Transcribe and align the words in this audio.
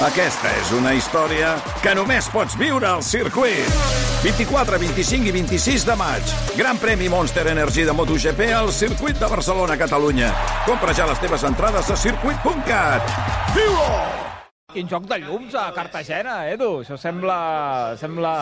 Aquesta 0.00 0.48
és 0.56 0.70
una 0.72 0.94
història 0.96 1.50
que 1.84 1.90
només 1.92 2.24
pots 2.32 2.54
viure 2.56 2.86
al 2.88 3.02
circuit. 3.04 3.66
24, 4.22 4.78
25 4.80 5.28
i 5.28 5.32
26 5.34 5.82
de 5.84 5.96
maig. 6.00 6.30
Gran 6.56 6.78
premi 6.80 7.10
Monster 7.12 7.44
Energy 7.52 7.84
de 7.84 7.92
MotoGP 7.92 8.46
al 8.56 8.72
circuit 8.72 9.20
de 9.20 9.28
Barcelona, 9.28 9.76
Catalunya. 9.76 10.30
Compra 10.64 10.94
ja 10.96 11.04
les 11.10 11.20
teves 11.20 11.44
entrades 11.44 11.90
a 11.92 11.98
circuit.cat. 12.00 13.12
Viu-ho! 13.52 13.90
Quin 14.72 14.88
joc 14.88 15.04
de 15.10 15.18
llums 15.20 15.58
a 15.60 15.66
Cartagena, 15.76 16.46
Edu. 16.48 16.78
Això 16.80 16.96
sembla, 16.96 17.36
sembla 18.00 18.32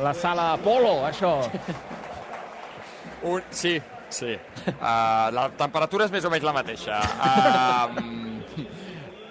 la 0.00 0.14
sala 0.16 0.54
Apolo, 0.54 1.02
això. 1.10 1.34
Un, 3.20 3.44
sí, 3.50 3.76
sí. 4.08 4.32
Uh, 4.78 5.28
la 5.36 5.50
temperatura 5.60 6.08
és 6.08 6.16
més 6.16 6.24
o 6.24 6.32
menys 6.32 6.48
la 6.48 6.56
mateixa. 6.56 7.02
Uh, 7.26 8.35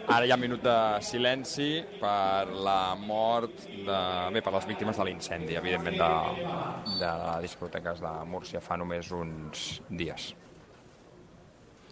ara 0.08 0.26
hi 0.26 0.32
ha 0.32 0.38
un 0.38 0.42
minut 0.42 0.62
de 0.64 0.78
silenci 1.06 1.70
per 2.00 2.48
la 2.66 2.96
mort 3.00 3.66
de... 3.66 4.00
Bé, 4.36 4.42
per 4.46 4.54
les 4.54 4.68
víctimes 4.70 4.98
de 4.98 5.06
l'incendi, 5.08 5.58
evidentment, 5.58 5.98
de, 6.00 6.98
de 7.02 7.12
les 7.24 7.46
discoteques 7.48 8.02
de 8.04 8.12
Múrcia 8.30 8.62
fa 8.62 8.78
només 8.78 9.12
uns 9.16 9.66
dies. 9.90 10.34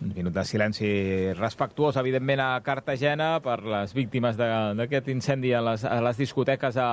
Un 0.03 0.11
minut 0.17 0.33
de 0.35 0.43
silenci 0.45 0.89
respectuós, 1.37 1.97
evidentment, 2.01 2.41
a 2.43 2.61
Cartagena 2.65 3.37
per 3.43 3.59
les 3.63 3.93
víctimes 3.95 4.37
d'aquest 4.37 5.09
incendi 5.13 5.53
a 5.55 5.61
les, 5.63 5.85
a 5.85 5.99
les 6.03 6.19
discoteques 6.19 6.77
a, 6.81 6.89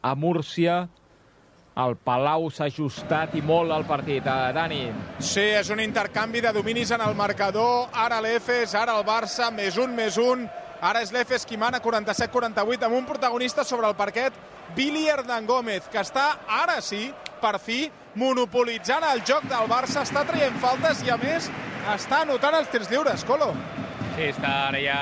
a 0.00 0.14
Múrcia. 0.18 0.82
El 1.78 1.94
Palau 2.02 2.48
s'ha 2.50 2.66
ajustat 2.66 3.36
i 3.38 3.42
molt 3.44 3.70
al 3.70 3.84
partit. 3.86 4.26
Uh, 4.26 4.50
Dani, 4.54 4.80
Sí, 5.22 5.44
és 5.60 5.70
un 5.70 5.78
intercanvi 5.80 6.42
de 6.42 6.52
dominis 6.52 6.90
en 6.90 7.04
el 7.04 7.14
marcador. 7.14 7.86
Ara 7.94 8.18
l'Efes, 8.24 8.74
ara 8.74 8.96
el 8.98 9.06
Barça, 9.06 9.52
més 9.54 9.78
un, 9.78 9.94
més 9.94 10.18
un. 10.18 10.48
Ara 10.82 11.02
és 11.02 11.12
l'Efes 11.14 11.46
qui 11.46 11.58
mana 11.58 11.80
47-48 11.82 12.86
amb 12.86 12.98
un 12.98 13.06
protagonista 13.06 13.64
sobre 13.64 13.86
el 13.86 13.94
parquet, 13.98 14.34
Billy 14.76 15.06
Hernán 15.08 15.46
Gómez, 15.46 15.88
que 15.90 15.98
està, 16.02 16.26
ara 16.46 16.80
sí, 16.82 17.08
per 17.42 17.58
fi, 17.62 17.88
monopolitzant 18.18 19.06
el 19.10 19.22
joc 19.26 19.46
del 19.50 19.70
Barça, 19.70 20.02
està 20.06 20.24
traient 20.26 20.58
faltes 20.62 21.02
i, 21.06 21.10
a 21.10 21.18
més, 21.18 21.50
està 21.94 22.22
anotant 22.22 22.58
els 22.58 22.70
tirs 22.74 22.90
lliures, 22.90 23.26
Colo. 23.26 23.52
Sí, 24.16 24.28
està 24.28 24.54
ara 24.68 24.82
ja 24.82 25.00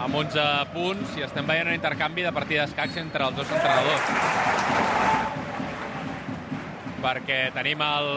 amb 0.00 0.16
11 0.16 0.48
punts 0.74 1.16
i 1.20 1.24
estem 1.28 1.48
veient 1.48 1.68
un 1.68 1.76
intercanvi 1.76 2.24
de 2.24 2.32
partida 2.32 2.64
d'escacs 2.64 3.00
entre 3.04 3.28
els 3.28 3.40
dos 3.40 3.52
entrenadors. 3.52 5.39
Perquè 7.00 7.38
tenim 7.56 7.80
el, 7.80 8.08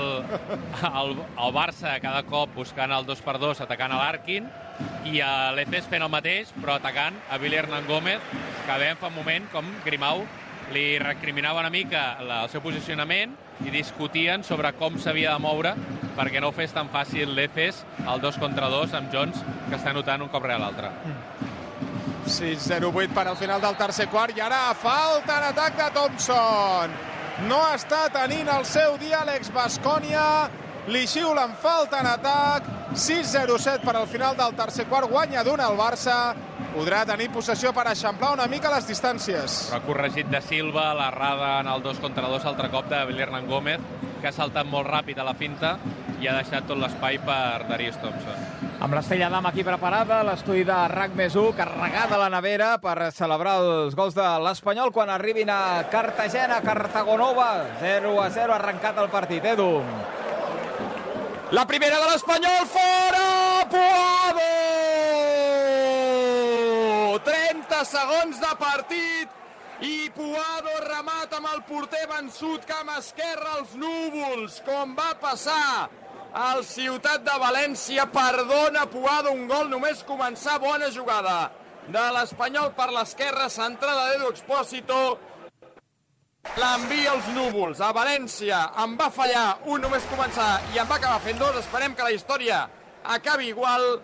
el, 0.90 1.16
el 1.16 1.56
Barça 1.56 1.96
cada 2.04 2.24
cop 2.28 2.52
buscant 2.58 2.92
el 2.92 3.08
2x2, 3.08 3.64
atacant 3.64 3.96
a 3.96 4.00
l'Arkin, 4.02 4.50
i 5.08 5.20
a 5.24 5.52
l'Efes 5.56 5.88
fent 5.92 6.04
el 6.04 6.12
mateix, 6.12 6.52
però 6.60 6.78
atacant 6.80 7.18
a 7.32 7.40
Billy 7.40 7.62
Hernán 7.62 7.88
Gómez, 7.88 8.24
que 8.66 8.80
veiem 8.80 9.00
fa 9.00 9.12
un 9.12 9.20
moment 9.20 9.48
com 9.54 9.70
Grimau 9.86 10.26
li 10.74 10.98
recriminava 11.00 11.60
una 11.60 11.70
mica 11.70 12.04
la, 12.24 12.44
el 12.44 12.52
seu 12.52 12.62
posicionament 12.64 13.36
i 13.68 13.72
discutien 13.74 14.44
sobre 14.48 14.72
com 14.80 14.96
s'havia 15.02 15.36
de 15.36 15.44
moure 15.44 15.74
perquè 16.18 16.42
no 16.42 16.50
ho 16.50 16.56
fes 16.56 16.74
tan 16.74 16.90
fàcil 16.94 17.34
l'Efes 17.36 17.84
el 18.08 18.22
2 18.24 18.40
contra 18.42 18.70
2 18.72 18.96
amb 19.00 19.14
Jones, 19.14 19.42
que 19.70 19.78
està 19.78 19.94
notant 19.94 20.24
un 20.26 20.32
cop 20.34 20.46
rere 20.46 20.62
l'altre. 20.62 20.92
6-0-8 22.24 23.10
per 23.14 23.28
al 23.28 23.40
final 23.40 23.62
del 23.62 23.76
tercer 23.80 24.08
quart 24.12 24.38
i 24.38 24.46
ara 24.46 24.70
falta 24.80 25.42
en 25.42 25.50
atac 25.52 25.82
de 25.82 25.90
Thompson. 25.98 27.13
No 27.48 27.60
està 27.74 28.06
tenint 28.14 28.48
el 28.48 28.64
seu 28.64 28.94
dia 29.02 29.20
Alex 29.24 29.50
Bascònia. 29.52 30.48
Li 30.94 31.04
xiulen 31.08 31.56
falta 31.60 32.00
en 32.00 32.08
atac. 32.08 32.70
6-0-7 32.94 33.84
per 33.84 33.96
al 33.98 34.08
final 34.08 34.38
del 34.38 34.56
tercer 34.56 34.86
quart. 34.88 35.10
Guanya 35.12 35.44
d'una 35.44 35.68
el 35.72 35.76
Barça. 35.80 36.18
Podrà 36.74 37.04
tenir 37.10 37.28
possessió 37.34 37.74
per 37.76 37.86
eixamplar 37.92 38.32
una 38.38 38.48
mica 38.48 38.72
les 38.72 38.88
distàncies. 38.88 39.58
Però 39.68 39.82
ha 39.82 39.86
corregit 39.86 40.32
de 40.32 40.40
Silva, 40.46 40.88
l'errada 40.98 41.58
en 41.60 41.70
el 41.74 41.84
2 41.84 42.00
contra 42.02 42.32
2 42.32 42.48
altre 42.50 42.72
cop 42.74 42.88
de 42.90 43.04
Billy 43.10 43.26
Hernán 43.26 43.50
Gómez, 43.52 43.84
que 44.22 44.32
ha 44.32 44.34
saltat 44.34 44.70
molt 44.70 44.88
ràpid 44.88 45.20
a 45.20 45.28
la 45.28 45.36
finta 45.36 45.76
i 46.22 46.30
ha 46.30 46.38
deixat 46.40 46.66
tot 46.70 46.80
l'espai 46.80 47.20
per 47.28 47.68
Darius 47.68 48.00
Thompson. 48.02 48.72
Amb 48.84 48.98
l'Estrella 48.98 49.30
d'Am 49.32 49.46
aquí 49.48 49.64
preparada, 49.64 50.18
l'estudi 50.28 50.66
de 50.68 50.76
RAC 50.92 51.14
més 51.16 51.38
1, 51.40 51.54
carregada 51.56 52.18
la 52.20 52.28
nevera 52.34 52.74
per 52.84 53.14
celebrar 53.16 53.54
els 53.62 53.96
gols 53.96 54.16
de 54.18 54.26
l'Espanyol 54.44 54.92
quan 54.92 55.10
arribin 55.14 55.48
a 55.50 55.86
Cartagena, 55.92 56.60
Cartagonova. 56.66 57.80
0 57.80 58.18
a 58.20 58.28
0, 58.30 58.54
arrencat 58.58 59.00
el 59.00 59.08
partit. 59.14 59.46
Edu. 59.54 59.70
La 61.56 61.64
primera 61.70 62.02
de 62.02 62.12
l'Espanyol, 62.12 62.68
fora! 62.74 63.24
Puado! 63.72 64.52
30 67.24 67.84
segons 67.88 68.44
de 68.44 68.54
partit 68.60 69.84
i 69.88 70.12
Puado 70.16 70.76
remata 70.84 71.40
amb 71.40 71.48
el 71.56 71.64
porter 71.70 72.04
vençut 72.12 72.68
camp 72.68 72.92
esquerre 72.98 73.48
als 73.56 73.76
núvols, 73.80 74.60
com 74.68 74.92
va 74.98 75.14
passar 75.22 76.03
al 76.34 76.64
Ciutat 76.66 77.24
de 77.24 77.36
València. 77.40 78.08
Perdona 78.12 78.88
Puado, 78.90 79.32
un 79.32 79.46
gol 79.48 79.70
només 79.70 80.04
començar, 80.08 80.60
bona 80.60 80.90
jugada. 80.92 81.52
De 81.88 82.04
l'Espanyol 82.16 82.72
per 82.78 82.90
l'esquerra, 82.96 83.50
centrada 83.52 84.10
d'Edu 84.10 84.32
Expósito, 84.32 85.00
l'envia 86.58 87.12
als 87.14 87.28
núvols 87.36 87.82
a 87.82 87.92
València. 87.96 88.64
Em 88.84 88.98
va 89.00 89.12
fallar 89.12 89.60
un 89.68 89.84
només 89.84 90.08
començar 90.10 90.50
i 90.74 90.80
em 90.80 90.90
va 90.90 90.98
acabar 90.98 91.22
fent 91.22 91.40
dos. 91.40 91.62
Esperem 91.62 91.96
que 91.96 92.08
la 92.08 92.16
història 92.16 92.66
acabi 93.04 93.52
igual. 93.54 94.02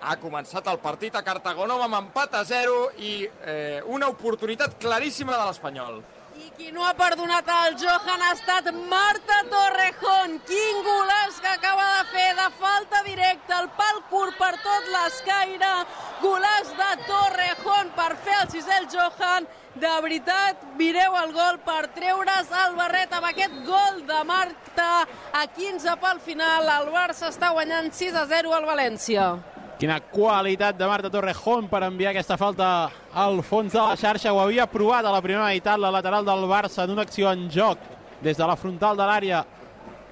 Ha 0.00 0.14
començat 0.16 0.64
el 0.72 0.78
partit 0.80 1.16
a 1.16 1.20
Cartagonova 1.20 1.84
amb 1.84 1.98
empat 1.98 2.38
a 2.38 2.40
0 2.48 2.76
i 3.04 3.12
eh, 3.26 3.82
una 3.84 4.08
oportunitat 4.08 4.78
claríssima 4.80 5.34
de 5.36 5.44
l'Espanyol 5.44 5.98
I 6.40 6.50
qui 6.56 6.70
no 6.72 6.84
ha 6.86 6.92
perdonat 6.96 7.48
el 7.52 7.74
Johan 7.76 8.22
ha 8.24 8.30
estat 8.32 8.68
Marta 8.88 9.40
Torrejón. 9.50 10.38
Quin 10.48 10.78
golaç 10.86 11.36
que 11.42 11.50
acaba 11.50 11.84
de 11.96 12.04
fer 12.12 12.30
de 12.38 12.46
falta 12.62 13.02
directa, 13.04 13.58
el 13.60 13.68
pal 13.76 14.00
curt 14.08 14.38
per 14.38 14.54
tot 14.64 14.88
l'escaire. 14.94 15.74
Golaç 16.22 16.72
de 16.80 16.90
Torrejón 17.10 17.92
per 17.98 18.14
fer 18.24 18.38
el 18.40 18.48
sisè 18.54 18.78
el 18.78 18.88
Johan. 18.94 19.50
De 19.84 19.92
veritat, 20.06 20.64
mireu 20.80 21.20
el 21.20 21.36
gol 21.36 21.60
per 21.68 21.82
treure's 21.98 22.56
el 22.64 22.74
barret 22.80 23.12
amb 23.12 23.28
aquest 23.28 23.60
gol 23.68 24.00
de 24.08 24.24
Marta 24.32 24.90
a 25.36 25.46
15 25.46 26.00
pel 26.00 26.24
final. 26.24 26.72
El 26.80 26.92
Barça 26.96 27.28
està 27.28 27.52
guanyant 27.52 27.92
6 27.92 28.16
a 28.16 28.28
0 28.32 28.56
al 28.56 28.68
València. 28.72 29.34
Quina 29.80 29.96
qualitat 30.12 30.76
de 30.76 30.84
Marta 30.84 31.08
Torrejón 31.08 31.64
per 31.70 31.78
enviar 31.86 32.10
aquesta 32.10 32.36
falta 32.36 32.90
al 33.16 33.38
fons 33.40 33.72
de 33.72 33.80
la 33.80 33.96
xarxa. 33.96 34.34
Ho 34.34 34.42
havia 34.42 34.66
provat 34.68 35.06
a 35.08 35.12
la 35.14 35.22
primera 35.24 35.46
meitat, 35.46 35.80
la 35.80 35.88
lateral 35.94 36.26
del 36.26 36.44
Barça, 36.50 36.84
en 36.84 36.92
una 36.92 37.06
acció 37.08 37.30
en 37.32 37.46
joc 37.48 37.80
des 38.20 38.36
de 38.36 38.44
la 38.44 38.58
frontal 38.60 38.98
de 38.98 39.06
l'àrea 39.08 39.38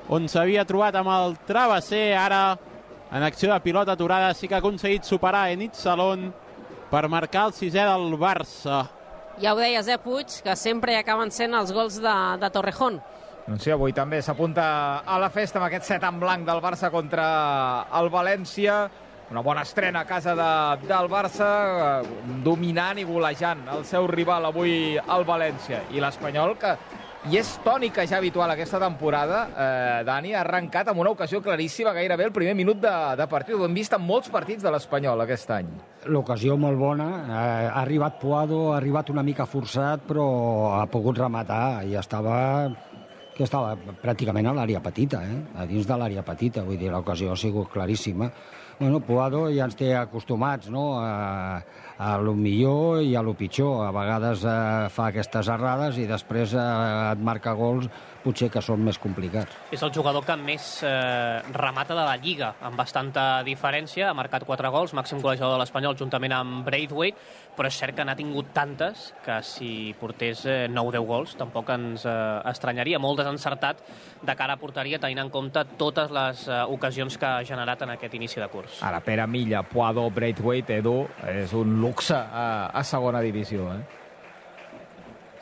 on 0.09 0.25
s'havia 0.25 0.65
trobat 0.65 0.97
amb 0.97 1.12
el 1.12 1.37
travesser. 1.45 2.15
Ara, 2.17 2.56
en 3.12 3.23
acció 3.27 3.53
de 3.53 3.61
pilota 3.61 3.93
aturada, 3.93 4.33
sí 4.34 4.49
que 4.49 4.56
ha 4.56 4.62
aconseguit 4.62 5.05
superar 5.05 5.51
Enit 5.53 5.77
Salón 5.77 6.31
per 6.89 7.05
marcar 7.12 7.50
el 7.50 7.53
sisè 7.53 7.85
del 7.85 8.17
Barça. 8.17 8.87
Ja 9.39 9.53
ho 9.53 9.61
deies, 9.61 9.87
eh, 9.87 9.99
Puig, 10.00 10.41
que 10.43 10.56
sempre 10.56 10.95
hi 10.95 11.03
acaben 11.03 11.31
sent 11.31 11.53
els 11.55 11.75
gols 11.77 12.00
de, 12.00 12.15
de 12.41 12.50
Torrejón. 12.50 13.03
Doncs 13.49 13.65
sí, 13.65 13.71
avui 13.73 13.93
també 13.93 14.23
s'apunta 14.25 15.05
a 15.05 15.19
la 15.21 15.29
festa 15.29 15.61
amb 15.61 15.69
aquest 15.69 15.93
set 15.93 16.09
en 16.09 16.19
blanc 16.21 16.49
del 16.49 16.65
Barça 16.65 16.91
contra 16.91 17.29
el 18.00 18.09
València. 18.12 18.89
Una 19.28 19.43
bona 19.44 19.61
estrena 19.61 20.00
a 20.00 20.06
casa 20.09 20.33
de, 20.33 20.87
del 20.89 21.09
Barça, 21.12 21.49
eh, 22.00 22.39
dominant 22.44 22.97
i 22.97 23.05
golejant 23.05 23.66
el 23.75 23.84
seu 23.84 24.06
rival 24.09 24.49
avui 24.49 24.97
al 24.97 25.27
València. 25.28 25.83
I 25.93 26.00
l'Espanyol, 26.00 26.55
que 26.56 26.72
i 27.28 27.37
és 27.37 27.50
tònica 27.61 28.06
ja 28.09 28.22
habitual 28.22 28.55
aquesta 28.55 28.78
temporada, 28.81 29.43
eh, 29.53 30.05
Dani, 30.09 30.33
ha 30.33 30.41
arrencat 30.41 30.88
amb 30.88 31.03
una 31.03 31.12
ocasió 31.12 31.43
claríssima 31.44 31.93
gairebé 31.93 32.25
el 32.25 32.33
primer 32.33 32.55
minut 32.56 32.81
de, 32.81 32.94
de 33.21 33.27
partit. 33.28 33.53
Ho 33.59 33.67
hem 33.67 33.77
vist 33.77 33.93
en 33.93 34.00
molts 34.06 34.33
partits 34.33 34.65
de 34.65 34.72
l'Espanyol 34.72 35.27
aquest 35.27 35.53
any. 35.53 35.69
L'ocasió 36.09 36.56
molt 36.56 36.81
bona, 36.81 37.09
eh, 37.27 37.69
ha 37.69 37.83
arribat 37.83 38.17
Puado, 38.22 38.71
ha 38.72 38.78
arribat 38.78 39.12
una 39.12 39.26
mica 39.26 39.44
forçat, 39.44 40.08
però 40.08 40.29
ha 40.79 40.87
pogut 40.88 41.20
rematar 41.20 41.85
i 41.85 41.99
estava 42.00 42.38
que 43.38 43.44
estava 43.47 43.76
pràcticament 44.02 44.49
a 44.50 44.55
l'àrea 44.56 44.81
petita, 44.82 45.20
eh? 45.23 45.37
a 45.62 45.67
dins 45.69 45.87
de 45.87 45.94
l'àrea 45.94 46.25
petita, 46.26 46.64
vull 46.67 46.79
dir, 46.81 46.88
l'ocasió 46.91 47.31
ha 47.31 47.38
sigut 47.38 47.69
claríssima. 47.70 48.26
Bueno, 48.78 49.00
Puado 49.02 49.48
ja 49.50 49.64
ens 49.66 49.75
té 49.75 49.88
acostumats 49.98 50.69
no? 50.70 51.00
a, 51.02 51.58
a 51.98 52.10
lo 52.22 52.36
millor 52.38 53.00
i 53.02 53.16
a 53.19 53.22
lo 53.26 53.32
pitjor. 53.34 53.80
A 53.88 53.90
vegades 53.90 54.44
eh, 54.46 54.86
fa 54.94 55.08
aquestes 55.10 55.50
errades 55.50 55.98
i 55.98 56.06
després 56.06 56.54
eh, 56.54 56.66
et 57.10 57.25
marca 57.26 57.56
gols 57.58 57.88
potser 58.28 58.50
que 58.52 58.62
són 58.64 58.84
més 58.84 59.00
complicats. 59.00 59.56
És 59.72 59.82
el 59.84 59.92
jugador 59.94 60.26
que 60.26 60.36
més 60.40 60.69
eh, 60.86 61.40
remata 61.56 61.96
de 61.96 62.04
la 62.04 62.16
Lliga, 62.20 62.52
amb 62.64 62.78
bastanta 62.78 63.42
diferència. 63.46 64.10
Ha 64.10 64.16
marcat 64.16 64.44
4 64.48 64.72
gols, 64.75 64.94
màxim 64.96 65.22
golejador 65.25 65.56
de 65.56 65.62
l'Espanyol, 65.62 65.96
juntament 65.98 66.34
amb 66.36 66.66
Braithwaite, 66.66 67.19
però 67.56 67.70
és 67.70 67.78
cert 67.80 67.96
que 67.96 68.04
n'ha 68.06 68.16
tingut 68.19 68.52
tantes 68.54 69.08
que 69.25 69.40
si 69.46 69.70
portés 69.98 70.44
eh, 70.46 70.58
9-10 70.70 71.08
gols 71.08 71.36
tampoc 71.40 71.72
ens 71.75 72.04
eh, 72.06 72.16
estranyaria. 72.52 73.00
Molt 73.02 73.22
desencertat 73.22 73.82
de 74.22 74.36
cara 74.38 74.58
a 74.58 74.60
porteria, 74.60 75.00
tenint 75.02 75.25
en 75.25 75.32
compte 75.32 75.64
totes 75.80 76.12
les 76.14 76.44
eh, 76.48 76.62
ocasions 76.69 77.19
que 77.19 77.28
ha 77.28 77.46
generat 77.46 77.86
en 77.86 77.94
aquest 77.96 78.19
inici 78.19 78.42
de 78.42 78.50
curs. 78.52 78.82
Ara, 78.86 79.00
Pere 79.04 79.26
Milla, 79.30 79.64
Puado, 79.66 80.08
Braithwaite, 80.14 80.82
Edu, 80.82 80.98
és 81.32 81.54
un 81.56 81.78
luxe 81.82 82.16
a, 82.19 82.69
a 82.75 82.84
segona 82.86 83.25
divisió, 83.25 83.70
eh? 83.75 83.98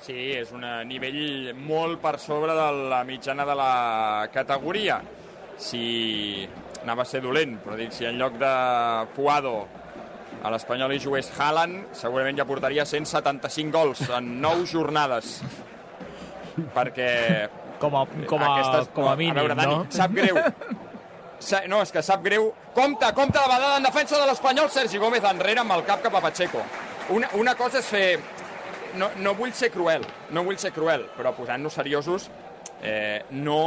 Sí, 0.07 0.15
és 0.39 0.53
un 0.55 0.63
nivell 0.87 1.51
molt 1.59 1.99
per 1.99 2.15
sobre 2.23 2.55
de 2.55 2.67
la 2.93 3.01
mitjana 3.09 3.47
de 3.49 3.57
la 3.59 4.29
categoria. 4.31 5.01
Si 5.59 6.47
anava 6.85 7.03
a 7.03 7.09
ser 7.11 7.25
dolent, 7.25 7.57
però 7.65 7.75
dic, 7.79 7.91
si 7.97 8.07
en 8.07 8.21
lloc 8.21 8.37
de 8.39 8.53
Puado 9.17 9.57
a 10.47 10.53
l'Espanyol 10.53 10.95
hi 10.95 11.01
jugués 11.03 11.33
Haaland, 11.35 11.89
segurament 11.97 12.39
ja 12.39 12.47
portaria 12.47 12.85
175 12.87 13.75
gols 13.75 14.05
en 14.15 14.37
9 14.45 14.69
jornades. 14.71 15.41
Perquè 16.77 17.11
Com 17.81 17.97
a, 17.99 18.07
com 18.31 18.41
a, 18.41 18.53
aquestes, 18.55 18.93
com 18.95 19.09
a 19.11 19.17
mínim, 19.19 19.35
a 19.37 19.43
veure, 19.43 19.57
Dani, 19.59 19.75
no? 19.75 19.87
sap 19.93 20.15
greu. 20.17 20.39
Sa, 21.43 21.61
no, 21.69 21.83
és 21.85 21.91
que 21.93 22.01
sap 22.01 22.23
greu. 22.25 22.47
Compte, 22.73 23.11
compte 23.19 23.43
la 23.43 23.51
badada 23.51 23.77
en 23.77 23.85
defensa 23.85 24.17
de 24.23 24.31
l'Espanyol, 24.31 24.71
Sergi 24.73 25.03
Gómez 25.03 25.27
enrere 25.29 25.61
amb 25.61 25.75
el 25.77 25.85
cap 25.89 26.01
cap 26.05 26.15
a 26.17 26.23
Pacheco. 26.25 26.63
Una, 27.13 27.29
una 27.37 27.57
cosa 27.59 27.83
és 27.83 27.91
fer... 27.91 28.09
No, 28.97 29.11
no 29.21 29.35
vull 29.37 29.53
ser 29.53 29.71
cruel, 29.75 30.05
no 30.33 30.43
vull 30.47 30.59
ser 30.61 30.73
cruel, 30.73 31.07
però 31.17 31.35
posant-nos 31.37 31.75
seriosos, 31.77 32.31
eh, 32.83 33.23
no... 33.31 33.61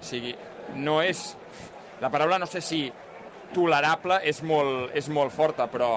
O 0.00 0.04
sigui, 0.04 0.32
no 0.80 1.00
és... 1.02 1.34
La 2.00 2.08
paraula 2.08 2.38
no 2.40 2.46
sé 2.48 2.62
si 2.64 2.84
tolerable 3.52 4.20
és 4.24 4.40
molt, 4.46 4.94
és 4.96 5.08
molt 5.12 5.34
forta, 5.34 5.66
però 5.68 5.96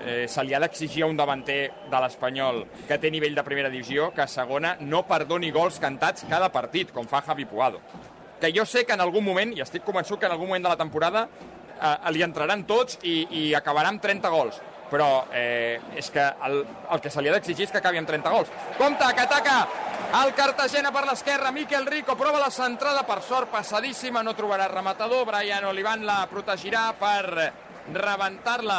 eh, 0.00 0.24
se 0.28 0.44
li 0.44 0.54
ha 0.54 0.60
d'exigir 0.62 1.04
a 1.04 1.10
un 1.10 1.18
davanter 1.18 1.60
de 1.90 2.00
l'Espanyol 2.02 2.62
que 2.88 2.98
té 2.98 3.10
nivell 3.12 3.36
de 3.36 3.44
primera 3.46 3.70
divisió 3.70 4.10
que 4.14 4.24
a 4.24 4.30
segona 4.30 4.76
no 4.80 5.04
perdoni 5.06 5.52
gols 5.54 5.80
cantats 5.82 6.26
cada 6.30 6.50
partit, 6.54 6.92
com 6.94 7.06
fa 7.06 7.22
Javi 7.26 7.46
Puado. 7.46 7.82
Que 8.40 8.52
jo 8.52 8.66
sé 8.68 8.84
que 8.84 8.96
en 8.96 9.04
algun 9.04 9.24
moment, 9.24 9.52
i 9.56 9.62
estic 9.64 9.84
convençut 9.84 10.20
que 10.20 10.26
en 10.28 10.34
algun 10.34 10.50
moment 10.50 10.66
de 10.66 10.72
la 10.72 10.80
temporada 10.80 11.26
eh, 11.28 11.94
li 12.12 12.24
entraran 12.26 12.64
tots 12.66 12.98
i, 13.02 13.20
i 13.30 13.44
acabarà 13.54 13.92
amb 13.92 14.02
30 14.02 14.32
gols. 14.32 14.60
Però 14.90 15.26
eh, 15.34 15.80
és 15.98 16.10
que 16.14 16.22
el, 16.46 16.60
el 16.94 17.00
que 17.02 17.10
se 17.10 17.22
li 17.22 17.30
ha 17.30 17.34
d'exigir 17.34 17.66
és 17.66 17.72
que 17.74 17.80
acabi 17.82 17.98
amb 17.98 18.08
30 18.08 18.34
gols. 18.34 18.52
Compte, 18.78 19.08
que 19.16 19.24
ataca 19.24 19.56
el 20.22 20.34
Cartagena 20.38 20.92
per 20.94 21.02
l'esquerra, 21.08 21.50
Miquel 21.52 21.88
Rico 21.90 22.14
prova 22.16 22.38
la 22.38 22.52
centrada, 22.54 23.02
per 23.08 23.18
sort 23.26 23.50
passadíssima, 23.50 24.22
no 24.22 24.36
trobarà 24.38 24.68
rematador, 24.70 25.26
Brian 25.26 25.66
Olivan 25.66 26.06
la 26.06 26.20
protegirà 26.30 26.92
per 26.98 27.50
rebentar-la 27.92 28.78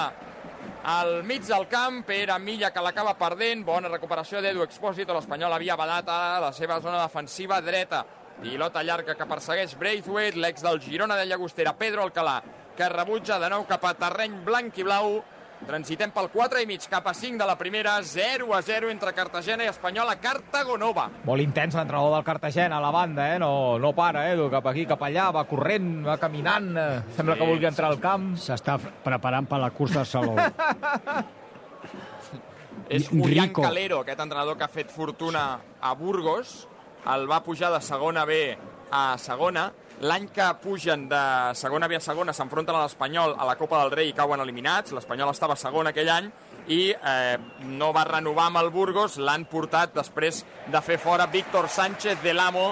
al 0.88 1.24
mig 1.27 1.44
del 1.44 1.68
camp, 1.68 2.00
Pere 2.07 2.38
Milla 2.39 2.71
que 2.71 2.81
l'acaba 2.81 3.18
perdent, 3.19 3.65
bona 3.68 3.92
recuperació 3.92 4.39
d'Edu 4.42 4.63
Expósito, 4.63 5.13
l'Espanyol 5.13 5.54
havia 5.54 5.75
badat 5.75 6.07
a 6.07 6.19
la 6.39 6.54
seva 6.56 6.80
zona 6.80 7.01
defensiva 7.01 7.59
dreta, 7.62 8.06
pilota 8.42 8.83
llarga 8.88 9.18
que 9.19 9.27
persegueix 9.27 9.75
Braithwaite, 9.75 10.39
l'ex 10.39 10.63
del 10.63 10.80
Girona 10.80 11.18
de 11.19 11.25
Llagostera, 11.27 11.75
Pedro 11.75 12.06
Alcalà, 12.07 12.39
que 12.77 12.88
rebutja 12.94 13.39
de 13.42 13.50
nou 13.51 13.65
cap 13.68 13.83
a 13.83 13.98
terreny 14.00 14.39
blanc 14.45 14.80
i 14.80 14.86
blau, 14.88 15.19
Transitem 15.65 16.12
pel 16.13 16.27
4 16.30 16.62
i 16.62 16.68
mig 16.69 16.83
cap 16.88 17.07
a 17.09 17.13
5 17.18 17.39
de 17.42 17.45
la 17.50 17.56
primera, 17.57 17.95
0 18.04 18.54
a 18.54 18.62
0 18.62 18.92
entre 18.94 19.13
Cartagena 19.18 19.65
i 19.65 19.71
Espanyol 19.71 20.12
a 20.12 20.15
Cartagonova. 20.21 21.07
Molt 21.25 21.42
intens 21.44 21.75
l'entrenador 21.75 22.13
del 22.13 22.27
Cartagena 22.27 22.77
a 22.77 22.83
la 22.83 22.92
banda, 22.94 23.25
eh? 23.33 23.39
No, 23.42 23.80
no 23.81 23.92
para, 23.98 24.27
eh? 24.30 24.38
Cap 24.54 24.69
aquí, 24.69 24.86
cap 24.86 25.01
allà, 25.07 25.31
va 25.33 25.48
corrent, 25.50 26.06
va 26.06 26.19
caminant, 26.21 26.69
eh? 26.77 27.01
sembla 27.18 27.36
Sí, 27.36 27.42
que 27.42 27.50
vulgui 27.50 27.68
entrar 27.71 27.89
al 27.89 28.00
camp. 28.04 28.36
S'està 28.38 28.77
preparant 28.77 29.50
per 29.50 29.59
la 29.63 29.71
cursa 29.74 30.04
al 30.06 30.09
Salou. 30.12 30.38
És 32.89 33.09
Julián 33.09 33.50
Rico. 33.50 33.65
Calero, 33.65 34.01
aquest 34.06 34.21
entrenador 34.24 34.56
que 34.57 34.63
ha 34.63 34.71
fet 34.71 34.92
fortuna 34.94 35.59
a 35.81 35.94
Burgos. 35.98 36.68
El 37.07 37.27
va 37.27 37.42
pujar 37.44 37.74
de 37.74 37.81
segona 37.83 38.24
B 38.25 38.56
a 38.92 39.18
segona. 39.19 39.71
L'any 40.05 40.27
que 40.29 40.45
pugen 40.61 41.07
de 41.09 41.19
segona 41.57 41.88
B 41.89 41.95
a 41.97 41.99
segona 42.03 42.33
s'enfronten 42.35 42.75
a 42.77 42.83
l'Espanyol 42.83 43.31
a 43.33 43.45
la 43.49 43.55
Copa 43.57 43.79
del 43.81 43.95
Rei 43.95 44.11
i 44.11 44.13
cauen 44.13 44.44
eliminats. 44.44 44.94
L'Espanyol 44.94 45.31
estava 45.31 45.55
segon 45.57 45.89
aquell 45.89 46.11
any 46.13 46.27
i 46.69 46.91
eh, 46.94 47.38
no 47.65 47.89
va 47.95 48.03
renovar 48.05 48.45
amb 48.51 48.61
el 48.61 48.69
Burgos. 48.69 49.17
L'han 49.17 49.47
portat 49.49 49.95
després 49.97 50.44
de 50.69 50.81
fer 50.85 50.99
fora 51.01 51.25
Víctor 51.33 51.65
Sánchez 51.73 52.21
de 52.21 52.35
l'Amo 52.38 52.67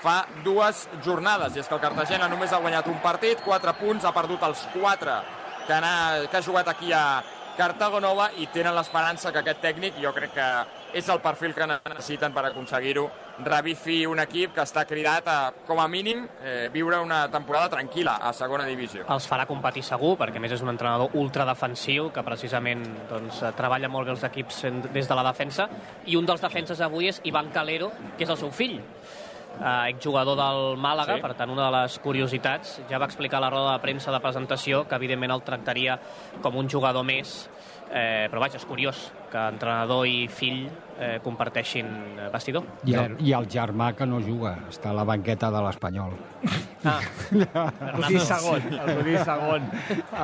fa 0.00 0.22
dues 0.40 0.86
jornades. 1.04 1.52
I 1.52 1.60
és 1.60 1.68
que 1.68 1.76
el 1.76 1.84
Cartagena 1.84 2.30
només 2.32 2.54
ha 2.56 2.62
guanyat 2.64 2.88
un 2.88 2.96
partit, 3.04 3.44
4 3.44 3.76
punts, 3.76 4.08
ha 4.08 4.16
perdut 4.16 4.48
els 4.48 4.64
4 4.72 5.20
que, 5.66 5.76
ha, 5.76 5.94
que 6.30 6.36
ha 6.38 6.46
jugat 6.48 6.72
aquí 6.72 6.94
a 6.96 7.20
Cartago 7.60 8.00
Nova 8.00 8.30
i 8.40 8.48
tenen 8.54 8.72
l'esperança 8.72 9.34
que 9.34 9.44
aquest 9.44 9.60
tècnic, 9.60 10.00
jo 10.00 10.14
crec 10.16 10.32
que 10.32 10.48
és 10.92 11.08
el 11.08 11.20
perfil 11.20 11.54
que 11.54 11.66
necessiten 11.66 12.32
per 12.34 12.44
aconseguir-ho, 12.48 13.04
revifi 13.44 14.04
un 14.06 14.20
equip 14.20 14.54
que 14.54 14.64
està 14.64 14.84
cridat 14.88 15.28
a, 15.30 15.38
com 15.66 15.80
a 15.80 15.86
mínim, 15.88 16.26
eh, 16.42 16.68
viure 16.72 16.98
una 17.00 17.22
temporada 17.30 17.70
tranquil·la 17.70 18.18
a 18.20 18.32
segona 18.36 18.66
divisió. 18.68 19.06
Els 19.08 19.28
farà 19.30 19.46
competir 19.46 19.82
segur, 19.86 20.16
perquè 20.18 20.42
més 20.42 20.52
és 20.52 20.62
un 20.62 20.72
entrenador 20.72 21.14
ultradefensiu, 21.14 22.10
que 22.12 22.22
precisament 22.26 22.84
doncs, 23.08 23.40
treballa 23.56 23.88
molt 23.88 24.06
bé 24.10 24.16
els 24.16 24.24
equips 24.24 24.64
des 24.92 25.08
de 25.08 25.14
la 25.14 25.24
defensa, 25.30 25.68
i 26.06 26.16
un 26.16 26.26
dels 26.26 26.42
defenses 26.42 26.80
avui 26.80 27.08
és 27.08 27.20
Ivan 27.24 27.50
Calero, 27.54 27.92
que 28.16 28.24
és 28.24 28.30
el 28.30 28.36
seu 28.36 28.50
fill, 28.50 28.80
eh, 28.80 29.90
exjugador 29.90 30.36
del 30.36 30.76
Màlaga, 30.76 31.16
Sí. 31.16 31.22
per 31.22 31.34
tant, 31.34 31.50
una 31.50 31.70
de 31.70 31.76
les 31.82 31.98
curiositats. 31.98 32.80
Ja 32.90 32.98
va 32.98 33.06
explicar 33.06 33.38
a 33.38 33.40
la 33.40 33.50
roda 33.50 33.72
de 33.72 33.78
premsa 33.80 34.10
de 34.12 34.20
presentació 34.20 34.86
que, 34.88 34.94
evidentment, 34.94 35.32
el 35.32 35.42
tractaria 35.42 35.98
com 36.42 36.56
un 36.56 36.68
jugador 36.68 37.04
més, 37.04 37.48
eh, 37.90 38.28
però 38.30 38.40
vaja, 38.40 38.58
és 38.60 38.66
curiós 38.66 39.10
que 39.30 39.40
entrenador 39.52 40.06
i 40.06 40.26
fill 40.30 40.64
eh, 40.98 41.18
comparteixin 41.22 41.86
eh, 41.86 42.28
vestidor. 42.32 42.64
I 42.86 42.94
el, 42.98 43.16
I 43.22 43.34
el 43.36 43.46
germà 43.50 43.92
que 43.98 44.06
no 44.06 44.20
juga, 44.22 44.56
està 44.70 44.90
a 44.90 44.96
la 44.96 45.04
banqueta 45.06 45.50
de 45.50 45.62
l'Espanyol. 45.66 46.16
Ah, 46.80 46.96
El 47.28 47.92
cosí 47.92 48.16
segon, 48.24 48.62
el 48.72 48.94
cosí 48.96 49.16
segon. 49.20 49.66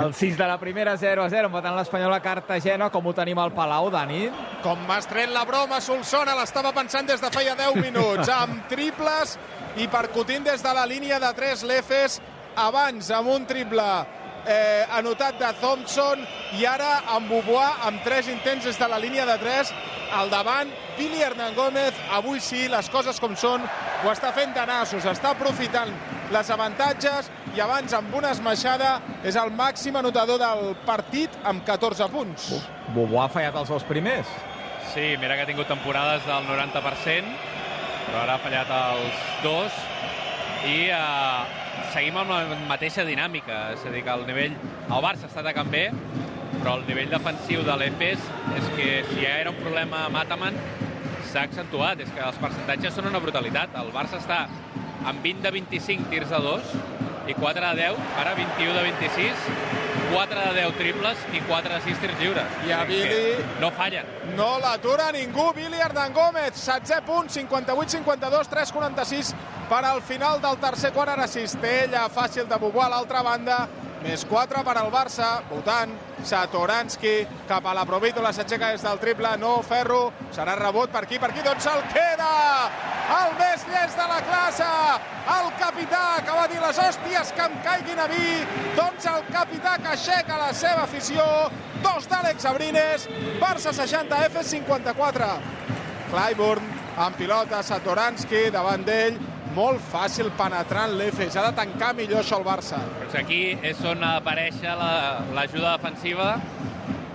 El 0.00 0.14
6 0.16 0.38
de 0.38 0.46
la 0.48 0.54
primera, 0.56 0.94
0 0.96 1.26
a 1.26 1.28
0, 1.28 1.50
empatant 1.50 1.76
l'Espanyol 1.76 2.14
a 2.16 2.20
Cartagena. 2.24 2.88
Com 2.88 3.10
ho 3.10 3.12
tenim 3.12 3.36
al 3.42 3.52
Palau, 3.52 3.90
Dani? 3.92 4.22
Com 4.64 4.86
m'has 4.88 5.04
tret 5.04 5.28
la 5.34 5.42
broma, 5.44 5.82
Solsona, 5.84 6.32
l'estava 6.38 6.72
pensant 6.72 7.04
des 7.12 7.20
de 7.20 7.28
feia 7.34 7.52
10 7.60 7.76
minuts, 7.84 8.30
amb 8.32 8.64
triples 8.72 9.36
i 9.76 9.84
percutint 9.92 10.48
des 10.48 10.64
de 10.64 10.72
la 10.72 10.86
línia 10.88 11.20
de 11.20 11.34
3 11.36 11.66
l'Efes, 11.68 12.22
abans 12.56 13.10
amb 13.12 13.34
un 13.36 13.44
triple 13.44 13.84
eh, 14.46 14.86
anotat 14.94 15.38
de 15.40 15.52
Thompson 15.60 16.22
i 16.56 16.66
ara 16.66 17.02
amb 17.16 17.28
Bobois, 17.30 17.82
amb 17.86 18.02
3 18.04 18.30
intents 18.32 18.64
des 18.64 18.78
de 18.78 18.88
la 18.88 18.98
línia 19.02 19.26
de 19.26 19.36
3, 19.42 19.72
al 20.16 20.30
davant, 20.30 20.70
Billy 20.96 21.20
Hernán 21.22 21.54
Gómez, 21.54 21.94
avui 22.14 22.40
sí, 22.40 22.68
les 22.70 22.88
coses 22.90 23.18
com 23.20 23.34
són, 23.36 23.66
ho 24.04 24.12
està 24.12 24.32
fent 24.32 24.54
de 24.54 24.66
nassos, 24.68 25.04
està 25.04 25.34
aprofitant 25.34 25.90
les 26.32 26.50
avantatges 26.50 27.30
i 27.54 27.62
abans 27.62 27.92
amb 27.94 28.14
una 28.14 28.32
esmaixada 28.34 28.96
és 29.26 29.36
el 29.38 29.52
màxim 29.54 29.96
anotador 29.98 30.40
del 30.42 30.74
partit 30.86 31.34
amb 31.44 31.66
14 31.66 32.08
punts. 32.12 32.48
Bobo 32.94 33.20
ha 33.22 33.28
fallat 33.32 33.58
els 33.58 33.70
dos 33.72 33.86
primers. 33.86 34.30
Sí, 34.94 35.14
mira 35.20 35.36
que 35.36 35.44
ha 35.44 35.50
tingut 35.50 35.68
temporades 35.68 36.24
del 36.26 36.46
90%, 36.48 37.36
però 38.06 38.22
ara 38.22 38.36
ha 38.36 38.42
fallat 38.42 38.70
els 38.78 39.22
dos. 39.44 39.84
I 40.66 40.78
eh, 40.94 41.65
seguim 41.96 42.16
amb 42.20 42.28
la 42.28 42.56
mateixa 42.68 43.06
dinàmica, 43.08 43.70
és 43.72 43.84
a 43.88 43.90
dir, 43.94 44.02
que 44.04 44.12
el 44.12 44.26
nivell... 44.28 44.56
El 44.86 45.00
Barça 45.00 45.30
està 45.30 45.40
atacant 45.40 45.70
bé, 45.72 45.86
però 46.58 46.74
el 46.76 46.82
nivell 46.84 47.08
defensiu 47.08 47.62
de 47.64 47.76
l'Efes 47.80 48.26
és 48.58 48.66
que 48.74 48.88
si 49.08 49.22
ja 49.22 49.38
era 49.40 49.54
un 49.54 49.56
problema 49.62 50.02
amb 50.04 50.20
Ataman, 50.20 50.58
s'ha 51.30 51.46
accentuat, 51.48 52.02
és 52.04 52.12
que 52.12 52.20
els 52.26 52.36
percentatges 52.42 52.98
són 52.98 53.08
una 53.08 53.22
brutalitat. 53.24 53.72
El 53.80 53.88
Barça 53.96 54.20
està 54.20 54.42
amb 55.08 55.24
20 55.24 55.40
de 55.46 55.54
25 55.56 56.12
tirs 56.12 56.36
a 56.36 56.42
2 56.44 56.76
i 57.32 57.38
4 57.40 57.64
de 57.64 57.72
10, 57.80 58.04
ara 58.20 58.36
21 58.42 58.76
de 58.76 58.84
26, 58.90 59.48
4 60.12 60.40
de 60.54 60.60
10 60.60 60.76
triples 60.76 61.16
i 61.32 61.40
4 61.40 61.74
de 61.74 61.80
6 61.80 61.98
tirs 62.00 62.18
lliures. 62.20 62.44
I 62.66 62.72
a 62.72 62.84
Billy- 62.84 63.36
No 63.60 63.70
fallen. 63.70 64.04
No 64.36 64.58
l'atura 64.58 65.10
ningú, 65.12 65.52
Billy 65.54 65.76
Hernán 65.78 66.12
Gómez, 66.12 66.54
16 66.54 67.00
punts, 67.02 67.34
58-52, 67.34 68.48
3-46 68.48 69.34
per 69.68 69.84
al 69.84 70.02
final 70.02 70.40
del 70.40 70.56
tercer 70.58 70.92
quart, 70.92 71.10
ara 71.10 71.26
cistella 71.26 72.08
fàcil 72.08 72.46
de 72.48 72.56
Bobois 72.56 72.86
a 72.86 72.88
l'altra 72.90 73.22
banda, 73.22 73.68
més 74.06 74.22
4 74.28 74.62
per 74.62 74.74
al 74.78 74.90
Barça, 74.94 75.28
votant 75.50 75.90
Satoranski 76.26 77.14
cap 77.48 77.66
a 77.66 77.74
la 77.74 77.84
Provítola, 77.88 78.30
s'aixeca 78.34 78.70
des 78.72 78.84
del 78.86 79.00
triple, 79.02 79.32
no 79.42 79.56
Ferro, 79.66 80.12
serà 80.34 80.54
rebot 80.58 80.92
per 80.94 81.02
aquí, 81.04 81.18
per 81.18 81.32
aquí, 81.32 81.42
doncs 81.42 81.66
se'l 81.66 81.82
queda! 81.90 82.30
El 83.16 83.34
més 83.38 83.66
llest 83.70 83.98
de 83.98 84.06
la 84.10 84.20
classe, 84.26 84.70
el 85.36 85.50
capità 85.60 86.04
que 86.26 86.38
va 86.38 86.46
dir 86.50 86.62
les 86.62 86.80
hòsties 86.82 87.34
que 87.34 87.46
em 87.48 87.58
caiguin 87.66 88.02
a 88.02 88.08
mi, 88.10 88.30
doncs 88.78 89.10
el 89.10 89.22
capità 89.34 89.76
que 89.82 89.92
aixeca 89.94 90.38
la 90.40 90.52
seva 90.54 90.86
afició, 90.86 91.26
dos 91.82 92.06
d'Àlex 92.10 92.46
Abrines, 92.50 93.06
Barça 93.42 93.74
60, 93.74 94.22
F 94.30 94.42
54. 94.54 95.30
Clyburn 96.12 96.74
amb 97.02 97.18
pilota, 97.18 97.62
Satoranski 97.66 98.46
davant 98.54 98.86
d'ell, 98.86 99.18
molt 99.56 99.80
fàcil 99.90 100.28
penetrant 100.36 100.92
l'Efes, 100.98 101.36
ha 101.36 101.46
de 101.48 101.56
tancar 101.56 101.94
millor 101.96 102.20
això 102.22 102.38
el 102.40 102.44
Barça. 102.46 102.78
Doncs 103.00 103.14
aquí 103.18 103.40
és 103.64 103.80
on 103.88 104.04
apareix 104.04 104.60
la- 104.62 105.22
l'ajuda 105.34 105.76
defensiva 105.78 106.34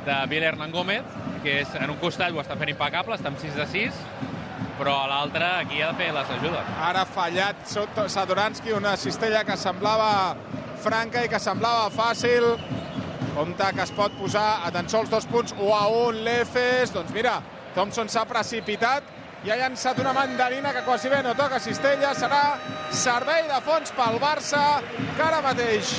de 0.06 0.16
Billy 0.28 0.46
Hernán 0.50 0.72
Gómez, 0.74 1.04
que 1.44 1.60
és, 1.62 1.76
en 1.76 1.90
un 1.90 1.98
costat 2.02 2.32
ho 2.34 2.42
està 2.42 2.58
fent 2.58 2.70
impecable, 2.70 3.16
està 3.16 3.28
amb 3.30 3.40
6 3.40 3.56
de 3.56 3.66
6, 3.68 3.94
però 4.80 5.04
a 5.04 5.08
l'altre 5.08 5.46
aquí 5.46 5.82
ha 5.82 5.92
de 5.92 5.98
fer 5.98 6.12
les 6.14 6.30
ajudes. 6.30 6.66
Ara 6.82 7.02
ha 7.02 7.06
fallat 7.06 7.56
Satoranski, 8.08 8.72
una 8.74 8.96
cistella 8.98 9.44
que 9.44 9.56
semblava 9.58 10.36
franca 10.82 11.24
i 11.24 11.30
que 11.30 11.40
semblava 11.40 11.90
fàcil. 11.94 12.58
Compte 13.36 13.64
que 13.76 13.82
es 13.82 13.92
pot 13.92 14.12
posar 14.20 14.66
a 14.66 14.72
tan 14.72 14.90
sols 14.90 15.10
dos 15.10 15.26
punts 15.26 15.54
o 15.60 15.74
a 15.76 15.88
un 15.88 16.24
l'Efes. 16.24 16.92
Doncs 16.94 17.12
mira, 17.14 17.40
Thompson 17.76 18.10
s'ha 18.10 18.26
precipitat 18.26 19.04
i 19.44 19.50
ha 19.50 19.58
llançat 19.58 20.00
una 20.00 20.14
mandarina 20.14 20.74
que 20.74 20.84
quasi 20.86 21.10
bé 21.10 21.22
no 21.26 21.34
toca 21.38 21.60
cistella. 21.60 22.14
Serà 22.18 22.42
servei 22.94 23.48
de 23.50 23.62
fons 23.66 23.94
pel 23.98 24.20
Barça, 24.22 24.64
que 25.18 25.24
ara 25.26 25.42
mateix 25.46 25.96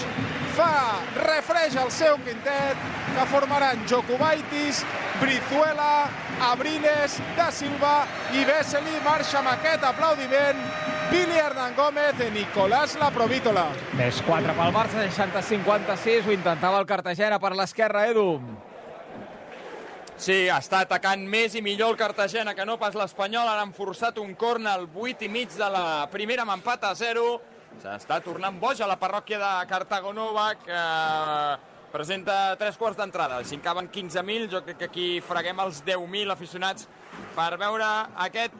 fa 0.53 1.01
refreix 1.17 1.77
el 1.81 1.91
seu 1.91 2.19
quintet, 2.27 2.81
que 3.17 3.27
formaran 3.33 3.87
Jokubaitis, 3.89 4.83
Brizuela, 5.21 6.09
Abrines, 6.53 7.19
Da 7.37 7.51
Silva 7.51 8.03
i 8.37 8.45
Vesely. 8.49 8.99
Marxa 9.05 9.41
amb 9.41 9.53
aquest 9.55 9.85
aplaudiment 9.89 10.61
Billy 11.13 11.39
Hernán 11.39 11.75
Gómez 11.77 12.17
de 12.19 12.31
Nicolás 12.31 12.97
Laprovítola. 13.01 13.67
Més 13.99 14.21
4 14.27 14.55
pel 14.59 14.77
Barça, 14.77 15.07
60-56. 15.09 16.29
Ho 16.29 16.37
intentava 16.37 16.81
el 16.81 16.89
Cartagena 16.89 17.41
per 17.43 17.57
l'esquerra, 17.59 18.07
Edu. 18.13 18.29
Sí, 20.21 20.47
està 20.53 20.83
atacant 20.85 21.23
més 21.27 21.55
i 21.57 21.63
millor 21.65 21.95
el 21.95 21.99
Cartagena 21.99 22.55
que 22.55 22.67
no 22.69 22.77
pas 22.79 22.95
l'Espanyol. 22.95 23.49
Han 23.49 23.73
forçat 23.75 24.19
un 24.23 24.35
corna 24.39 24.77
al 24.77 24.87
8 24.87 25.27
i 25.27 25.31
mig 25.33 25.55
de 25.57 25.69
la 25.73 26.07
primera 26.13 26.45
amb 26.45 26.55
empat 26.59 26.85
a 26.87 26.95
0. 26.95 27.25
S'està 27.83 28.21
tornant 28.23 28.59
boig 28.61 28.83
a 28.83 28.87
la 28.87 28.99
parròquia 29.01 29.41
de 29.41 29.53
Cartagonova, 29.71 30.53
que 30.61 30.83
presenta 31.93 32.57
tres 32.61 32.77
quarts 32.79 33.01
d'entrada. 33.01 33.41
Si 33.45 33.57
en 33.57 33.65
caben 33.65 33.89
15.000, 33.91 34.49
jo 34.53 34.63
crec 34.65 34.79
que 34.79 34.91
aquí 34.91 35.09
freguem 35.25 35.61
els 35.65 35.83
10.000 35.85 36.33
aficionats 36.33 36.87
per 37.37 37.57
veure 37.61 37.89
aquest 38.27 38.55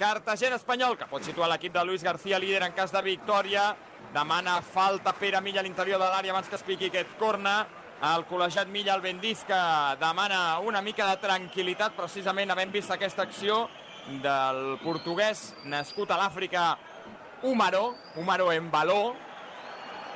Cartagena 0.00 0.56
espanyol, 0.56 0.96
que 0.96 1.08
pot 1.10 1.22
situar 1.22 1.50
l'equip 1.52 1.74
de 1.74 1.84
Luis 1.84 2.02
García 2.02 2.38
líder 2.40 2.64
en 2.64 2.72
cas 2.72 2.92
de 2.94 3.02
victòria. 3.04 3.74
Demana 4.14 4.62
falta 4.64 5.12
Pere 5.12 5.40
Milla 5.44 5.60
a 5.60 5.66
l'interior 5.66 6.00
de 6.00 6.08
l'àrea 6.08 6.32
abans 6.32 6.48
que 6.48 6.56
es 6.56 6.64
piqui 6.64 6.88
aquest 6.88 7.18
corna. 7.20 7.60
El 7.98 8.22
col·legiat 8.30 8.68
Milla 8.70 8.92
el 8.94 9.00
Bendís 9.02 9.40
que 9.42 9.58
demana 9.98 10.60
una 10.62 10.78
mica 10.86 11.08
de 11.08 11.16
tranquil·litat 11.18 11.96
precisament 11.96 12.52
havent 12.54 12.70
vist 12.70 12.92
aquesta 12.94 13.24
acció 13.26 13.64
del 14.22 14.76
portuguès 14.84 15.48
nascut 15.66 16.12
a 16.14 16.18
l'Àfrica 16.20 16.76
Umaro, 17.42 17.96
Umaro 18.22 18.52
en 18.54 18.70
baló, 18.70 19.16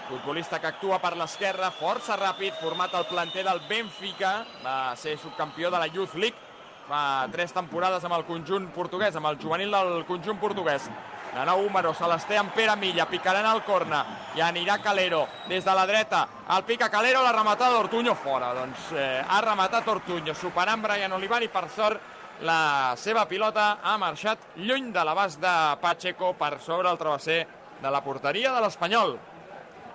futbolista 0.07 0.61
que 0.63 0.71
actua 0.71 1.01
per 1.03 1.17
l'esquerra, 1.19 1.73
força 1.75 2.15
ràpid, 2.21 2.55
format 2.63 2.95
al 2.95 3.09
planter 3.11 3.43
del 3.51 3.65
Benfica, 3.67 4.33
va 4.63 4.95
ser 4.95 5.17
subcampió 5.19 5.71
de 5.75 5.83
la 5.83 5.91
Youth 5.91 6.15
League 6.15 6.51
fa 6.87 7.27
tres 7.33 7.55
temporades 7.55 8.05
amb 8.05 8.15
el 8.19 8.25
conjunt 8.29 8.69
portuguès, 8.75 9.17
amb 9.17 9.31
el 9.31 9.39
juvenil 9.43 9.75
del 9.75 10.05
conjunt 10.07 10.39
portuguès. 10.39 10.89
De 11.33 11.45
nou 11.49 11.63
Umaro, 11.65 11.95
Celesté 11.97 12.37
amb 12.37 12.53
Pere 12.53 12.75
Milla, 12.77 13.07
picaran 13.09 13.47
al 13.49 13.63
corna 13.65 14.03
i 14.37 14.43
anirà 14.45 14.77
Calero 14.85 15.23
des 15.49 15.65
de 15.65 15.75
la 15.75 15.87
dreta. 15.89 16.27
El 16.53 16.67
pica 16.69 16.91
Calero, 16.93 17.23
la 17.25 17.33
rematada 17.33 17.79
d'Ortuño 17.79 18.13
fora. 18.15 18.51
Doncs 18.53 18.91
eh, 18.93 19.23
ha 19.25 19.41
rematat 19.41 19.89
Ortuño, 19.89 20.35
superant 20.37 20.85
Brian 20.85 21.17
Olivari, 21.17 21.49
per 21.49 21.71
sort 21.73 22.45
la 22.45 22.93
seva 23.01 23.25
pilota 23.31 23.79
ha 23.83 23.97
marxat 24.03 24.59
lluny 24.61 24.93
de 24.93 25.05
l'abast 25.09 25.41
de 25.41 25.55
Pacheco 25.81 26.35
per 26.37 26.59
sobre 26.61 26.91
el 26.91 27.01
travesser 27.01 27.41
de 27.81 27.91
la 27.91 28.05
porteria 28.05 28.53
de 28.53 28.61
l'Espanyol. 28.61 29.17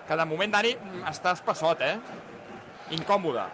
Que 0.08 0.18
de 0.18 0.26
moment, 0.26 0.58
Dani, 0.58 0.74
està 1.06 1.38
espassot, 1.38 1.86
eh? 1.86 1.98
Incòmode. 2.98 3.46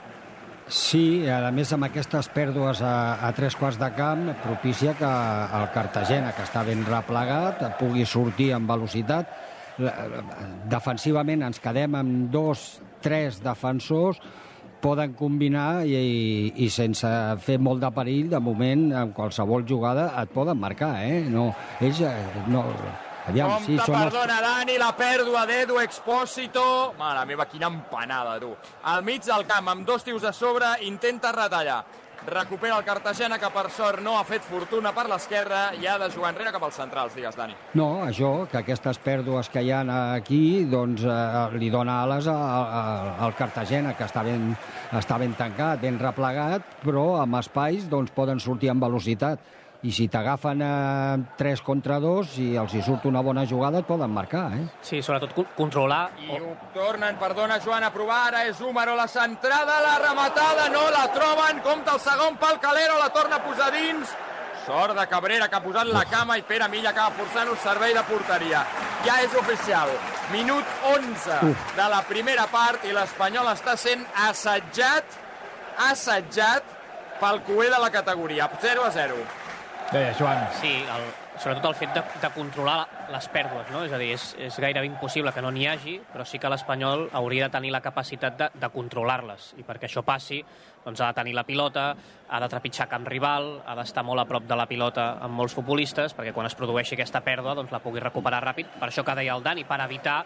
Sí, 0.72 1.28
a 1.28 1.52
més 1.52 1.74
amb 1.76 1.84
aquestes 1.90 2.30
pèrdues 2.32 2.80
a, 2.88 3.20
a 3.28 3.32
tres 3.36 3.56
quarts 3.60 3.76
de 3.82 3.90
camp 3.98 4.30
propicia 4.46 4.94
que 4.96 5.10
el 5.60 5.66
Cartagena, 5.76 6.32
que 6.32 6.46
està 6.46 6.64
ben 6.64 6.86
replegat, 6.88 7.66
pugui 7.82 8.06
sortir 8.08 8.54
amb 8.56 8.72
velocitat. 8.72 9.28
Defensivament 10.72 11.44
ens 11.50 11.60
quedem 11.60 12.00
amb 12.00 12.32
dos, 12.32 12.64
tres 13.04 13.42
defensors, 13.44 14.22
poden 14.84 15.14
combinar 15.20 15.84
i, 15.88 15.96
i, 15.96 16.66
i 16.66 16.70
sense 16.72 17.08
fer 17.44 17.58
molt 17.60 17.84
de 17.84 17.92
perill, 17.96 18.30
de 18.32 18.40
moment, 18.44 18.90
en 19.00 19.14
qualsevol 19.16 19.68
jugada 19.68 20.10
et 20.22 20.32
poden 20.32 20.60
marcar, 20.60 20.96
eh? 21.04 21.24
No, 21.32 21.50
ells 21.84 22.04
eh, 22.04 22.14
no, 22.52 22.66
Aviam, 23.28 23.54
Compte, 23.54 23.72
sí, 23.72 23.80
som 23.80 23.96
perdona, 23.96 24.38
els... 24.42 24.48
Dani, 24.50 24.78
la 24.82 24.92
pèrdua 25.00 25.46
d'Edu 25.48 25.80
Expósito. 25.80 26.68
Mare 27.00 27.24
meva, 27.30 27.48
quina 27.48 27.70
empanada, 27.72 28.36
tu. 28.42 28.52
Al 28.92 29.04
mig 29.08 29.24
del 29.24 29.46
camp, 29.48 29.70
amb 29.72 29.88
dos 29.88 30.04
tios 30.04 30.26
a 30.28 30.34
sobre, 30.36 30.76
intenta 30.84 31.32
retallar. 31.32 31.84
Recupera 32.24 32.78
el 32.80 32.86
Cartagena, 32.88 33.36
que 33.40 33.50
per 33.52 33.66
sort 33.76 34.00
no 34.04 34.14
ha 34.16 34.24
fet 34.24 34.44
fortuna 34.48 34.94
per 34.96 35.10
l'esquerra 35.12 35.74
i 35.76 35.88
ha 35.88 35.98
de 36.00 36.08
jugar 36.12 36.32
enrere 36.32 36.54
cap 36.56 36.64
als 36.64 36.78
centrals, 36.80 37.16
digues, 37.16 37.36
Dani. 37.36 37.56
No, 37.76 38.06
això, 38.06 38.46
que 38.52 38.62
aquestes 38.62 39.00
pèrdues 39.04 39.52
que 39.52 39.64
hi 39.64 39.74
ha 39.76 39.82
aquí, 40.14 40.64
doncs 40.72 41.04
eh, 41.04 41.58
li 41.60 41.72
dona 41.72 42.02
ales 42.04 42.28
a, 42.32 42.36
a, 42.36 42.84
al 43.28 43.36
Cartagena, 43.40 43.96
que 44.00 44.08
està 44.08 44.24
ben, 44.24 44.54
està 44.96 45.20
ben 45.20 45.36
tancat, 45.40 45.82
ben 45.84 46.00
replegat, 46.00 46.80
però 46.84 47.10
amb 47.24 47.40
espais 47.40 47.90
doncs, 47.92 48.16
poden 48.16 48.40
sortir 48.44 48.72
amb 48.72 48.88
velocitat 48.88 49.63
i 49.84 49.92
si 49.92 50.08
t'agafen 50.08 50.62
eh, 50.64 51.24
3 51.38 51.62
contra 51.62 52.00
2 52.00 52.38
i 52.40 52.48
els 52.60 52.74
hi 52.74 52.82
surt 52.86 53.08
una 53.10 53.22
bona 53.26 53.44
jugada 53.50 53.82
et 53.84 53.88
poden 53.88 54.12
marcar, 54.16 54.46
eh? 54.56 54.66
Sí, 54.82 55.02
sobretot 55.04 55.56
controlar... 55.58 56.06
I 56.24 56.38
ho 56.40 56.54
tornen, 56.76 57.18
perdona 57.20 57.60
Joan, 57.64 57.84
a 57.84 57.92
provar, 57.92 58.22
ara 58.30 58.46
és 58.48 58.62
Húmero, 58.64 58.96
la 58.96 59.10
centrada, 59.12 59.82
la 59.84 59.98
rematada, 60.06 60.70
no 60.72 60.86
la 60.94 61.08
troben, 61.16 61.60
compta 61.66 61.98
el 61.98 62.04
segon 62.04 62.40
pal 62.40 62.62
Calero, 62.64 62.96
la 63.02 63.12
torna 63.12 63.42
a 63.42 63.44
posar 63.44 63.74
dins, 63.76 64.16
Sort 64.64 64.96
de 64.96 65.04
Cabrera 65.12 65.50
que 65.52 65.58
ha 65.58 65.64
posat 65.64 65.90
la 65.92 66.06
cama 66.08 66.38
i 66.40 66.44
Pere 66.48 66.70
Milla 66.72 66.94
acaba 66.94 67.12
forçant 67.18 67.50
un 67.52 67.58
servei 67.60 67.92
de 67.92 68.04
porteria. 68.08 68.62
Ja 69.04 69.18
és 69.20 69.36
oficial. 69.36 69.92
Minut 70.32 70.70
11 70.94 71.40
Uf. 71.50 71.66
de 71.76 71.88
la 71.92 72.00
primera 72.08 72.46
part 72.48 72.86
i 72.88 72.96
l'Espanyol 72.96 73.52
està 73.52 73.76
sent 73.76 74.06
assetjat, 74.30 75.20
assetjat 75.90 76.72
pel 77.20 77.44
cué 77.44 77.68
de 77.68 77.80
la 77.84 77.92
categoria. 77.92 78.48
0 78.62 78.88
a 78.88 78.92
0. 78.96 79.20
Deia, 79.94 80.14
Joan. 80.18 80.48
Sí, 80.60 80.74
el, 80.90 81.04
sobretot 81.38 81.68
el 81.70 81.76
fet 81.78 81.94
de, 81.94 82.02
de 82.22 82.30
controlar 82.34 82.80
les 83.12 83.28
pèrdues, 83.34 83.72
no? 83.74 83.84
És 83.86 83.94
a 83.94 84.00
dir, 84.02 84.12
és, 84.16 84.28
és 84.48 84.60
gairebé 84.62 84.88
impossible 84.88 85.34
que 85.34 85.42
no 85.44 85.52
n'hi 85.52 85.68
hagi, 85.68 85.98
però 86.14 86.26
sí 86.28 86.40
que 86.40 86.52
l'Espanyol 86.52 87.10
hauria 87.20 87.48
de 87.48 87.58
tenir 87.58 87.74
la 87.74 87.82
capacitat 87.84 88.38
de, 88.40 88.50
de 88.60 88.70
controlar-les. 88.74 89.54
I 89.60 89.66
perquè 89.68 89.90
això 89.90 90.06
passi, 90.06 90.42
doncs 90.84 91.02
ha 91.02 91.12
de 91.12 91.20
tenir 91.20 91.34
la 91.36 91.46
pilota, 91.48 91.94
ha 92.30 92.40
de 92.40 92.50
trepitjar 92.50 92.90
camp 92.92 93.06
rival, 93.08 93.62
ha 93.66 93.76
d'estar 93.80 94.04
molt 94.06 94.24
a 94.24 94.28
prop 94.30 94.48
de 94.48 94.58
la 94.58 94.68
pilota 94.70 95.14
amb 95.24 95.38
molts 95.40 95.56
futbolistes, 95.56 96.16
perquè 96.16 96.34
quan 96.36 96.50
es 96.50 96.56
produeixi 96.60 96.98
aquesta 96.98 97.24
pèrdua 97.24 97.56
doncs 97.60 97.72
la 97.72 97.82
pugui 97.84 98.04
recuperar 98.04 98.44
ràpid. 98.44 98.76
Per 98.80 98.90
això 98.90 99.06
que 99.06 99.16
deia 99.20 99.36
el 99.38 99.44
Dani, 99.44 99.68
per 99.68 99.80
evitar 99.84 100.24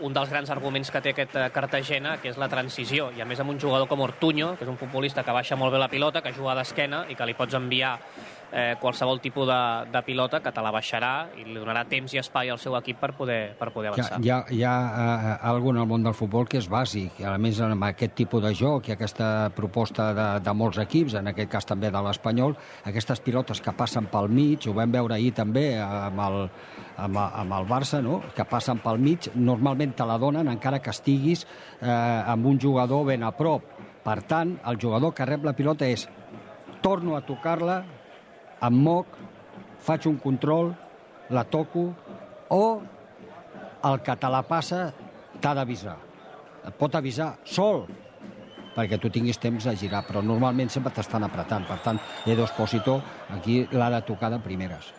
un 0.00 0.12
dels 0.12 0.30
grans 0.30 0.50
arguments 0.52 0.90
que 0.92 1.00
té 1.00 1.14
aquest 1.14 1.36
eh, 1.36 1.46
Cartagena, 1.52 2.16
que 2.20 2.30
és 2.32 2.40
la 2.40 2.48
transició. 2.52 3.10
I 3.16 3.22
a 3.22 3.28
més 3.28 3.40
amb 3.40 3.52
un 3.52 3.60
jugador 3.60 3.88
com 3.88 4.02
Ortuño, 4.04 4.54
que 4.56 4.66
és 4.66 4.72
un 4.72 4.78
futbolista 4.80 5.24
que 5.24 5.36
baixa 5.36 5.56
molt 5.56 5.72
bé 5.72 5.80
la 5.80 5.88
pilota, 5.92 6.22
que 6.24 6.34
juga 6.36 6.56
d'esquena 6.58 7.06
i 7.08 7.16
que 7.16 7.28
li 7.28 7.36
pots 7.38 7.56
enviar 7.56 7.94
eh, 8.52 8.76
qualsevol 8.80 9.20
tipus 9.20 9.48
de, 9.48 9.60
de 9.92 10.02
pilota 10.06 10.40
que 10.40 10.52
te 10.52 10.64
la 10.64 10.72
baixarà 10.74 11.14
i 11.38 11.46
li 11.46 11.58
donarà 11.58 11.84
temps 11.88 12.09
i 12.14 12.20
espai 12.20 12.50
al 12.50 12.58
seu 12.58 12.74
equip 12.78 13.00
per 13.00 13.12
poder, 13.16 13.54
per 13.58 13.70
poder 13.74 13.90
avançar. 13.92 14.18
Hi 14.22 14.30
ha, 14.30 14.40
hi 14.50 14.60
ha, 14.60 14.60
hi 14.60 14.64
ha 14.66 14.74
uh, 15.40 15.48
algun 15.52 15.78
al 15.80 15.88
món 15.90 16.04
del 16.06 16.16
futbol 16.16 16.48
que 16.50 16.60
és 16.60 16.68
bàsic, 16.70 17.22
a 17.26 17.36
més 17.42 17.60
amb 17.64 17.86
aquest 17.90 18.14
tipus 18.18 18.42
de 18.44 18.52
joc 18.56 18.90
i 18.90 18.94
aquesta 18.96 19.50
proposta 19.56 20.10
de, 20.16 20.26
de 20.44 20.54
molts 20.56 20.80
equips, 20.82 21.16
en 21.20 21.30
aquest 21.32 21.50
cas 21.52 21.68
també 21.68 21.90
de 21.92 22.02
l'Espanyol, 22.06 22.56
aquestes 22.90 23.22
pilotes 23.24 23.62
que 23.64 23.74
passen 23.76 24.08
pel 24.12 24.30
mig, 24.32 24.66
ho 24.66 24.74
vam 24.76 24.92
veure 24.94 25.16
ahir 25.16 25.32
també 25.36 25.66
amb 25.80 26.20
el, 26.26 26.40
amb, 26.96 27.20
amb 27.20 27.58
el 27.58 27.68
Barça, 27.70 28.02
no? 28.04 28.20
que 28.36 28.46
passen 28.48 28.80
pel 28.82 29.00
mig, 29.02 29.30
normalment 29.34 29.94
te 29.96 30.06
la 30.08 30.18
donen 30.20 30.50
encara 30.50 30.80
que 30.82 30.92
estiguis 30.94 31.46
eh, 31.46 31.90
amb 31.90 32.46
un 32.46 32.60
jugador 32.60 33.06
ben 33.08 33.24
a 33.24 33.32
prop. 33.36 33.66
Per 34.04 34.20
tant, 34.24 34.56
el 34.66 34.78
jugador 34.80 35.12
que 35.14 35.26
rep 35.28 35.44
la 35.44 35.56
pilota 35.56 35.88
és 35.88 36.06
torno 36.80 37.16
a 37.16 37.24
tocar-la, 37.24 37.82
em 38.64 38.78
moc, 38.84 39.18
faig 39.84 40.06
un 40.08 40.16
control, 40.20 40.72
la 41.30 41.44
toco, 41.44 41.88
o 42.50 42.82
el 43.84 44.02
que 44.02 44.16
te 44.16 44.30
la 44.30 44.42
passa 44.46 44.90
t'ha 45.40 45.54
d'avisar. 45.56 45.96
Et 46.66 46.76
pot 46.76 46.94
avisar 46.94 47.32
sol, 47.48 47.86
perquè 48.76 48.98
tu 49.00 49.10
tinguis 49.12 49.38
temps 49.40 49.64
de 49.64 49.76
girar, 49.76 50.04
però 50.06 50.22
normalment 50.22 50.70
sempre 50.70 50.92
t'estan 50.94 51.24
apretant. 51.26 51.66
Per 51.68 51.78
tant, 51.84 52.00
Edo 52.26 52.44
Espósito 52.44 53.00
aquí 53.36 53.62
l'ha 53.72 53.90
de 53.96 54.02
tocar 54.06 54.30
de 54.34 54.40
primeres. 54.42 54.92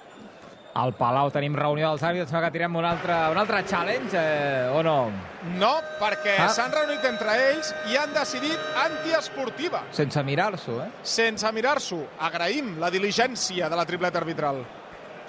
Al 0.72 0.94
Palau 0.96 1.28
tenim 1.36 1.56
reunió 1.60 1.90
dels 1.90 2.04
àrbits, 2.08 2.32
que 2.32 2.52
tirem 2.54 2.76
un 2.80 2.86
altre, 2.88 3.16
un 3.34 3.38
altre 3.38 3.60
challenge, 3.68 4.16
eh, 4.16 4.70
o 4.72 4.80
no? 4.88 5.12
No, 5.60 5.72
perquè 6.00 6.38
ah. 6.40 6.48
s'han 6.48 6.72
reunit 6.72 7.04
entre 7.10 7.36
ells 7.50 7.74
i 7.92 8.00
han 8.00 8.14
decidit 8.16 8.78
antiesportiva. 8.86 9.84
Sense 9.92 10.24
mirar-s'ho, 10.24 10.80
eh? 10.86 10.88
Sense 11.04 11.52
mirar-s'ho. 11.52 12.06
Agraïm 12.24 12.78
la 12.80 12.92
diligència 12.94 13.68
de 13.68 13.82
la 13.82 13.86
tripleta 13.90 14.24
arbitral. 14.24 14.64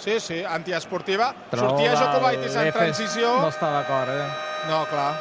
Sí, 0.03 0.19
sí, 0.19 0.43
antiesportiva. 0.43 1.29
Trobo 1.53 1.77
Sortia 1.77 1.95
Jokubaitis 1.95 2.57
en 2.59 2.73
transició. 2.75 3.37
No 3.39 3.51
està 3.53 3.69
d'acord, 3.71 4.11
eh? 4.11 4.25
No, 4.67 4.81
clar. 4.91 5.13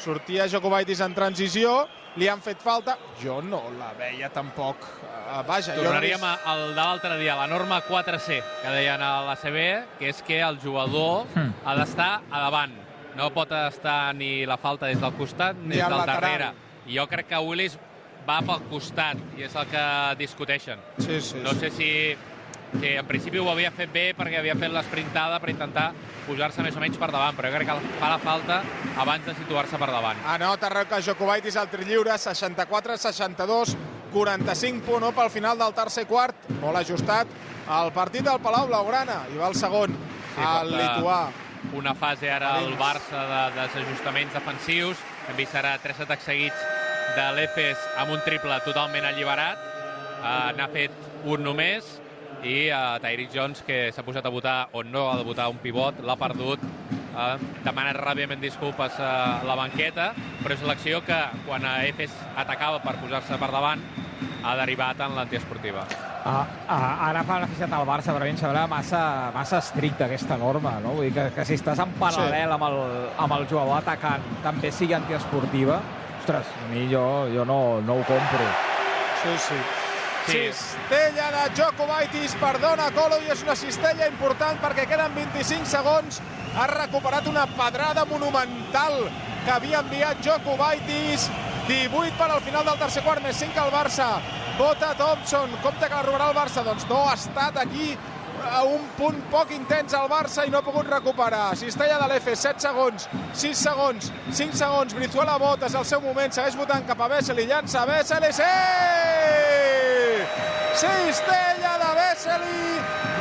Sortia 0.00 0.46
Jokubaitis 0.48 1.02
en 1.04 1.12
transició, 1.12 1.74
li 2.16 2.28
han 2.32 2.40
fet 2.40 2.62
falta. 2.64 2.96
Jo 3.20 3.42
no 3.44 3.60
la 3.76 3.90
veia 3.98 4.30
tampoc 4.32 4.86
uh, 4.88 5.42
vaja, 5.44 5.76
Tornaríem 5.76 6.24
jo 6.24 6.30
al 6.48 6.62
de 6.70 6.78
l'altre 6.80 7.18
dia, 7.20 7.36
la 7.36 7.46
norma 7.50 7.82
4C, 7.84 8.40
que 8.62 8.72
deien 8.72 9.04
a 9.04 9.10
l'ACB, 9.28 9.60
que 9.98 10.08
és 10.08 10.24
que 10.24 10.40
el 10.48 10.56
jugador 10.64 11.28
mm. 11.34 11.60
ha 11.66 11.76
d'estar 11.82 12.12
a 12.30 12.46
davant. 12.48 12.78
no 13.16 13.30
pot 13.34 13.50
estar 13.52 14.14
ni 14.14 14.46
la 14.46 14.56
falta 14.56 14.86
des 14.86 15.00
del 15.00 15.12
costat 15.18 15.56
ni 15.58 15.74
Ni 15.74 15.76
des 15.76 15.88
del 15.88 16.06
darrere. 16.06 16.52
I 16.86 16.96
jo 16.96 17.06
crec 17.10 17.26
que 17.28 17.38
Willis 17.44 17.76
va 18.26 18.40
pel 18.46 18.62
costat 18.70 19.18
i 19.36 19.44
és 19.44 19.54
el 19.56 19.66
que 19.70 19.84
discuteixen. 20.18 20.78
Sí, 20.98 21.20
sí, 21.20 21.40
No 21.42 21.52
sí. 21.52 21.58
sé 21.58 21.70
si, 21.70 21.90
si 22.78 22.92
en 22.94 23.06
principi 23.06 23.40
ho 23.40 23.48
havia 23.50 23.72
fet 23.74 23.90
bé 23.92 24.04
perquè 24.16 24.38
havia 24.38 24.54
fet 24.58 24.72
l'esprintada 24.72 25.40
per 25.42 25.50
intentar 25.50 25.90
pujar-se 26.26 26.62
més 26.62 26.76
o 26.76 26.82
menys 26.82 26.98
per 27.00 27.10
davant, 27.10 27.36
però 27.36 27.50
jo 27.50 27.58
crec 27.58 27.70
que 27.70 27.96
fa 27.98 28.10
la 28.12 28.20
falta 28.22 28.60
abans 29.02 29.26
de 29.26 29.34
situar-se 29.38 29.80
per 29.80 29.90
davant. 29.90 30.20
Anota 30.34 30.70
Roca 30.70 31.00
Jokubaitis 31.02 31.56
al 31.56 31.70
tir 31.72 31.82
lliure, 31.88 32.14
64-62, 32.14 33.74
45-1 34.14 35.12
pel 35.16 35.30
final 35.30 35.58
del 35.58 35.74
tercer 35.74 36.06
quart, 36.10 36.48
molt 36.62 36.82
ajustat. 36.82 37.30
El 37.70 37.92
partit 37.94 38.26
del 38.26 38.40
Palau 38.42 38.66
Blaugrana, 38.70 39.24
i 39.30 39.38
va 39.38 39.50
el 39.50 39.58
segon, 39.58 39.94
Sí, 40.34 40.40
el 40.40 40.70
porta 40.70 40.80
lituà. 40.80 41.20
Una 41.76 41.94
fase 41.94 42.30
ara 42.32 42.54
al 42.56 42.72
Barça 42.78 43.24
de 43.28 43.40
desajustaments 43.58 44.34
defensius. 44.34 45.00
Hem 45.28 45.36
vist 45.36 45.56
ara 45.58 45.74
tres 45.82 45.98
atacs 46.00 46.24
seguits 46.30 46.62
de 47.16 47.26
l'Efes 47.36 47.82
amb 48.00 48.14
un 48.14 48.22
triple 48.24 48.56
totalment 48.64 49.04
alliberat. 49.10 49.66
Uh, 50.20 50.50
N'ha 50.56 50.68
fet 50.72 50.94
un 51.28 51.44
només 51.44 51.88
i 52.44 52.70
uh, 52.72 52.98
Tyreek 53.02 53.32
Jones, 53.34 53.62
que 53.66 53.90
s'ha 53.92 54.04
posat 54.06 54.26
a 54.26 54.32
votar 54.32 54.58
o 54.72 54.84
no 54.84 55.08
ha 55.10 55.16
de 55.18 55.24
votar 55.26 55.48
un 55.52 55.58
pivot, 55.62 56.02
l'ha 56.04 56.16
perdut. 56.20 56.62
Uh, 57.10 57.34
demana 57.64 57.92
ràbiament 57.96 58.40
disculpes 58.40 59.00
a 59.02 59.40
la 59.44 59.56
banqueta, 59.58 60.12
però 60.44 60.54
és 60.54 60.62
l'acció 60.64 61.02
que 61.04 61.18
quan 61.46 61.66
a 61.66 61.80
Efes 61.88 62.14
atacava 62.38 62.78
per 62.84 62.94
posar-se 63.02 63.36
per 63.40 63.50
davant 63.50 63.82
ha 64.44 64.54
derivat 64.56 65.02
en 65.04 65.18
l'antiesportiva. 65.18 65.84
Ah, 66.20 66.44
ah, 66.68 67.08
ara 67.08 67.22
fa 67.24 67.38
l'aficionat 67.40 67.78
al 67.78 67.86
Barça, 67.88 68.12
però 68.12 68.24
a 68.24 68.28
mi 68.28 68.34
em 68.34 68.38
sembla 68.40 68.66
massa, 68.68 69.02
massa 69.34 69.58
estricta 69.64 70.04
aquesta 70.04 70.36
norma, 70.36 70.76
no? 70.84 70.94
Vull 70.98 71.08
dir 71.08 71.14
que, 71.16 71.26
que 71.38 71.46
si 71.48 71.56
estàs 71.56 71.80
en 71.80 71.96
paral·lel 72.00 72.44
sí. 72.44 72.56
amb, 72.56 72.66
el, 72.68 72.80
amb 73.24 73.36
el 73.38 73.48
jugador 73.48 73.80
atacant 73.80 74.26
també 74.44 74.72
sigui 74.72 74.96
antiesportiva, 74.96 75.80
ostres, 76.20 76.56
a 76.60 76.72
mi 76.72 76.86
jo, 76.92 77.04
jo 77.34 77.48
no, 77.48 77.60
no 77.80 78.00
ho 78.00 78.08
compro. 78.08 78.50
Sí, 79.22 79.36
sí. 79.48 79.62
Sí. 80.26 80.42
Cistella 80.52 81.30
de 81.34 81.44
Jokubaitis, 81.56 82.34
perdona 82.40 82.90
Colo, 82.94 83.18
i 83.24 83.30
és 83.32 83.42
una 83.42 83.56
cistella 83.58 84.08
important 84.10 84.60
perquè 84.62 84.86
queden 84.90 85.14
25 85.16 85.68
segons. 85.70 86.20
Ha 86.54 86.66
recuperat 86.70 87.26
una 87.30 87.46
pedrada 87.56 88.04
monumental 88.10 89.00
que 89.44 89.54
havia 89.54 89.80
enviat 89.84 90.22
Jokubaitis. 90.24 91.30
18 91.70 92.16
per 92.18 92.30
al 92.30 92.42
final 92.42 92.64
del 92.66 92.78
tercer 92.78 93.02
quart, 93.06 93.22
més 93.22 93.38
5 93.38 93.60
al 93.62 93.72
Barça. 93.72 94.08
Bota 94.58 94.92
Thompson, 94.98 95.52
compte 95.62 95.86
que 95.88 95.94
la 95.94 96.04
robarà 96.04 96.30
el 96.30 96.36
Barça. 96.36 96.64
Doncs 96.66 96.86
no 96.90 97.04
ha 97.08 97.14
estat 97.16 97.56
aquí 97.62 97.94
a 98.48 98.62
un 98.64 98.82
punt 98.96 99.18
poc 99.30 99.50
intens 99.54 99.94
al 99.94 100.08
Barça 100.10 100.44
i 100.46 100.50
no 100.50 100.58
ha 100.60 100.64
pogut 100.64 100.88
recuperar. 100.88 101.56
Cistella 101.58 101.98
de 102.00 102.08
l'Efe, 102.10 102.34
7 102.36 102.62
segons, 102.64 103.06
6 103.42 103.62
segons, 103.68 104.10
5 104.32 104.56
segons. 104.56 104.94
Brizuela 104.96 105.38
bota, 105.38 105.66
és 105.66 105.76
el 105.78 105.86
seu 105.88 106.00
moment, 106.04 106.32
segueix 106.32 106.56
votant 106.58 106.86
cap 106.88 107.00
a 107.00 107.08
Vesely, 107.14 107.46
llança 107.50 107.84
Vesely, 107.88 108.32
sí! 108.36 108.50
Cistella 110.80 111.74
de 111.82 111.90
Vesely, 111.98 112.60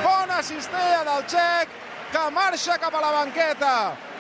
bona 0.04 0.44
cistella 0.46 1.02
del 1.08 1.26
txec, 1.28 1.74
que 2.14 2.30
marxa 2.34 2.78
cap 2.82 2.96
a 2.96 3.02
la 3.04 3.12
banqueta. 3.20 3.74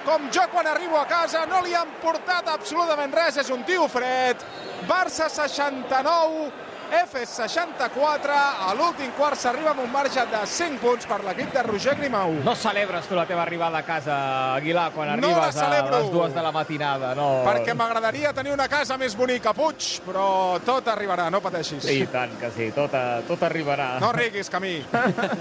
Com 0.05 0.29
jo 0.33 0.45
quan 0.51 0.67
arribo 0.67 0.97
a 0.97 1.05
casa 1.05 1.45
no 1.45 1.59
li 1.61 1.75
han 1.75 1.89
portat 2.01 2.47
absolutament 2.49 3.13
res, 3.13 3.37
és 3.37 3.49
un 3.53 3.63
tio 3.67 3.87
fred. 3.91 4.41
Barça 4.87 5.27
69, 5.29 6.49
Efes 6.89 7.29
64, 7.37 8.33
a 8.33 8.71
l'últim 8.73 9.11
quart 9.17 9.37
s'arriba 9.37 9.75
amb 9.75 9.83
un 9.83 9.91
marge 9.93 10.23
de 10.31 10.39
5 10.49 10.79
punts 10.81 11.05
per 11.05 11.19
l'equip 11.21 11.51
de 11.53 11.61
Roger 11.67 11.93
Grimau. 11.99 12.33
No 12.45 12.55
celebres 12.57 13.05
tu 13.05 13.17
la 13.17 13.27
teva 13.29 13.43
arribada 13.43 13.83
a 13.83 13.85
casa, 13.85 14.15
Aguilar, 14.55 14.87
quan 14.95 15.11
No 15.21 15.29
arribes 15.29 15.59
a 15.61 15.69
les 15.69 16.09
dues 16.09 16.33
de 16.33 16.41
la 16.41 16.51
matinada, 16.55 17.13
no? 17.17 17.27
Perquè 17.45 17.75
m'agradaria 17.77 18.33
tenir 18.33 18.55
una 18.55 18.67
casa 18.71 18.97
més 18.97 19.15
bonica, 19.17 19.53
Puig, 19.53 19.99
però 20.07 20.57
tot 20.65 20.89
arribarà, 20.89 21.29
no 21.29 21.43
pateixis. 21.45 21.85
Sí, 21.85 22.01
tant 22.11 22.33
que 22.41 22.49
sí, 22.55 22.71
tot, 22.73 22.97
eh, 22.97 23.21
tot 23.27 23.45
arribarà. 23.45 23.91
No 24.01 24.11
riguis, 24.15 24.49
Camí. 24.49 24.79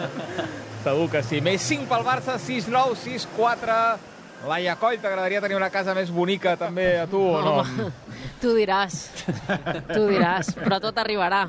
Segur 0.85 1.09
que 1.11 1.25
sí. 1.25 1.41
Més 1.41 1.65
5 1.65 1.89
pel 1.89 2.05
Barça, 2.07 2.37
6-9, 2.39 3.01
6-4. 3.07 4.18
Laia 4.47 4.77
Coll, 4.79 5.01
t'agradaria 5.03 5.41
tenir 5.43 5.57
una 5.59 5.71
casa 5.71 5.95
més 5.99 6.13
bonica 6.15 6.55
també 6.57 6.87
a 7.01 7.07
tu 7.11 7.19
o 7.19 7.41
no? 7.43 7.55
Home, 7.65 7.89
tu 8.43 8.55
diràs, 8.55 9.01
tu 9.91 10.05
diràs, 10.07 10.53
però 10.61 10.79
tot 10.83 11.01
arribarà. 11.03 11.49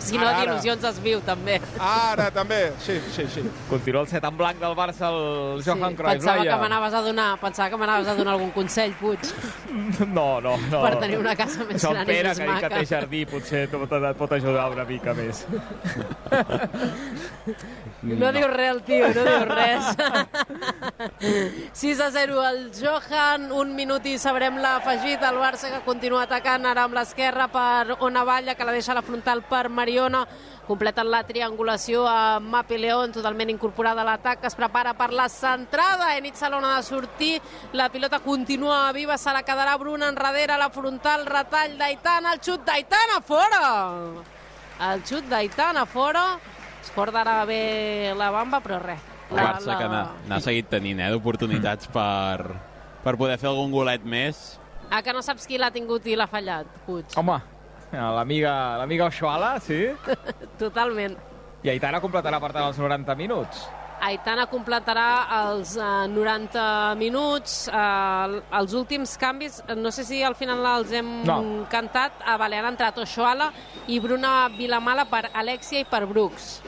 Si 0.00 0.18
no, 0.18 0.26
Ara, 0.28 0.38
d'il·lusions 0.40 0.84
es 0.88 0.98
viu, 1.02 1.20
també. 1.24 1.60
Ara, 1.78 2.30
també. 2.30 2.72
Sí, 2.84 2.98
sí, 3.14 3.24
sí. 3.32 3.42
Continua 3.68 4.02
el 4.02 4.08
set 4.08 4.24
en 4.24 4.36
blanc 4.36 4.58
del 4.60 4.74
Barça, 4.76 5.08
el 5.10 5.62
Johan 5.64 5.94
Cruyff. 5.96 6.12
pensava 6.18 6.38
Laia. 6.42 6.52
que 6.56 6.60
m'anaves 6.62 6.94
a 6.94 7.00
donar, 7.02 7.28
pensava 7.40 7.70
que 7.70 7.76
m'anaves 7.76 8.08
a 8.08 8.14
donar 8.14 8.34
algun 8.34 8.50
consell, 8.50 8.92
Puig, 9.00 9.20
No, 10.16 10.40
no, 10.40 10.56
no. 10.70 10.82
per 10.82 10.96
tenir 11.00 11.18
una 11.18 11.34
casa 11.36 11.64
més 11.64 11.82
gran 11.84 12.02
i 12.02 12.12
més 12.12 12.38
que 12.38 12.46
dic 12.46 12.60
que 12.60 12.68
maca. 12.68 12.68
té 12.80 12.86
jardí, 12.86 13.24
potser 13.26 13.62
et 13.68 13.70
pot, 13.70 13.92
et 13.92 14.16
pot 14.18 14.32
ajudar 14.32 14.68
una 14.70 14.84
mica 14.84 15.14
més. 15.14 15.46
No 18.00 18.30
diu 18.32 18.46
res 18.48 18.70
el 18.72 18.78
tio, 18.86 19.08
no 19.12 19.24
diu 19.26 19.42
res. 19.50 19.88
6 21.80 22.00
a 22.00 22.08
0 22.14 22.38
el 22.48 22.60
Johan, 22.72 23.50
un 23.52 23.74
minut 23.76 24.06
i 24.08 24.14
sabrem 24.18 24.56
l'afegit. 24.62 25.20
El 25.26 25.36
Barça 25.40 25.68
que 25.72 25.80
continua 25.84 26.22
atacant 26.24 26.64
ara 26.70 26.86
amb 26.88 26.96
l'esquerra 26.96 27.48
per 27.52 27.98
Ona 28.00 28.22
Valla, 28.24 28.54
que 28.56 28.64
la 28.64 28.72
deixa 28.72 28.94
a 28.94 28.98
la 29.00 29.04
frontal 29.04 29.42
per 29.50 29.59
Mariona. 29.68 30.24
Completen 30.66 31.10
la 31.10 31.24
triangulació 31.26 32.04
a 32.06 32.38
Mapi 32.40 32.78
León, 32.78 33.12
totalment 33.12 33.50
incorporada 33.50 34.02
a 34.02 34.06
l'atac, 34.06 34.44
es 34.46 34.54
prepara 34.54 34.94
per 34.94 35.10
la 35.12 35.28
centrada. 35.28 36.16
Enit 36.16 36.38
Salona 36.38 36.76
de 36.76 36.82
sortir, 36.86 37.40
la 37.72 37.88
pilota 37.90 38.20
continua 38.20 38.92
viva, 38.92 39.18
se 39.18 39.32
la 39.34 39.42
quedarà 39.42 39.76
Bruna 39.78 40.08
enrere, 40.08 40.56
la 40.56 40.70
frontal, 40.70 41.26
retall 41.26 41.76
d'Aitana, 41.78 42.32
el 42.32 42.40
xut 42.40 42.64
d'Aitana, 42.64 43.20
fora! 43.26 43.62
El 44.80 45.02
xut 45.04 45.26
d'Aitana 45.28 45.84
fora, 45.84 46.38
es 46.80 46.90
portarà 46.94 47.44
bé 47.44 48.14
la 48.16 48.30
bamba, 48.30 48.62
però 48.64 48.78
res. 48.80 49.02
El 49.30 49.38
Barça 49.38 49.76
que 49.78 49.88
n'ha 49.90 50.02
n'ha 50.26 50.40
seguit 50.42 50.70
tenint 50.70 51.02
eh, 51.04 51.10
d'oportunitats 51.12 51.90
per, 51.96 52.56
per 53.04 53.16
poder 53.20 53.36
fer 53.38 53.50
algun 53.50 53.70
golet 53.74 54.06
més. 54.06 54.58
Ah, 54.90 55.02
que 55.06 55.12
no 55.14 55.22
saps 55.22 55.46
qui 55.46 55.58
l'ha 55.58 55.70
tingut 55.70 56.06
i 56.10 56.16
l'ha 56.18 56.26
fallat, 56.26 56.66
Puig. 56.86 57.12
Home, 57.20 57.36
l'amiga 57.92 58.76
l'amiga 58.78 59.06
Oshuala, 59.10 59.58
sí? 59.60 59.86
Totalment. 60.58 61.16
I 61.62 61.68
Aitana 61.74 62.00
completarà, 62.00 62.38
per 62.40 62.52
tant, 62.54 62.68
els 62.70 62.78
90 62.80 63.14
minuts. 63.18 63.66
Aitana 64.00 64.46
completarà 64.48 65.06
els 65.50 65.74
eh, 65.76 65.88
90 66.08 66.94
minuts. 66.96 67.66
Eh, 67.68 68.40
els 68.56 68.72
últims 68.78 69.12
canvis, 69.20 69.58
no 69.76 69.90
sé 69.92 70.06
si 70.08 70.22
al 70.24 70.34
final 70.38 70.64
els 70.78 70.94
hem 70.96 71.10
No. 71.28 71.66
cantat. 71.68 72.22
A 72.24 72.38
vale, 72.40 72.56
han 72.56 72.70
entrat 72.72 72.96
Oshoala 73.02 73.50
i 73.92 73.98
Bruna 74.00 74.48
Vilamala 74.56 75.04
per 75.10 75.26
Alexia 75.34 75.82
i 75.82 75.84
per 75.84 76.06
Brooks. 76.08 76.62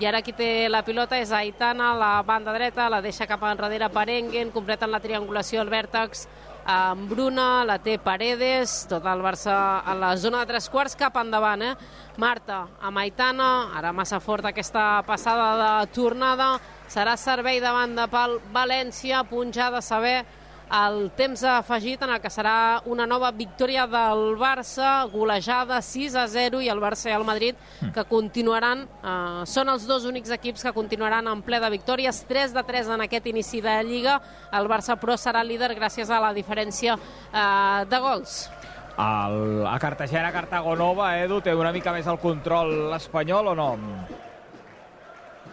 I 0.00 0.06
ara 0.08 0.22
qui 0.24 0.32
té 0.32 0.66
la 0.72 0.80
pilota 0.82 1.18
és 1.20 1.30
Aitana, 1.30 1.92
la 1.94 2.22
banda 2.26 2.54
dreta, 2.56 2.88
la 2.90 3.02
deixa 3.04 3.26
cap 3.28 3.42
enrere 3.44 3.90
per 3.92 4.08
Engen, 4.10 4.48
completen 4.50 4.90
la 4.90 4.98
triangulació 5.04 5.60
al 5.60 5.68
vèrtex 5.70 6.24
amb 6.64 7.08
Bruna, 7.10 7.64
la 7.66 7.78
té 7.82 7.96
Paredes, 7.98 8.84
tot 8.90 9.06
el 9.08 9.22
Barça 9.24 9.54
a 9.84 9.94
la 9.98 10.12
zona 10.16 10.42
de 10.42 10.52
tres 10.52 10.68
quarts 10.70 10.94
cap 10.98 11.16
endavant, 11.18 11.62
eh? 11.62 11.74
Marta, 12.22 12.66
amb 12.80 12.98
Aitana, 13.02 13.72
ara 13.78 13.92
massa 13.92 14.20
fort 14.20 14.46
aquesta 14.46 15.02
passada 15.06 15.56
de 15.58 15.92
tornada, 15.94 16.54
serà 16.88 17.16
servei 17.16 17.60
de 17.60 18.06
pal 18.10 18.38
València, 18.52 19.18
a 19.20 19.24
punt 19.24 19.52
ja 19.52 19.70
de 19.70 19.82
saber 19.82 20.24
el 20.72 21.10
temps 21.16 21.42
afegit 21.44 22.00
en 22.02 22.14
el 22.14 22.20
que 22.22 22.30
serà 22.32 22.80
una 22.88 23.04
nova 23.06 23.30
victòria 23.36 23.84
del 23.90 24.38
Barça, 24.40 25.04
golejada 25.12 25.82
6 25.84 26.16
a 26.16 26.24
0 26.30 26.62
i 26.64 26.70
el 26.72 26.80
Barça 26.80 27.10
i 27.10 27.16
el 27.16 27.26
Madrid 27.28 27.58
que 27.92 28.06
continuaran, 28.08 28.86
eh, 28.88 29.44
són 29.44 29.68
els 29.68 29.84
dos 29.86 30.06
únics 30.08 30.32
equips 30.32 30.64
que 30.64 30.72
continuaran 30.72 31.28
en 31.28 31.42
ple 31.44 31.60
de 31.60 31.70
victòries, 31.76 32.24
3 32.28 32.56
de 32.56 32.64
3 32.64 32.88
en 32.96 33.04
aquest 33.04 33.28
inici 33.28 33.60
de 33.60 33.76
Lliga, 33.84 34.18
el 34.52 34.68
Barça 34.68 34.96
però 34.96 35.18
serà 35.20 35.44
líder 35.44 35.74
gràcies 35.76 36.08
a 36.08 36.20
la 36.20 36.32
diferència 36.32 36.96
eh, 36.96 37.84
de 37.84 38.00
gols. 38.00 38.48
El, 38.96 39.66
a 39.66 39.78
Cartagena, 39.80 40.32
Cartago 40.32 40.76
Nova, 40.76 41.16
Edu, 41.18 41.40
té 41.40 41.54
una 41.54 41.72
mica 41.72 41.92
més 41.92 42.06
el 42.06 42.20
control 42.20 42.90
l'espanyol 42.92 43.52
o 43.52 43.54
no? 43.56 43.70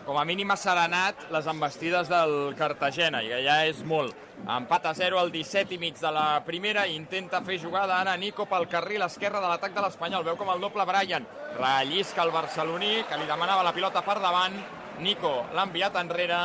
Com 0.09 0.17
a 0.17 0.23
mínim 0.25 0.49
ha 0.49 0.55
serenat 0.57 1.27
les 1.29 1.45
embestides 1.51 2.07
del 2.09 2.31
Cartagena, 2.57 3.19
i 3.21 3.29
ja 3.45 3.59
és 3.69 3.83
molt. 3.85 4.15
Empat 4.41 4.87
a 4.89 4.93
0 4.97 5.19
al 5.21 5.27
17 5.29 5.75
i 5.75 5.77
mig 5.77 5.99
de 6.01 6.09
la 6.09 6.39
primera, 6.47 6.87
intenta 6.89 7.43
fer 7.45 7.59
jugada 7.61 7.99
ara 7.99 8.15
Nico 8.17 8.47
pel 8.49 8.65
carril 8.71 9.03
esquerre 9.05 9.37
de 9.37 9.45
l'atac 9.45 9.75
de 9.75 9.83
l'Espanyol. 9.83 10.23
Veu 10.25 10.39
com 10.39 10.49
el 10.49 10.63
doble 10.65 10.81
Brian 10.89 11.27
rellisca 11.59 12.23
el 12.25 12.33
barceloní, 12.33 13.03
que 13.05 13.19
li 13.21 13.29
demanava 13.29 13.67
la 13.67 13.75
pilota 13.75 14.01
per 14.01 14.15
davant. 14.23 14.57
Nico 15.05 15.43
l'ha 15.53 15.67
enviat 15.69 15.99
enrere, 16.01 16.39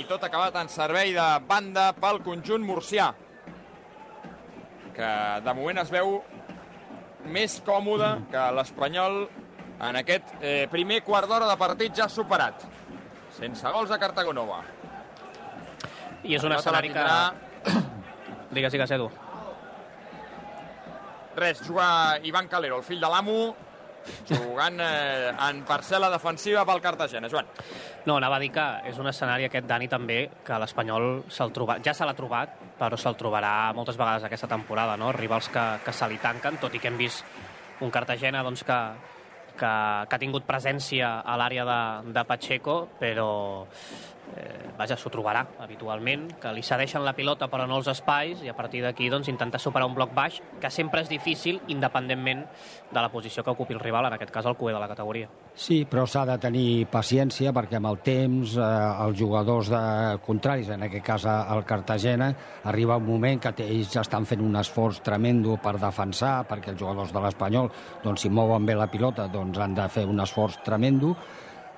i 0.00 0.06
tot 0.08 0.24
acabat 0.24 0.56
en 0.62 0.72
servei 0.72 1.12
de 1.12 1.26
banda 1.44 1.90
pel 2.00 2.22
conjunt 2.24 2.64
murcià, 2.64 3.10
que 4.96 5.10
de 5.44 5.54
moment 5.60 5.82
es 5.84 5.92
veu 5.92 6.22
més 7.36 7.60
còmode 7.68 8.14
que 8.32 8.48
l'Espanyol 8.56 9.26
en 9.84 10.00
aquest 10.00 10.32
eh, 10.40 10.64
primer 10.72 11.02
quart 11.04 11.28
d'hora 11.28 11.50
de 11.52 11.60
partit 11.60 12.00
ja 12.00 12.08
superat. 12.08 12.64
Sense 13.34 13.70
gols 13.74 13.90
a 13.90 13.98
Cartago 13.98 14.32
Nova. 14.36 14.62
I 16.24 16.36
és 16.38 16.44
un 16.46 16.54
escenari 16.56 16.92
que... 16.92 17.02
tindrà- 17.02 17.34
Digues, 18.54 18.72
digues, 18.72 18.90
Edu. 18.94 19.08
Res, 21.34 21.60
juga 21.66 21.86
Ivan 22.22 22.46
Calero, 22.48 22.76
el 22.78 22.84
fill 22.86 23.00
de 23.02 23.08
l'amo, 23.10 23.38
jugant 24.28 24.76
eh, 24.84 25.32
en 25.48 25.64
parcel·la 25.66 26.10
defensiva 26.12 26.62
pel 26.68 26.82
Cartagena. 26.84 27.26
Joan. 27.32 27.48
No, 28.06 28.18
anava 28.20 28.36
a 28.38 28.42
dir 28.44 28.52
que 28.54 28.66
és 28.92 29.00
un 29.02 29.08
escenari 29.10 29.48
aquest, 29.48 29.66
Dani, 29.66 29.88
també, 29.90 30.20
que 30.46 30.58
l'Espanyol 30.62 31.24
se'l 31.32 31.50
troba... 31.56 31.80
ja 31.82 31.94
se 31.96 32.06
l'ha 32.06 32.14
trobat, 32.14 32.54
però 32.78 32.98
se'l 33.00 33.18
trobarà 33.18 33.72
moltes 33.74 33.98
vegades 33.98 34.28
aquesta 34.28 34.46
temporada, 34.52 34.94
no? 35.00 35.10
Rivals 35.16 35.48
que, 35.50 35.64
que 35.84 35.96
se 35.96 36.08
li 36.12 36.20
tanquen, 36.22 36.60
tot 36.62 36.76
i 36.76 36.78
que 36.78 36.92
hem 36.92 37.00
vist 37.00 37.24
un 37.82 37.90
Cartagena 37.90 38.44
doncs, 38.46 38.62
que, 38.62 38.78
que, 39.58 39.72
que 40.08 40.16
ha 40.16 40.22
tingut 40.22 40.46
presència 40.48 41.10
a 41.20 41.36
l'àrea 41.40 41.64
de, 41.68 41.80
de 42.16 42.24
Pacheco, 42.28 42.76
però 43.00 43.28
eh, 44.36 44.70
vaja, 44.78 44.96
s'ho 44.98 45.10
trobarà 45.12 45.44
habitualment, 45.62 46.26
que 46.40 46.52
li 46.54 46.62
cedeixen 46.66 47.04
la 47.04 47.14
pilota 47.14 47.48
però 47.50 47.66
no 47.68 47.78
els 47.80 47.88
espais 47.92 48.42
i 48.44 48.50
a 48.50 48.56
partir 48.56 48.82
d'aquí 48.84 49.08
doncs, 49.12 49.28
intentar 49.30 49.60
superar 49.62 49.86
un 49.88 49.94
bloc 49.94 50.14
baix, 50.14 50.40
que 50.60 50.70
sempre 50.70 51.04
és 51.04 51.10
difícil 51.10 51.60
independentment 51.68 52.44
de 52.90 53.00
la 53.00 53.10
posició 53.12 53.44
que 53.44 53.52
ocupi 53.54 53.74
el 53.76 53.82
rival, 53.82 54.08
en 54.08 54.16
aquest 54.16 54.32
cas 54.34 54.46
el 54.46 54.56
cué 54.56 54.72
de 54.72 54.80
la 54.80 54.88
categoria. 54.90 55.28
Sí, 55.54 55.84
però 55.90 56.06
s'ha 56.06 56.24
de 56.26 56.38
tenir 56.42 56.86
paciència 56.90 57.52
perquè 57.54 57.78
amb 57.78 57.92
el 57.92 58.00
temps 58.06 58.56
eh, 58.58 58.66
els 59.06 59.18
jugadors 59.18 59.70
de 59.72 59.84
contraris, 60.24 60.72
en 60.74 60.86
aquest 60.88 61.06
cas 61.06 61.28
el 61.30 61.64
Cartagena, 61.68 62.32
arriba 62.64 62.98
un 62.98 63.06
moment 63.06 63.40
que 63.42 63.54
ells 63.64 63.94
estan 64.00 64.26
fent 64.26 64.42
un 64.42 64.58
esforç 64.58 65.00
tremendo 65.04 65.58
per 65.62 65.76
defensar, 65.78 66.36
perquè 66.48 66.72
els 66.74 66.80
jugadors 66.80 67.12
de 67.14 67.22
l'Espanyol, 67.22 67.70
doncs, 68.02 68.24
si 68.24 68.30
mouen 68.30 68.66
bé 68.66 68.76
la 68.78 68.90
pilota, 68.90 69.28
doncs 69.28 69.58
han 69.60 69.74
de 69.76 69.88
fer 69.88 70.06
un 70.08 70.20
esforç 70.24 70.60
tremendo. 70.64 71.14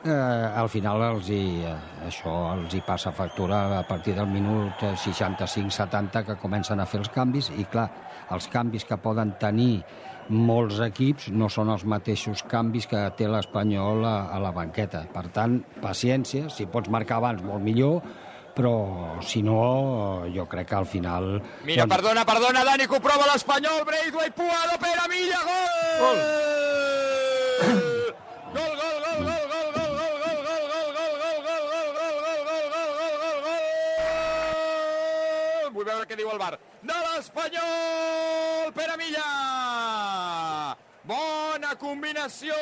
Eh, 0.06 0.12
al 0.54 0.68
final 0.70 1.02
els 1.02 1.28
hi, 1.34 1.64
eh, 1.66 1.74
això 2.06 2.32
els 2.52 2.74
hi 2.76 2.82
passa 2.86 3.10
factura 3.10 3.78
a 3.80 3.82
partir 3.88 4.14
del 4.14 4.28
minut 4.30 4.82
eh, 4.86 4.92
65-70 5.02 6.22
que 6.28 6.36
comencen 6.38 6.78
a 6.78 6.86
fer 6.86 7.00
els 7.02 7.10
canvis 7.10 7.50
i 7.58 7.64
clar, 7.72 7.88
els 8.30 8.46
canvis 8.52 8.86
que 8.86 8.98
poden 9.02 9.34
tenir 9.40 9.80
molts 10.30 10.78
equips 10.86 11.32
no 11.34 11.48
són 11.50 11.72
els 11.74 11.82
mateixos 11.90 12.44
canvis 12.46 12.86
que 12.90 13.02
té 13.18 13.26
l'Espanyol 13.30 14.06
a, 14.06 14.14
a 14.30 14.38
la 14.42 14.54
banqueta. 14.54 15.02
Per 15.10 15.26
tant, 15.34 15.58
paciència, 15.82 16.50
si 16.54 16.68
pots 16.70 16.90
marcar 16.90 17.18
abans 17.18 17.42
molt 17.46 17.62
millor, 17.66 17.98
però 18.56 19.18
si 19.26 19.42
no, 19.42 19.58
jo 20.34 20.46
crec 20.50 20.70
que 20.70 20.78
al 20.78 20.86
final... 20.86 21.36
Mira, 21.66 21.86
perdona, 21.90 22.24
perdona, 22.28 22.62
Dani, 22.66 22.86
que 22.86 22.98
ho 22.98 23.02
prova 23.02 23.26
l'Espanyol, 23.32 23.82
Braithwaite, 23.90 24.38
Puado, 24.38 24.80
Pere 24.86 25.10
Milla, 25.12 25.44
gol! 25.50 26.24
Gol! 27.66 27.84
què 36.16 36.22
diu 36.22 36.32
el 36.32 36.40
bar. 36.40 36.56
De 36.82 36.96
l'Espanyol, 36.96 38.72
Pere 38.72 38.96
Milla! 38.96 39.26
Bona 41.06 41.74
combinació 41.78 42.56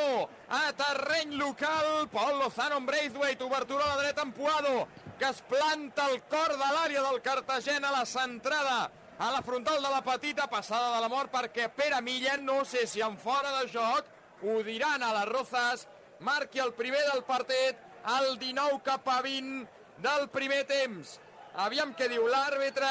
a 0.51 0.73
terreny 0.77 1.37
local. 1.39 2.09
Pol 2.13 2.41
Lozano 2.43 2.81
amb 2.81 2.91
Braithwaite, 2.91 3.47
obertura 3.47 3.87
a 3.87 3.95
la 3.95 4.03
dreta 4.03 4.27
amb 4.27 4.35
Puado, 4.37 4.89
que 5.19 5.31
es 5.31 5.41
planta 5.49 6.09
al 6.11 6.21
cor 6.29 6.57
de 6.59 6.69
l'àrea 6.75 7.07
del 7.07 7.23
Cartagena, 7.23 7.95
la 7.95 8.05
centrada 8.05 8.91
a 9.17 9.31
la 9.31 9.43
frontal 9.47 9.81
de 9.81 9.91
la 9.91 10.03
petita, 10.03 10.49
passada 10.51 10.97
de 10.97 11.01
la 11.01 11.09
mort 11.09 11.31
perquè 11.33 11.71
Pere 11.71 12.03
Milla, 12.03 12.37
no 12.37 12.65
sé 12.65 12.87
si 12.91 13.01
en 13.01 13.17
fora 13.17 13.61
de 13.61 13.69
joc, 13.71 14.11
ho 14.43 14.61
diran 14.67 15.03
a 15.03 15.13
les 15.21 15.29
Rozas, 15.31 15.87
marqui 16.21 16.59
el 16.59 16.75
primer 16.75 17.05
del 17.13 17.23
partit, 17.25 17.79
el 18.19 18.35
19 18.39 18.83
cap 18.85 19.07
a 19.09 19.23
20 19.23 19.71
del 20.03 20.29
primer 20.29 20.65
temps. 20.69 21.21
Aviam 21.55 21.95
què 21.95 22.11
diu 22.11 22.27
l'àrbitre, 22.27 22.91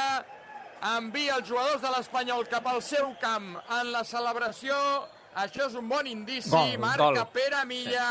envia 0.84 1.38
els 1.40 1.48
jugadors 1.48 1.82
de 1.82 1.92
l'Espanyol 1.94 2.46
cap 2.52 2.68
al 2.68 2.82
seu 2.84 3.14
camp 3.22 3.54
en 3.80 3.92
la 3.94 4.04
celebració. 4.08 4.76
Això 5.44 5.68
és 5.70 5.78
un 5.80 5.88
bon 5.90 6.08
indici. 6.08 6.52
Gol, 6.52 6.76
Marca 6.82 7.08
gol. 7.10 7.22
Pere 7.34 7.64
Milla. 7.70 8.10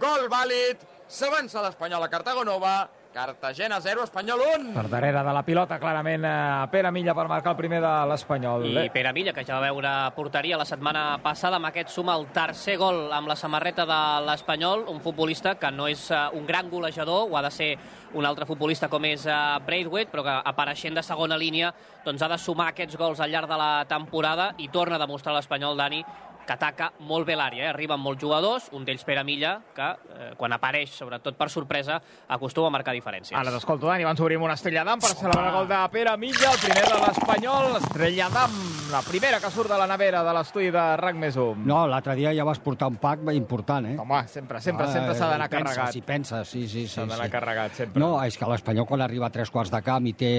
Gol 0.00 0.28
vàlid. 0.30 0.84
S'avança 1.08 1.62
l'Espanyol 1.64 2.04
a 2.04 2.10
Cartagonova. 2.12 2.76
Cartagena 3.12 3.80
0, 3.80 4.04
Espanyol 4.04 4.40
1. 4.58 4.74
Per 4.74 4.88
darrere 4.88 5.22
de 5.24 5.32
la 5.32 5.42
pilota, 5.42 5.78
clarament, 5.80 6.24
eh, 6.24 6.66
Pere 6.70 6.90
Milla 6.92 7.14
per 7.14 7.26
marcar 7.28 7.54
el 7.54 7.56
primer 7.56 7.80
de 7.80 7.92
l'Espanyol. 8.10 8.66
I 8.84 8.90
Pere 8.90 9.12
Milla, 9.12 9.32
que 9.32 9.44
ja 9.44 9.56
va 9.58 9.70
veure 9.70 9.92
porteria 10.14 10.58
la 10.60 10.66
setmana 10.68 11.18
passada, 11.22 11.56
amb 11.56 11.70
aquest 11.70 11.88
suma 11.88 12.16
el 12.16 12.28
tercer 12.32 12.76
gol 12.76 13.12
amb 13.12 13.28
la 13.28 13.36
samarreta 13.36 13.86
de 13.88 14.00
l'Espanyol, 14.26 14.84
un 14.88 15.00
futbolista 15.00 15.56
que 15.56 15.70
no 15.70 15.88
és 15.88 16.10
eh, 16.10 16.20
un 16.34 16.46
gran 16.46 16.68
golejador, 16.70 17.30
ho 17.30 17.36
ha 17.36 17.42
de 17.42 17.50
ser 17.50 17.70
un 18.14 18.24
altre 18.24 18.46
futbolista 18.48 18.88
com 18.88 19.04
és 19.04 19.26
uh, 19.28 19.58
Braithwaite, 19.64 20.10
però 20.12 20.24
que 20.24 20.36
apareixent 20.50 20.96
de 20.96 21.04
segona 21.04 21.36
línia 21.36 21.72
doncs 22.04 22.22
ha 22.24 22.30
de 22.32 22.38
sumar 22.40 22.70
aquests 22.72 22.96
gols 22.96 23.20
al 23.20 23.30
llarg 23.32 23.50
de 23.50 23.58
la 23.60 23.84
temporada 23.88 24.52
i 24.58 24.68
torna 24.72 24.96
a 24.96 25.02
demostrar 25.02 25.34
l'Espanyol, 25.36 25.76
Dani, 25.76 26.00
que 26.48 26.56
ataca 26.56 26.88
molt 27.04 27.28
bé 27.28 27.36
l'àrea. 27.36 27.66
Eh? 27.66 27.68
Arriben 27.68 28.00
molts 28.00 28.22
jugadors, 28.24 28.70
un 28.72 28.86
d'ells 28.86 29.04
Pere 29.04 29.20
Milla, 29.26 29.58
que 29.76 29.88
eh, 29.92 30.30
quan 30.38 30.54
apareix, 30.56 30.94
sobretot 30.96 31.36
per 31.36 31.50
sorpresa, 31.52 31.98
acostuma 32.32 32.70
a 32.70 32.74
marcar 32.78 32.94
diferències. 32.96 33.36
Ara 33.36 33.52
t'escolto, 33.52 33.90
Dani. 33.90 34.06
Abans 34.08 34.22
obrim 34.24 34.42
una 34.46 34.56
estrella 34.56 34.86
d'am 34.88 35.02
per 35.04 35.12
celebrar 35.12 35.50
el 35.50 35.56
gol 35.58 35.68
de 35.68 35.82
Pere 35.92 36.16
Milla, 36.16 36.54
el 36.54 36.62
primer 36.64 36.86
de 36.88 37.02
l'Espanyol. 37.04 37.76
Estrella 37.82 38.30
d'am, 38.32 38.56
la 38.94 39.04
primera 39.04 39.42
que 39.44 39.52
surt 39.52 39.68
de 39.68 39.78
la 39.82 39.90
nevera 39.90 40.24
de 40.24 40.36
l'estudi 40.38 40.72
de 40.72 40.84
RAC 41.02 41.20
més 41.20 41.36
1. 41.36 41.66
No, 41.68 41.84
l'altre 41.90 42.16
dia 42.16 42.32
ja 42.34 42.48
vas 42.48 42.62
portar 42.64 42.88
un 42.88 42.96
pack 43.02 43.28
important, 43.34 43.92
eh? 43.92 43.96
Home, 44.00 44.24
sempre, 44.32 44.62
sempre, 44.64 44.86
Ah, 44.88 44.92
sempre 44.92 45.14
s'ha 45.18 45.28
d'anar 45.28 45.50
carregat. 45.52 45.92
Si 45.92 46.00
penses, 46.00 46.48
sí, 46.48 46.66
sí, 46.66 46.86
sí. 46.86 46.94
S'ha 46.94 47.04
d'anar 47.04 47.26
sí. 47.28 47.32
carregat, 47.32 47.74
sempre. 47.76 48.00
No, 48.00 48.14
és 48.24 48.38
que 48.38 48.48
l'Espanyol 48.48 48.86
quan 48.88 49.04
arriba 49.04 49.28
a 49.28 49.34
tres 49.34 49.50
quarts 49.52 49.70
de 49.74 49.82
camp 49.84 50.06
i 50.08 50.14
té 50.16 50.32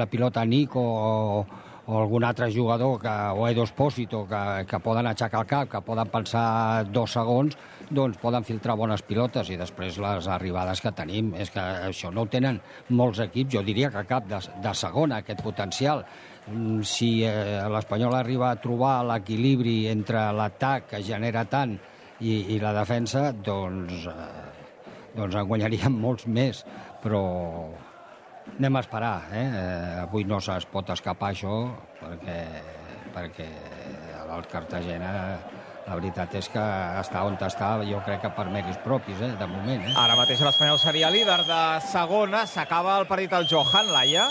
la 0.00 0.06
pilota 0.08 0.44
Nico 0.48 0.80
o, 0.80 1.44
o 1.90 1.98
algun 1.98 2.22
altre 2.22 2.46
jugador, 2.54 3.00
que, 3.02 3.10
o 3.34 3.48
Edo 3.48 3.64
Espósito, 3.66 4.22
que, 4.30 4.64
que 4.70 4.78
poden 4.78 5.08
aixecar 5.10 5.42
el 5.42 5.48
cap, 5.50 5.70
que 5.72 5.80
poden 5.82 6.06
pensar 6.12 6.84
dos 6.86 7.16
segons, 7.16 7.56
doncs 7.90 8.20
poden 8.22 8.46
filtrar 8.46 8.76
bones 8.78 9.02
pilotes 9.02 9.50
i 9.50 9.58
després 9.58 9.98
les 9.98 10.28
arribades 10.30 10.82
que 10.84 10.94
tenim. 10.94 11.32
És 11.34 11.50
que 11.50 11.64
això 11.90 12.12
no 12.14 12.22
ho 12.22 12.30
tenen 12.30 12.60
molts 12.94 13.18
equips, 13.26 13.56
jo 13.56 13.64
diria 13.66 13.90
que 13.90 14.06
cap 14.06 14.30
de, 14.30 14.38
de 14.62 14.74
segona, 14.78 15.18
aquest 15.24 15.42
potencial. 15.42 16.04
Mm, 16.46 16.86
Si 16.86 17.10
eh, 17.26 17.58
l'Espanyol 17.74 18.14
arriba 18.20 18.52
a 18.52 18.60
trobar 18.62 19.00
l'equilibri 19.10 19.88
entre 19.90 20.28
l'atac 20.36 20.92
que 20.94 21.02
genera 21.02 21.44
tant 21.50 21.74
i, 22.20 22.54
i 22.54 22.62
la 22.62 22.72
defensa, 22.76 23.32
doncs, 23.34 24.06
eh, 24.06 25.12
doncs 25.18 25.34
en 25.34 25.50
guanyaríem 25.50 25.98
molts 26.06 26.30
més, 26.30 26.62
però 27.02 27.24
anem 28.58 28.76
a 28.76 28.80
esperar. 28.80 29.16
Eh? 29.32 29.46
Eh, 29.46 30.00
avui 30.02 30.24
no 30.24 30.38
es 30.38 30.66
pot 30.70 30.90
escapar 30.90 31.32
això, 31.32 31.56
perquè, 32.00 32.38
perquè 33.14 33.48
el 34.30 34.46
Cartagena 34.50 35.10
la 35.90 35.96
veritat 35.98 36.36
és 36.38 36.46
que 36.52 36.62
està 37.00 37.24
on 37.26 37.34
està, 37.40 37.72
jo 37.88 37.98
crec 38.06 38.20
que 38.22 38.30
per 38.36 38.46
mèrits 38.52 38.78
propis, 38.84 39.18
eh, 39.20 39.32
de 39.38 39.46
moment. 39.50 39.82
Eh? 39.88 39.94
Ara 39.98 40.14
mateix 40.14 40.42
l'Espanyol 40.44 40.78
seria 40.78 41.10
líder 41.10 41.40
de 41.48 41.62
segona. 41.90 42.44
S'acaba 42.46 42.98
el 43.00 43.08
partit 43.10 43.32
al 43.34 43.48
Johan, 43.50 43.90
Laia. 43.90 44.28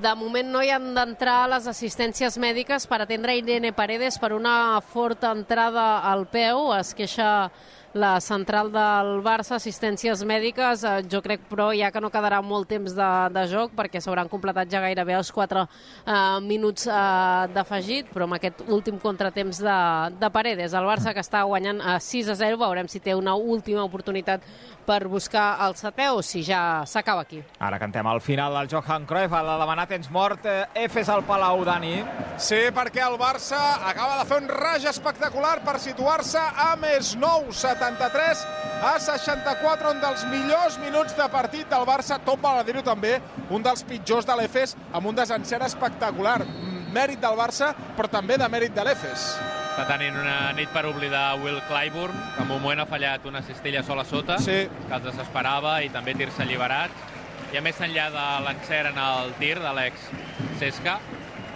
De 0.00 0.14
moment 0.14 0.48
no 0.48 0.62
hi 0.62 0.70
han 0.70 0.94
d'entrar 0.94 1.48
les 1.50 1.66
assistències 1.68 2.38
mèdiques 2.40 2.86
per 2.88 3.02
atendre 3.02 3.34
Irene 3.36 3.74
Paredes 3.76 4.16
per 4.22 4.32
una 4.32 4.80
forta 4.80 5.32
entrada 5.34 5.98
al 6.08 6.24
peu. 6.30 6.70
Es 6.78 6.94
queixa 6.94 7.50
la 7.92 8.20
central 8.20 8.70
del 8.70 9.18
Barça, 9.24 9.56
assistències 9.56 10.22
mèdiques. 10.24 10.84
Eh, 10.84 11.02
Jo 11.10 11.20
crec, 11.22 11.42
però, 11.50 11.70
ja 11.74 11.90
que 11.90 12.00
no 12.00 12.10
quedarà 12.10 12.40
molt 12.42 12.68
temps 12.70 12.94
de, 12.94 13.10
de 13.34 13.44
joc 13.50 13.72
perquè 13.76 14.00
s'hauran 14.00 14.28
completat 14.30 14.70
ja 14.70 14.82
gairebé 14.84 15.16
els 15.18 15.32
4 15.34 15.64
eh, 15.64 16.40
minuts 16.44 16.86
eh, 16.86 17.48
d'afegit, 17.54 18.12
però 18.14 18.28
amb 18.28 18.38
aquest 18.38 18.62
últim 18.68 18.98
contratemps 19.02 19.62
de, 19.64 19.78
de 20.20 20.30
Paredes. 20.30 20.74
El 20.74 20.86
Barça 20.86 21.14
que 21.14 21.24
està 21.24 21.42
guanyant 21.48 21.80
a 21.82 21.98
6 22.00 22.30
a 22.30 22.38
0, 22.38 22.60
veurem 22.60 22.88
si 22.88 23.00
té 23.02 23.14
una 23.14 23.34
última 23.34 23.82
oportunitat 23.84 24.44
per 24.86 25.06
buscar 25.08 25.58
el 25.66 25.76
setè 25.78 26.08
o 26.10 26.22
si 26.22 26.42
ja 26.46 26.82
s'acaba 26.86 27.22
aquí. 27.26 27.42
Ara 27.62 27.78
cantem 27.78 28.06
al 28.06 28.20
final 28.20 28.54
del 28.58 28.70
Johan 28.70 29.06
Cruyff, 29.06 29.34
ha 29.34 29.42
de 29.46 29.58
demanar 29.60 29.86
temps 29.90 30.10
mort. 30.10 30.46
Eh, 30.46 30.84
Efes 30.86 31.08
al 31.08 31.24
Palau, 31.26 31.64
Dani. 31.66 31.96
Sí, 32.38 32.60
perquè 32.74 33.02
el 33.06 33.18
Barça 33.20 33.58
acaba 33.86 34.18
de 34.20 34.28
fer 34.30 34.40
un 34.42 34.48
raig 34.50 34.86
espectacular 34.90 35.58
per 35.66 35.78
situar-se 35.82 36.40
a 36.40 36.72
més 36.80 37.14
9, 37.18 37.52
73 37.80 38.46
a 38.84 38.98
64, 39.00 39.90
un 39.94 40.00
dels 40.02 40.24
millors 40.28 40.76
minuts 40.82 41.14
de 41.16 41.26
partit 41.32 41.68
del 41.72 41.86
Barça, 41.88 42.18
tot 42.24 42.40
val 42.42 42.60
a 42.60 42.64
dir-ho 42.66 42.82
també, 42.84 43.14
un 43.48 43.64
dels 43.64 43.82
pitjors 43.88 44.26
de 44.28 44.36
l'Efes, 44.36 44.74
amb 44.92 45.08
un 45.08 45.16
desencert 45.16 45.64
espectacular. 45.64 46.42
Mèrit 46.92 47.22
del 47.22 47.38
Barça, 47.38 47.70
però 47.96 48.10
també 48.10 48.36
de 48.36 48.48
mèrit 48.52 48.74
de 48.76 48.84
l'Efes. 48.84 49.24
Està 49.70 49.86
tenint 49.88 50.16
una 50.20 50.50
nit 50.58 50.68
per 50.74 50.82
oblidar 50.90 51.38
Will 51.40 51.60
Clyburn, 51.68 52.16
que 52.34 52.42
en 52.42 52.50
un 52.50 52.50
moment 52.52 52.82
ha 52.82 52.88
fallat 52.90 53.24
una 53.30 53.40
cistella 53.46 53.82
sola 53.86 54.04
sota, 54.04 54.36
Sí. 54.38 54.66
que 54.88 54.94
els 54.94 55.04
desesperava, 55.04 55.80
i 55.82 55.88
també 55.88 56.14
tirs 56.14 56.40
alliberats. 56.40 56.92
I 57.54 57.56
a 57.56 57.62
més 57.62 57.80
enllà 57.80 58.10
de 58.10 58.26
l'encert 58.44 58.92
en 58.92 58.98
el 58.98 59.32
tir 59.38 59.56
de 59.58 59.72
l'ex 59.72 60.10
Cesca, 60.58 60.98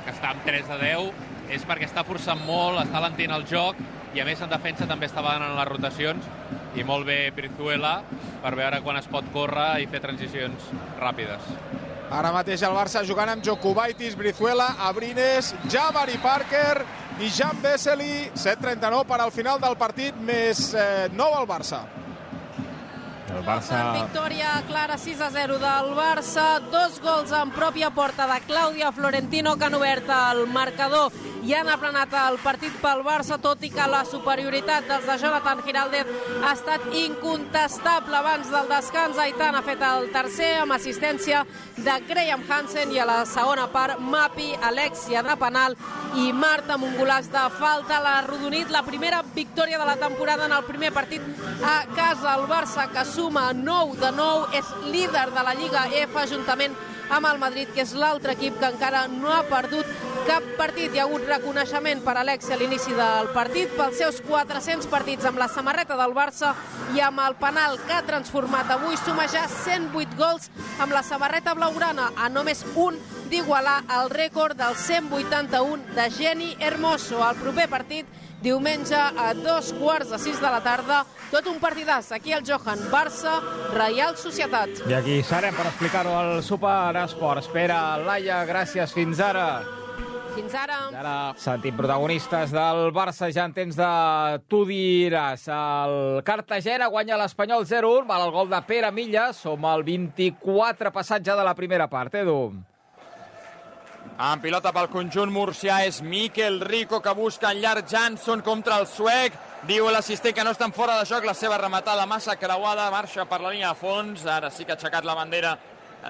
que 0.05 0.11
està 0.11 0.31
amb 0.31 0.45
3 0.45 0.69
de 0.69 0.79
10, 0.79 1.13
és 1.51 1.67
perquè 1.67 1.85
està 1.85 2.05
forçant 2.05 2.41
molt, 2.47 2.81
està 2.81 3.01
lentint 3.01 3.31
el 3.31 3.45
joc, 3.47 3.77
i 4.15 4.21
a 4.23 4.25
més 4.27 4.41
en 4.45 4.51
defensa 4.51 4.87
també 4.87 5.09
estava 5.11 5.35
en 5.39 5.57
les 5.57 5.69
rotacions 5.69 6.27
i 6.79 6.85
molt 6.87 7.07
bé 7.09 7.19
Brizuela 7.35 7.97
per 8.43 8.55
veure 8.55 8.79
quan 8.85 8.99
es 9.01 9.09
pot 9.11 9.27
córrer 9.35 9.83
i 9.83 9.89
fer 9.91 10.01
transicions 10.05 10.71
ràpides. 11.01 11.51
Ara 12.15 12.31
mateix 12.35 12.63
el 12.63 12.77
Barça 12.77 13.03
jugant 13.07 13.33
amb 13.33 13.43
Jokubaitis, 13.43 14.15
Brizuela, 14.15 14.75
Abrines, 14.87 15.51
Jabari 15.73 16.19
Parker 16.23 16.85
i 17.19 17.31
Jan 17.33 17.59
Vesely. 17.65 18.29
7'39 18.39 19.03
per 19.09 19.21
al 19.25 19.35
final 19.35 19.59
del 19.63 19.75
partit, 19.81 20.15
més 20.23 20.69
eh, 20.79 21.09
9 21.11 21.41
al 21.41 21.51
Barça. 21.51 21.83
El 23.35 23.43
Barça... 23.43 23.79
Victòria 23.97 24.63
clara 24.69 24.97
6 25.01 25.21
a 25.27 25.31
0 25.35 25.59
del 25.59 25.93
Barça, 25.99 26.47
dos 26.71 27.01
gols 27.03 27.33
en 27.35 27.51
pròpia 27.55 27.91
porta 27.91 28.29
de 28.31 28.39
Clàudia 28.47 28.93
Florentino 28.95 29.57
que 29.59 29.67
han 29.67 29.75
obert 29.75 30.11
el 30.15 30.45
marcador 30.47 31.11
i 31.45 31.53
han 31.53 31.69
aplanat 31.69 32.15
el 32.17 32.39
partit 32.41 32.73
pel 32.81 33.03
Barça, 33.05 33.37
tot 33.43 33.61
i 33.67 33.69
que 33.73 33.85
la 33.91 34.05
superioritat 34.09 34.87
dels 34.89 35.05
de 35.05 35.17
Jonathan 35.21 35.61
Giraldez 35.67 36.13
ha 36.41 36.53
estat 36.55 36.87
incontestable 36.97 38.17
abans 38.17 38.49
del 38.53 38.71
descans. 38.71 39.21
Aitan 39.21 39.59
ha 39.59 39.65
fet 39.67 39.83
el 39.85 40.09
tercer 40.15 40.55
amb 40.63 40.77
assistència 40.77 41.43
de 41.77 41.99
Graham 42.09 42.47
Hansen 42.49 42.95
i 42.95 43.03
a 43.03 43.09
la 43.09 43.19
segona 43.29 43.67
part 43.75 44.01
Mapi, 44.01 44.55
Alexia 44.71 45.25
de 45.27 45.37
penal 45.41 45.77
i 46.17 46.31
Marta 46.33 46.79
golaç 46.97 47.29
de 47.29 47.45
falta. 47.59 48.01
L'ha 48.01 48.19
arrodonit 48.23 48.73
la 48.73 48.85
primera 48.87 49.21
victòria 49.35 49.79
de 49.79 49.85
la 49.91 49.99
temporada 50.01 50.47
en 50.47 50.53
el 50.53 50.65
primer 50.65 50.93
partit 50.93 51.21
a 51.63 51.85
casa. 51.95 52.39
El 52.39 52.49
Barça 52.49 52.89
que 52.89 53.05
suma 53.25 53.55
9 53.55 53.97
de 53.97 54.11
9 54.13 54.53
és 54.53 54.67
líder 54.93 55.31
de 55.33 55.43
la 55.47 55.55
Lliga 55.57 55.87
F 55.89 56.27
juntament 56.29 56.75
amb 57.09 57.25
el 57.31 57.39
Madrid, 57.41 57.71
que 57.73 57.81
és 57.81 57.95
l'altre 57.97 58.35
equip 58.37 58.59
que 58.61 58.69
encara 58.69 59.07
no 59.09 59.31
ha 59.33 59.41
perdut 59.49 59.89
cap 60.29 60.45
partit. 60.59 60.93
Hi 60.93 61.01
ha 61.01 61.07
hagut 61.07 61.25
reconeixement 61.31 62.03
per 62.05 62.19
Alexi 62.21 62.53
a 62.53 62.59
l'inici 62.61 62.93
del 62.97 63.31
partit 63.33 63.73
pels 63.79 63.97
seus 64.03 64.21
400 64.29 64.91
partits 64.93 65.25
amb 65.29 65.41
la 65.41 65.49
samarreta 65.49 65.97
del 65.97 66.13
Barça 66.17 66.53
i 66.93 67.01
amb 67.01 67.23
el 67.25 67.39
penal 67.41 67.79
que 67.87 67.97
ha 67.97 68.05
transformat 68.05 68.75
avui 68.77 69.01
suma 69.01 69.25
ja 69.33 69.47
108 69.49 70.21
gols 70.21 70.51
amb 70.85 70.93
la 70.93 71.05
samarreta 71.07 71.57
blaugrana 71.57 72.11
a 72.17 72.29
només 72.29 72.61
un 72.77 73.01
d'igualar 73.33 73.79
el 74.03 74.13
rècord 74.13 74.61
del 74.61 74.77
181 74.77 75.97
de 75.97 76.11
Geni 76.13 76.53
Hermoso. 76.61 77.25
El 77.25 77.41
proper 77.41 77.71
partit 77.73 78.24
diumenge 78.45 78.95
a 78.95 79.33
dos 79.35 79.73
quarts 79.81 80.11
de 80.13 80.19
sis 80.21 80.41
de 80.41 80.51
la 80.53 80.61
tarda. 80.63 81.03
Tot 81.33 81.47
un 81.49 81.57
partidàs 81.63 82.11
aquí 82.13 82.35
al 82.37 82.45
Johan 82.45 82.83
Barça, 82.93 83.39
Reial 83.73 84.19
Societat. 84.21 84.85
I 84.91 84.99
aquí 84.99 85.23
serem 85.25 85.57
per 85.57 85.65
explicar-ho 85.71 86.13
al 86.19 86.43
Super 86.45 86.93
Esport. 87.07 87.41
Espera, 87.41 87.97
Laia, 88.05 88.43
gràcies. 88.45 88.93
Fins 88.93 89.23
ara. 89.25 89.65
Fins 90.35 90.55
ara. 90.59 90.77
Ara 90.99 91.17
sentim 91.39 91.77
protagonistes 91.79 92.53
del 92.53 92.91
Barça 92.93 93.31
ja 93.33 93.47
en 93.49 93.55
temps 93.57 93.79
de 93.79 93.91
tu 94.51 94.65
diràs. 94.69 95.47
El 95.49 96.21
Cartagena 96.27 96.91
guanya 96.93 97.19
l'Espanyol 97.23 97.65
0-1, 97.71 98.05
val 98.11 98.29
el 98.29 98.35
gol 98.35 98.53
de 98.53 98.61
Pere 98.69 98.93
Milla. 98.93 99.31
Som 99.33 99.65
al 99.65 99.87
24 99.87 100.93
passat 100.93 101.25
ja 101.25 101.39
de 101.39 101.49
la 101.49 101.57
primera 101.57 101.89
part, 101.89 102.15
Edu. 102.21 102.53
En 104.15 104.39
pilota 104.39 104.71
pel 104.71 104.87
conjunt 104.93 105.33
murcià 105.35 105.81
és 105.89 105.97
Miquel 106.07 106.61
Rico 106.63 107.01
que 107.03 107.11
busca 107.19 107.49
en 107.51 107.59
llarg 107.59 107.89
Jansson 107.91 108.45
contra 108.47 108.77
el 108.79 108.87
suec. 108.87 109.35
Diu 109.67 109.89
l'assistent 109.91 110.37
que 110.37 110.45
no 110.47 110.53
estan 110.55 110.71
fora 110.73 111.01
de 111.01 111.07
joc, 111.09 111.25
la 111.27 111.35
seva 111.35 111.57
rematada 111.59 112.05
massa 112.07 112.37
creuada, 112.39 112.93
marxa 112.95 113.25
per 113.27 113.41
la 113.43 113.51
línia 113.51 113.73
de 113.73 113.81
fons. 113.81 114.23
Ara 114.31 114.53
sí 114.55 114.63
que 114.63 114.71
ha 114.71 114.77
aixecat 114.79 115.05
la 115.05 115.17
bandera 115.19 115.57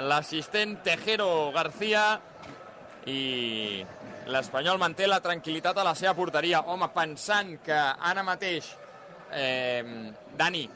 l'assistent 0.05 0.83
Tejero 0.85 1.51
García 1.55 2.03
i 3.09 3.81
l'Espanyol 4.29 4.83
manté 4.83 5.09
la 5.09 5.23
tranquil·litat 5.25 5.81
a 5.81 5.87
la 5.89 5.95
seva 5.97 6.13
porteria. 6.19 6.61
Home, 6.61 6.91
pensant 6.93 7.55
que 7.65 7.79
ara 7.79 8.25
mateix, 8.27 8.69
eh, 9.33 10.13
Dani, 10.37 10.67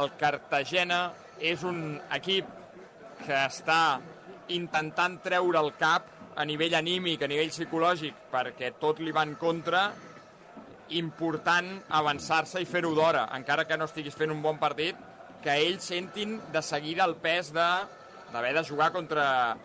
el 0.00 0.08
Cartagena 0.16 1.10
és 1.36 1.60
un 1.62 2.00
equip 2.16 2.48
que 3.26 3.36
està 3.44 4.00
intentant 4.48 5.18
treure 5.20 5.60
el 5.60 5.74
cap 5.76 6.08
a 6.36 6.44
nivell 6.44 6.74
anímic, 6.78 7.22
a 7.22 7.28
nivell 7.30 7.50
psicològic, 7.52 8.28
perquè 8.32 8.72
tot 8.80 9.00
li 9.00 9.12
va 9.12 9.24
en 9.26 9.34
contra, 9.40 9.88
important 10.96 11.70
avançar-se 12.00 12.62
i 12.62 12.66
fer-ho 12.66 12.92
d'hora, 12.94 13.28
encara 13.36 13.66
que 13.66 13.78
no 13.78 13.86
estiguis 13.86 14.16
fent 14.18 14.32
un 14.34 14.42
bon 14.42 14.58
partit, 14.58 14.98
que 15.42 15.54
ells 15.56 15.86
sentin 15.92 16.38
de 16.52 16.62
seguida 16.62 17.06
el 17.08 17.16
pes 17.22 17.52
de 17.54 17.68
d'haver 18.30 18.52
de 18.54 18.64
jugar 18.64 18.92
contra 18.92 19.56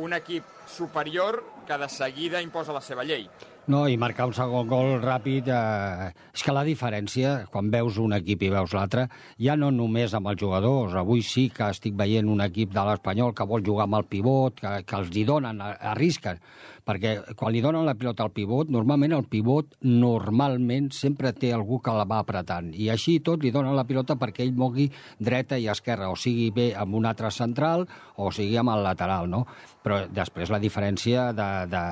un 0.00 0.14
equip 0.16 0.44
superior 0.66 1.42
que 1.66 1.76
de 1.78 1.88
seguida 1.88 2.40
imposa 2.40 2.72
la 2.72 2.80
seva 2.80 3.04
llei. 3.04 3.28
No, 3.64 3.86
i 3.88 3.94
marcar 3.96 4.26
un 4.28 4.34
segon 4.36 4.68
gol 4.68 4.98
ràpid... 5.00 5.46
Eh, 5.48 6.08
és 6.36 6.42
que 6.44 6.52
la 6.52 6.64
diferència, 6.66 7.30
quan 7.48 7.70
veus 7.72 7.96
un 8.02 8.12
equip 8.12 8.42
i 8.44 8.50
veus 8.52 8.74
l'altre, 8.76 9.06
ja 9.40 9.54
no 9.56 9.70
només 9.72 10.12
amb 10.12 10.28
els 10.28 10.42
jugadors. 10.42 10.92
Avui 11.00 11.22
sí 11.24 11.46
que 11.54 11.70
estic 11.72 11.96
veient 11.96 12.28
un 12.28 12.44
equip 12.44 12.74
de 12.74 12.84
l'Espanyol 12.84 13.32
que 13.32 13.46
vol 13.48 13.64
jugar 13.64 13.86
amb 13.88 13.96
el 14.02 14.04
pivot, 14.10 14.60
que, 14.60 14.74
que 14.84 15.00
els 15.00 15.16
hi 15.16 15.24
donen, 15.30 15.62
arrisquen. 15.64 16.42
Perquè 16.84 17.14
quan 17.40 17.52
li 17.54 17.62
donen 17.64 17.86
la 17.86 17.94
pilota 17.96 18.26
al 18.26 18.32
pivot, 18.36 18.68
normalment 18.68 19.14
el 19.16 19.24
pivot 19.32 19.78
normalment 19.88 20.90
sempre 20.92 21.32
té 21.32 21.54
algú 21.56 21.78
que 21.80 21.94
la 21.96 22.04
va 22.04 22.18
apretant. 22.20 22.68
I 22.76 22.90
així 22.92 23.16
tot 23.24 23.40
li 23.40 23.52
donen 23.54 23.72
la 23.76 23.86
pilota 23.88 24.18
perquè 24.20 24.44
ell 24.44 24.52
mogui 24.52 24.90
dreta 25.16 25.56
i 25.56 25.70
esquerra, 25.72 26.10
o 26.12 26.18
sigui 26.20 26.50
bé 26.52 26.66
amb 26.76 26.98
un 27.00 27.08
altre 27.08 27.30
central 27.32 27.86
o 28.20 28.28
sigui 28.28 28.58
amb 28.60 28.74
el 28.74 28.84
lateral, 28.84 29.30
no? 29.32 29.46
Però 29.84 30.02
després 30.12 30.52
la 30.52 30.60
diferència 30.60 31.30
de, 31.32 31.48
de, 31.72 31.84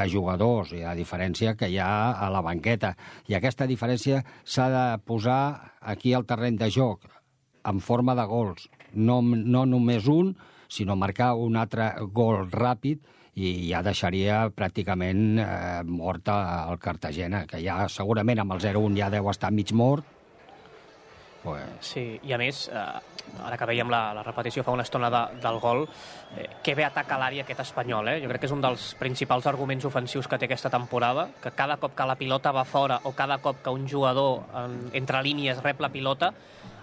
de 0.00 0.08
jugadors 0.08 0.72
i 0.72 0.80
la 0.80 0.96
diferència 0.96 1.52
que 1.56 1.68
hi 1.68 1.76
ha 1.76 1.92
a 2.16 2.30
la 2.32 2.40
banqueta. 2.44 2.94
I 3.28 3.36
aquesta 3.36 3.68
diferència 3.68 4.24
s'ha 4.44 4.70
de 4.72 4.86
posar 5.04 5.42
aquí 5.92 6.16
al 6.16 6.24
terreny 6.24 6.56
de 6.56 6.72
joc, 6.72 7.04
en 7.68 7.84
forma 7.84 8.16
de 8.16 8.24
gols. 8.26 8.68
No, 8.94 9.20
no 9.22 9.66
només 9.68 10.08
un, 10.08 10.32
sinó 10.72 10.96
marcar 10.96 11.34
un 11.36 11.56
altre 11.60 11.92
gol 12.16 12.48
ràpid 12.48 13.04
i 13.34 13.52
ja 13.70 13.80
deixaria 13.84 14.42
pràcticament 14.52 15.38
eh, 15.40 15.82
morta 15.88 16.66
el 16.70 16.80
Cartagena, 16.82 17.46
que 17.48 17.62
ja 17.64 17.86
segurament 17.88 18.42
amb 18.42 18.56
el 18.56 18.64
0-1 18.64 18.98
ja 18.98 19.08
deu 19.12 19.30
estar 19.32 19.52
mig 19.52 19.72
mort, 19.72 20.04
Pues... 21.42 21.62
Sí, 21.82 22.20
i 22.22 22.32
a 22.32 22.38
més, 22.38 22.68
eh, 22.70 22.82
ara 23.42 23.56
que 23.58 23.66
veiem 23.66 23.90
la, 23.90 24.12
la 24.14 24.22
repetició 24.22 24.62
fa 24.62 24.74
una 24.76 24.84
estona 24.86 25.08
de, 25.10 25.22
del 25.42 25.58
gol, 25.62 25.82
eh, 26.38 26.46
que 26.62 26.76
bé 26.78 26.86
ataca 26.86 27.18
l'àrea 27.18 27.42
aquest 27.42 27.64
espanyol, 27.64 28.12
eh? 28.12 28.20
Jo 28.22 28.30
crec 28.30 28.44
que 28.44 28.48
és 28.50 28.54
un 28.54 28.62
dels 28.62 28.92
principals 29.00 29.48
arguments 29.50 29.88
ofensius 29.88 30.30
que 30.30 30.38
té 30.38 30.46
aquesta 30.46 30.70
temporada, 30.70 31.26
que 31.42 31.50
cada 31.58 31.80
cop 31.82 31.96
que 31.98 32.06
la 32.06 32.16
pilota 32.20 32.54
va 32.54 32.62
fora 32.68 33.00
o 33.10 33.14
cada 33.18 33.40
cop 33.42 33.58
que 33.64 33.74
un 33.74 33.88
jugador 33.90 34.44
en, 34.62 34.78
entre 35.02 35.22
línies 35.26 35.62
rep 35.66 35.82
la 35.82 35.90
pilota, 35.90 36.30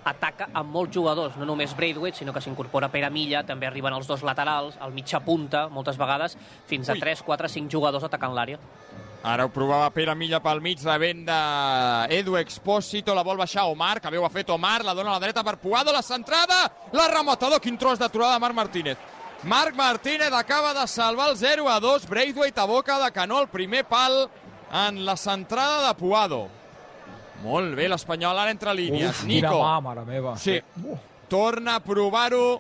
ataca 0.04 0.50
amb 0.54 0.72
molts 0.74 0.96
jugadors, 0.96 1.36
no 1.38 1.46
només 1.46 1.76
Braithwaite, 1.76 2.18
sinó 2.18 2.34
que 2.34 2.42
s'incorpora 2.42 2.90
Pere 2.94 3.10
Milla, 3.10 3.44
també 3.48 3.68
arriben 3.68 3.94
els 3.94 4.08
dos 4.08 4.24
laterals, 4.24 4.78
el 4.86 4.94
mitja 4.96 5.20
punta, 5.26 5.68
moltes 5.70 5.98
vegades, 6.00 6.38
fins 6.68 6.90
a 6.90 6.96
Ui. 6.96 7.04
3, 7.04 7.24
4, 7.26 7.52
5 7.60 7.72
jugadors 7.72 8.06
atacant 8.08 8.36
l'àrea. 8.36 8.60
Ara 9.24 9.44
ho 9.46 9.52
provava 9.52 9.90
Pere 9.92 10.16
Milla 10.16 10.40
pel 10.40 10.62
mig, 10.64 10.80
rebent 10.86 11.26
d'Edu 11.28 12.38
Expósito, 12.40 13.16
la 13.16 13.26
vol 13.28 13.40
baixar 13.42 13.68
Omar, 13.68 14.00
que 14.00 14.12
bé 14.12 14.18
ho 14.18 14.26
ha 14.26 14.32
fet 14.32 14.50
Omar, 14.50 14.80
la 14.88 14.96
dona 14.96 15.12
a 15.12 15.18
la 15.18 15.24
dreta 15.26 15.44
per 15.44 15.58
Puado, 15.60 15.92
la 15.92 16.02
centrada, 16.02 16.62
la 16.96 17.08
rematador, 17.12 17.60
quin 17.60 17.78
tros 17.78 18.00
d'aturada 18.00 18.38
de 18.38 18.46
Marc 18.46 18.56
Martínez. 18.56 18.98
Marc 19.44 19.76
Martínez 19.76 20.32
acaba 20.34 20.74
de 20.74 20.88
salvar 20.88 21.30
el 21.32 21.38
0 21.38 21.70
a 21.70 21.80
2, 21.80 22.08
Braithwaite 22.08 22.60
a 22.60 22.66
boca 22.66 23.00
de 23.04 23.12
canó, 23.12 23.42
el 23.42 23.48
primer 23.48 23.86
pal 23.86 24.30
en 24.72 25.06
la 25.06 25.18
centrada 25.18 25.88
de 25.88 25.94
Puado. 25.96 26.59
Molt 27.44 27.76
bé 27.78 27.88
l'Espanyol, 27.88 28.38
ara 28.38 28.52
entre 28.52 28.74
línies. 28.76 29.22
Uf, 29.22 29.28
Nico. 29.30 29.62
Mà, 29.64 29.78
mare 29.84 30.04
meva. 30.08 30.36
Sí. 30.40 30.60
Torna 31.32 31.78
a 31.78 31.84
provar-ho 31.84 32.60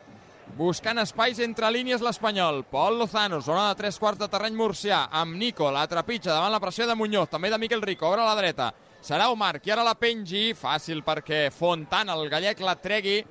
buscant 0.58 1.02
espais 1.04 1.40
entre 1.44 1.70
línies 1.72 2.02
l'Espanyol. 2.02 2.64
Pol 2.70 2.98
Lozano, 3.02 3.42
zona 3.42 3.68
de 3.70 3.80
tres 3.82 4.00
quarts 4.00 4.22
de 4.22 4.30
terreny 4.32 4.56
murcià, 4.58 5.06
amb 5.12 5.36
Nico, 5.38 5.70
la 5.72 5.88
trepitja 5.88 6.32
davant 6.34 6.54
la 6.54 6.62
pressió 6.64 6.88
de 6.88 6.96
Muñoz, 6.96 7.30
també 7.30 7.52
de 7.52 7.60
Miquel 7.62 7.84
Rico, 7.84 8.08
obre 8.08 8.24
a 8.24 8.30
la 8.30 8.38
dreta. 8.40 8.72
Serà 9.04 9.30
Omar, 9.32 9.60
qui 9.64 9.72
ara 9.72 9.84
la 9.86 9.96
pengi, 9.96 10.50
fàcil 10.58 11.04
perquè 11.06 11.48
Fontan, 11.56 12.10
el 12.12 12.28
gallec, 12.32 12.60
la 12.60 12.76
tregui 12.76 13.22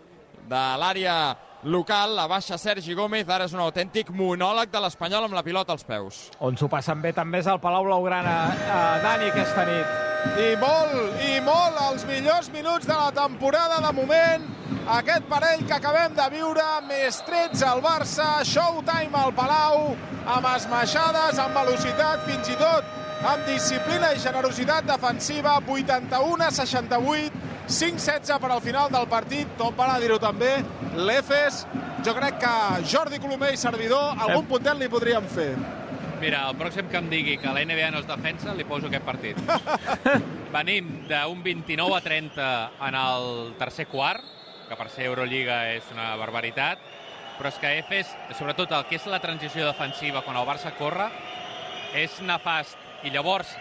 de 0.49 0.63
l'àrea 0.81 1.17
local, 1.63 2.15
la 2.17 2.27
baixa 2.27 2.59
Sergi 2.59 2.95
Gómez, 2.95 3.29
ara 3.29 3.47
és 3.49 3.55
un 3.55 3.63
autèntic 3.63 4.11
monòleg 4.15 4.71
de 4.71 4.83
l'Espanyol 4.83 5.27
amb 5.27 5.35
la 5.37 5.43
pilota 5.47 5.75
als 5.75 5.85
peus. 5.85 6.29
On 6.41 6.57
s'ho 6.57 6.69
passen 6.69 7.03
bé 7.03 7.13
també 7.13 7.41
és 7.43 7.49
el 7.51 7.61
Palau 7.61 7.85
Blaugrana, 7.85 8.37
eh, 8.53 9.01
Dani, 9.03 9.31
aquesta 9.33 9.65
nit. 9.67 9.97
I 10.39 10.55
molt, 10.59 11.23
i 11.23 11.41
molt, 11.41 11.79
els 11.91 12.05
millors 12.07 12.51
minuts 12.51 12.87
de 12.87 12.95
la 12.95 13.11
temporada 13.15 13.81
de 13.87 13.93
moment. 13.93 14.47
Aquest 14.89 15.27
parell 15.29 15.65
que 15.67 15.75
acabem 15.75 16.15
de 16.15 16.29
viure, 16.33 16.69
més 16.89 17.23
13 17.27 17.67
al 17.67 17.83
Barça, 17.83 18.45
showtime 18.45 19.15
al 19.15 19.35
Palau, 19.35 19.97
amb 20.27 20.49
esmaixades, 20.57 21.39
amb 21.39 21.55
velocitat, 21.55 22.25
fins 22.27 22.49
i 22.49 22.57
tot 22.57 22.97
amb 23.27 23.47
disciplina 23.49 24.13
i 24.15 24.21
generositat 24.23 24.87
defensiva, 24.87 25.57
81 25.67 26.45
a 26.45 26.51
68, 26.55 27.33
5-16 27.69 28.41
per 28.41 28.51
al 28.51 28.63
final 28.65 28.89
del 28.89 29.05
partit, 29.13 29.51
tot 29.61 29.77
per 29.77 29.91
a 29.93 29.99
dir-ho 30.01 30.17
també, 30.23 30.55
l'Efes, 30.97 31.67
jo 32.05 32.15
crec 32.17 32.39
que 32.41 32.53
Jordi 32.89 33.21
Colomer 33.21 33.53
i 33.53 33.61
servidor, 33.61 34.17
algun 34.17 34.49
puntet 34.49 34.79
li 34.81 34.89
podríem 34.89 35.29
fer. 35.29 35.51
Mira, 36.19 36.47
el 36.49 36.57
pròxim 36.59 36.89
que 36.91 36.97
em 36.99 37.11
digui 37.13 37.37
que 37.39 37.53
la 37.53 37.61
NBA 37.63 37.91
no 37.93 38.01
es 38.01 38.09
defensa, 38.09 38.55
li 38.57 38.65
poso 38.67 38.89
aquest 38.89 39.05
partit. 39.07 39.39
venim 40.53 40.89
d'un 41.11 41.43
29 41.45 41.97
a 41.99 42.01
30 42.01 42.49
en 42.89 42.97
el 42.97 43.29
tercer 43.61 43.87
quart, 43.93 44.25
que 44.69 44.77
per 44.77 44.89
ser 44.93 45.07
Euroliga 45.11 45.61
és 45.75 45.85
una 45.93 46.15
barbaritat, 46.21 46.81
però 47.37 47.53
és 47.53 47.61
que 47.61 47.75
Efes, 47.83 48.11
sobretot 48.37 48.73
el 48.73 48.89
que 48.89 48.97
és 48.97 49.07
la 49.13 49.21
transició 49.21 49.69
defensiva 49.69 50.25
quan 50.25 50.41
el 50.41 50.49
Barça 50.49 50.73
corre, 50.81 51.11
és 51.95 52.17
nefast. 52.25 52.81
I 53.05 53.13
llavors 53.15 53.53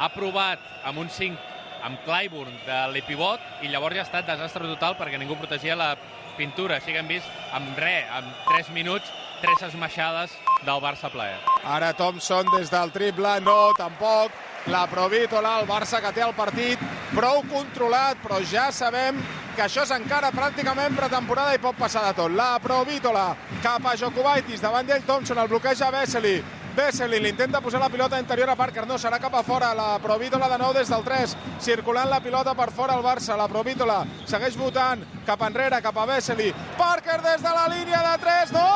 ha 0.00 0.08
provat 0.14 0.62
amb 0.88 1.02
un 1.02 1.10
5 1.12 1.55
amb 1.86 2.02
Clyburn 2.04 2.52
de 2.66 2.80
l'epivot 2.92 3.62
i 3.62 3.70
llavors 3.70 3.94
ja 3.94 4.02
ha 4.02 4.08
estat 4.08 4.26
desastre 4.26 4.66
total 4.66 4.96
perquè 4.98 5.20
ningú 5.20 5.38
protegia 5.38 5.78
la 5.78 5.94
pintura. 6.36 6.80
Així 6.80 6.92
que 6.92 7.00
hem 7.00 7.08
vist 7.08 7.30
amb 7.56 7.78
res, 7.80 8.10
amb 8.12 8.28
3 8.50 8.72
minuts, 8.74 9.08
tres 9.40 9.62
esmaixades 9.68 10.34
del 10.66 10.82
Barça 10.82 11.10
plaer. 11.12 11.38
Ara 11.64 11.92
Thompson 11.96 12.50
des 12.56 12.70
del 12.72 12.92
triple, 12.92 13.38
no, 13.46 13.72
tampoc. 13.78 14.34
La 14.66 14.82
Provítola, 14.90 15.60
el 15.60 15.68
Barça 15.68 16.00
que 16.02 16.10
té 16.10 16.24
el 16.26 16.34
partit 16.34 16.80
prou 17.14 17.44
controlat, 17.46 18.18
però 18.18 18.40
ja 18.42 18.66
sabem 18.74 19.20
que 19.54 19.62
això 19.62 19.84
és 19.86 19.92
encara 19.94 20.32
pràcticament 20.34 20.96
pretemporada 20.98 21.54
i 21.54 21.62
pot 21.62 21.78
passar 21.78 22.02
de 22.08 22.16
tot. 22.18 22.34
La 22.34 22.56
Provítola 22.60 23.28
cap 23.62 23.86
a 23.86 23.94
Jokubaitis, 23.96 24.60
davant 24.64 24.88
d'ell 24.88 25.06
Thompson, 25.06 25.38
el 25.38 25.52
bloqueja 25.52 25.92
Vesely. 25.94 26.40
Vesely 26.76 27.22
l'intenta 27.24 27.62
posar 27.64 27.80
la 27.80 27.88
pilota 27.88 28.18
interior 28.20 28.50
a 28.52 28.54
Parker, 28.56 28.82
no, 28.84 28.98
serà 29.00 29.16
cap 29.16 29.32
a 29.34 29.40
fora. 29.42 29.70
La 29.74 29.96
Provítola 30.02 30.50
de 30.52 30.58
nou 30.60 30.74
des 30.76 30.90
del 30.92 31.04
3, 31.06 31.32
circulant 31.64 32.10
la 32.10 32.20
pilota 32.20 32.52
per 32.54 32.68
fora 32.68 32.98
el 32.98 33.04
Barça. 33.04 33.32
La 33.38 33.48
Provítola 33.48 34.02
segueix 34.28 34.58
votant 34.60 35.00
cap 35.24 35.40
enrere, 35.48 35.80
cap 35.80 35.96
a 35.96 36.04
Vesely. 36.10 36.50
Parker 36.76 37.22
des 37.24 37.40
de 37.40 37.54
la 37.56 37.64
línia 37.72 38.02
de 38.10 38.12
3, 38.26 38.52
no! 38.52 38.66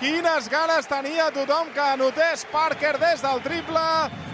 Quines 0.00 0.48
ganes 0.48 0.88
tenia 0.88 1.28
tothom 1.30 1.68
que 1.76 1.84
anotés 1.92 2.46
Parker 2.50 2.96
des 2.98 3.20
del 3.20 3.44
triple. 3.44 3.84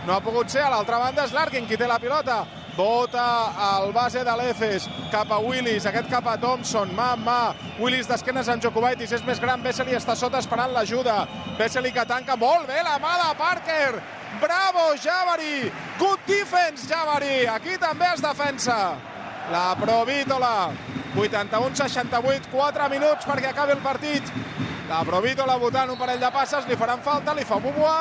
No 0.06 0.14
ha 0.14 0.22
pogut 0.22 0.48
ser, 0.48 0.62
a 0.62 0.70
l'altra 0.70 1.02
banda 1.02 1.26
és 1.26 1.34
Larkin 1.34 1.66
qui 1.66 1.76
té 1.76 1.90
la 1.90 1.98
pilota. 1.98 2.44
Bota 2.78 3.50
al 3.58 3.90
base 3.90 4.20
de 4.22 4.34
l'Efes 4.38 4.84
cap 5.10 5.32
a 5.34 5.40
Willis, 5.42 5.82
aquest 5.90 6.06
cap 6.12 6.28
a 6.30 6.36
Thompson, 6.38 6.92
mà 6.94 7.08
a 7.10 7.16
mà. 7.18 7.38
Willis 7.82 8.06
d'esquenes 8.06 8.46
en 8.52 8.60
Jokubaitis, 8.62 9.16
és 9.16 9.24
més 9.26 9.40
gran, 9.42 9.64
Vesely 9.64 9.96
està 9.98 10.14
sota 10.14 10.38
esperant 10.38 10.70
l'ajuda. 10.70 11.16
Vesely 11.58 11.90
que 11.90 12.04
tanca 12.06 12.36
molt 12.38 12.68
bé 12.70 12.78
la 12.86 12.94
mà 13.02 13.16
de 13.18 13.32
Parker. 13.40 13.98
Bravo, 14.38 14.92
Javari! 14.94 15.72
Good 15.98 16.22
defense, 16.30 16.86
Javari! 16.86 17.48
Aquí 17.50 17.74
també 17.82 18.12
es 18.12 18.22
defensa. 18.22 18.76
La 19.50 19.74
Provítola, 19.80 20.70
81-68, 21.16 22.46
4 22.52 22.88
minuts 22.94 23.26
perquè 23.26 23.50
acabi 23.50 23.74
el 23.74 23.82
partit. 23.82 24.30
La 24.86 25.02
Provítola 25.02 25.58
votant 25.58 25.90
un 25.90 25.98
parell 25.98 26.22
de 26.22 26.30
passes, 26.30 26.70
li 26.70 26.78
faran 26.78 27.02
falta, 27.02 27.34
li 27.34 27.42
fa 27.42 27.58
Bubuà. 27.58 27.96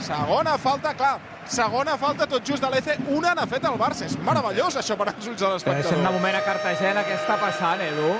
Segona 0.00 0.56
falta, 0.56 0.96
clar, 0.96 1.18
segona 1.46 1.96
falta 1.98 2.26
tot 2.30 2.44
just 2.46 2.62
de 2.62 2.70
l'EC, 2.70 3.00
una 3.12 3.34
n'ha 3.34 3.46
fet 3.50 3.64
el 3.68 3.76
Barça. 3.80 4.06
És 4.06 4.16
meravellós 4.18 4.76
això 4.80 4.96
per 4.98 5.08
als 5.10 5.26
ulls 5.26 5.40
de 5.40 5.48
Estem 5.56 5.74
de 5.74 5.80
l'espectador. 5.82 6.12
moment 6.12 6.36
a 6.36 6.42
Cartagena, 6.44 7.04
què 7.04 7.16
està 7.18 7.38
passant, 7.40 7.80
Edu? 7.80 8.12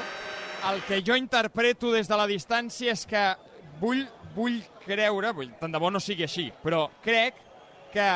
El 0.72 0.82
que 0.86 1.02
jo 1.02 1.16
interpreto 1.16 1.90
des 1.92 2.08
de 2.08 2.16
la 2.16 2.26
distància 2.26 2.92
és 2.92 3.06
que 3.06 3.22
vull, 3.80 4.04
vull 4.36 4.60
creure, 4.84 5.32
vull, 5.32 5.50
tant 5.60 5.72
de 5.72 5.78
bo 5.78 5.90
no 5.90 5.98
sigui 6.00 6.22
així, 6.24 6.52
però 6.62 6.88
crec 7.02 7.34
que 7.92 8.06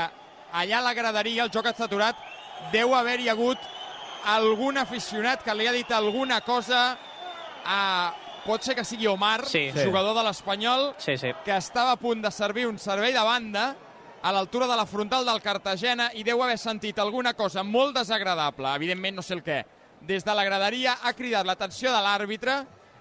allà 0.53 0.79
a 0.79 0.83
la 0.83 0.95
graderia 0.95 1.43
el 1.43 1.51
joc 1.51 1.67
està 1.67 1.85
aturat, 1.85 2.17
deu 2.73 2.95
haver-hi 2.95 3.29
hagut 3.29 3.59
algun 4.27 4.79
aficionat 4.79 5.43
que 5.43 5.55
li 5.55 5.67
ha 5.67 5.73
dit 5.73 5.91
alguna 5.93 6.41
cosa 6.41 6.97
a... 7.65 8.15
Pot 8.47 8.63
ser 8.63 8.77
que 8.77 8.85
sigui 8.87 9.09
Omar, 9.11 9.45
Sí. 9.51 9.73
jugador 9.75 10.15
de 10.15 10.23
l'Espanyol, 10.23 10.95
Sí, 10.99 11.17
sí. 11.19 11.33
que 11.45 11.57
estava 11.57 11.91
a 11.93 11.97
punt 11.97 12.23
de 12.23 12.31
servir 12.31 12.69
un 12.69 12.79
servei 12.79 13.13
de 13.13 13.19
banda 13.19 13.75
a 14.27 14.33
l'altura 14.33 14.67
de 14.67 14.75
la 14.75 14.87
frontal 14.91 15.23
del 15.23 15.39
Cartagena 15.39 16.09
i 16.19 16.25
deu 16.27 16.41
haver 16.43 16.57
sentit 16.59 16.99
alguna 16.99 17.31
cosa 17.39 17.63
molt 17.63 17.95
desagradable, 17.95 18.73
evidentment 18.75 19.15
no 19.21 19.23
sé 19.23 19.37
el 19.37 19.43
què. 19.47 19.61
Des 20.03 20.27
de 20.27 20.35
la 20.35 20.43
graderia 20.43 20.97
ha 21.07 21.13
cridat 21.15 21.47
l'atenció 21.47 21.93
de 21.95 22.01
l'àrbitre, 22.03 22.57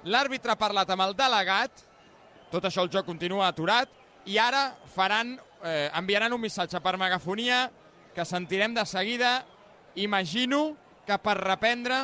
l'àrbitre 0.05 0.53
ha 0.53 0.57
parlat 0.59 0.93
amb 0.93 1.07
el 1.07 1.17
delegat, 1.17 1.81
tot 2.53 2.69
això 2.69 2.85
el 2.85 2.93
joc 2.93 3.09
continua 3.09 3.47
aturat, 3.47 3.89
i 4.29 4.37
ara 4.37 4.75
faran, 4.93 5.33
eh, 5.63 5.89
enviaran 5.97 6.37
un 6.37 6.45
missatge 6.45 6.77
per 6.77 6.93
megafonia 7.01 7.71
que 8.13 8.25
sentirem 8.25 8.77
de 8.77 8.85
seguida, 8.85 9.33
imagino 9.95 10.77
que 11.07 11.17
per 11.17 11.39
reprendre 11.41 12.03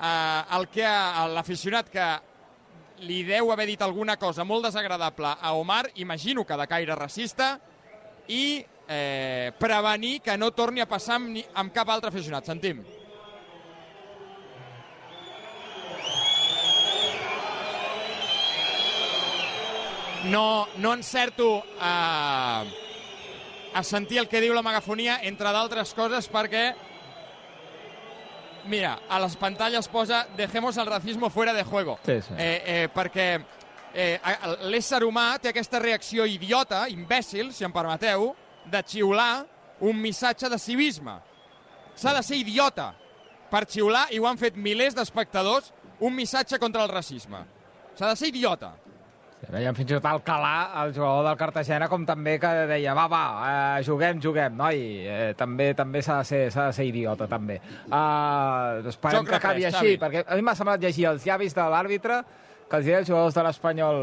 eh, 0.00 0.42
el 0.56 0.68
que 0.72 0.88
l'aficionat 1.36 1.92
que 1.92 2.10
li 3.04 3.20
deu 3.22 3.52
haver 3.52 3.68
dit 3.68 3.82
alguna 3.84 4.16
cosa 4.16 4.48
molt 4.48 4.64
desagradable 4.64 5.36
a 5.36 5.52
Omar, 5.52 5.90
imagino 5.96 6.46
que 6.46 6.56
de 6.56 6.66
caire 6.66 6.96
racista, 6.96 7.58
i 8.28 8.64
eh, 8.88 9.52
prevenir 9.58 10.20
que 10.20 10.36
no 10.38 10.52
torni 10.52 10.80
a 10.80 10.88
passar 10.88 11.20
amb, 11.20 11.32
ni, 11.36 11.44
amb 11.54 11.74
cap 11.74 11.90
altre 11.90 12.10
aficionat. 12.10 12.46
Sentim. 12.46 12.84
No, 20.26 20.66
no 20.78 20.92
encerto 20.92 21.62
a, 21.78 22.64
a 23.74 23.82
sentir 23.86 24.18
el 24.18 24.26
que 24.26 24.40
diu 24.42 24.56
la 24.56 24.64
megafonia, 24.66 25.20
entre 25.22 25.52
d'altres 25.54 25.94
coses, 25.94 26.26
perquè 26.32 26.72
Mira, 28.66 28.98
a 29.08 29.20
les 29.22 29.36
pantalles 29.38 29.86
posa 29.86 30.26
dejemos 30.36 30.76
el 30.76 30.86
racismo 30.86 31.30
fuera 31.30 31.52
de 31.54 31.62
juego. 31.62 31.98
Sí, 32.04 32.20
sí. 32.20 32.34
Eh, 32.36 32.62
eh, 32.66 32.88
perquè 32.92 33.44
eh, 33.96 34.20
a- 34.22 34.54
l'ésser 34.68 35.00
humà 35.06 35.38
té 35.40 35.48
aquesta 35.50 35.80
reacció 35.80 36.26
idiota, 36.28 36.84
imbècil, 36.92 37.50
si 37.56 37.64
em 37.64 37.72
permeteu, 37.72 38.34
de 38.68 38.82
xiular 38.84 39.44
un 39.80 39.98
missatge 40.00 40.48
de 40.52 40.58
civisme. 40.60 41.16
S'ha 41.96 42.12
de 42.14 42.22
ser 42.22 42.36
idiota 42.36 42.90
per 43.50 43.64
xiular, 43.66 44.06
i 44.12 44.18
ho 44.20 44.26
han 44.28 44.36
fet 44.38 44.56
milers 44.56 44.94
d'espectadors, 44.94 45.72
un 46.00 46.12
missatge 46.14 46.58
contra 46.60 46.82
el 46.84 46.90
racisme. 46.92 47.38
S'ha 47.96 48.10
de 48.12 48.16
ser 48.20 48.28
idiota. 48.28 48.74
Sí, 49.36 49.46
veiem 49.52 49.74
fins 49.76 49.90
i 49.90 49.94
tot 49.98 50.06
Alcalà, 50.08 50.82
el 50.82 50.94
jugador 50.96 51.26
del 51.28 51.36
Cartagena, 51.36 51.88
com 51.92 52.04
també 52.08 52.38
que 52.40 52.48
deia, 52.70 52.94
va, 52.96 53.04
va, 53.08 53.22
eh, 53.48 53.82
juguem, 53.84 54.20
juguem, 54.20 54.56
noi, 54.56 54.80
eh, 55.06 55.34
també 55.36 55.74
també 55.76 56.00
s'ha 56.02 56.18
de, 56.22 56.24
ser, 56.24 56.40
de 56.50 56.72
ser 56.72 56.86
idiota, 56.88 57.28
també. 57.28 57.58
Uh, 57.86 58.88
esperem 58.88 59.20
Joc 59.20 59.28
que 59.28 59.36
acabi 59.36 59.64
així, 59.68 59.76
Xavi. 59.76 59.98
perquè 60.00 60.24
a 60.26 60.36
mi 60.36 60.42
m'ha 60.42 60.54
semblat 60.56 60.80
llegir 60.80 61.04
els 61.12 61.24
llavis 61.28 61.54
de 61.54 61.66
l'àrbitre 61.72 62.22
que 62.70 62.80
els 62.80 62.86
deia 62.86 63.02
els 63.02 63.08
jugadors 63.08 63.34
de 63.34 63.44
l'Espanyol 63.46 64.00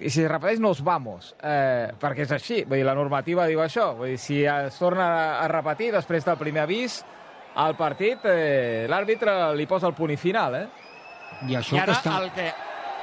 i 0.00 0.10
si 0.12 0.22
es 0.24 0.30
repeteix, 0.30 0.60
nos 0.60 0.82
vamos, 0.84 1.30
eh, 1.40 1.88
perquè 2.00 2.26
és 2.26 2.32
així, 2.36 2.62
vull 2.68 2.80
dir, 2.80 2.84
la 2.84 2.94
normativa 2.96 3.46
diu 3.48 3.62
això, 3.64 3.94
vull 3.96 4.12
dir, 4.12 4.18
si 4.20 4.42
es 4.44 4.78
torna 4.78 5.06
a, 5.40 5.46
repetir 5.48 5.92
després 5.94 6.26
del 6.26 6.36
primer 6.40 6.66
avís, 6.66 6.98
al 7.56 7.76
partit, 7.78 8.24
eh, 8.28 8.84
l'àrbitre 8.92 9.54
li 9.56 9.66
posa 9.66 9.88
el 9.88 9.94
punt 9.96 10.12
i 10.12 10.18
final, 10.20 10.58
eh? 10.58 10.66
I 11.48 11.56
això 11.56 11.78
I 11.78 11.80
ara 11.80 11.94
que 11.94 11.98
està... 12.02 12.18
el 12.20 12.30
que, 12.36 12.50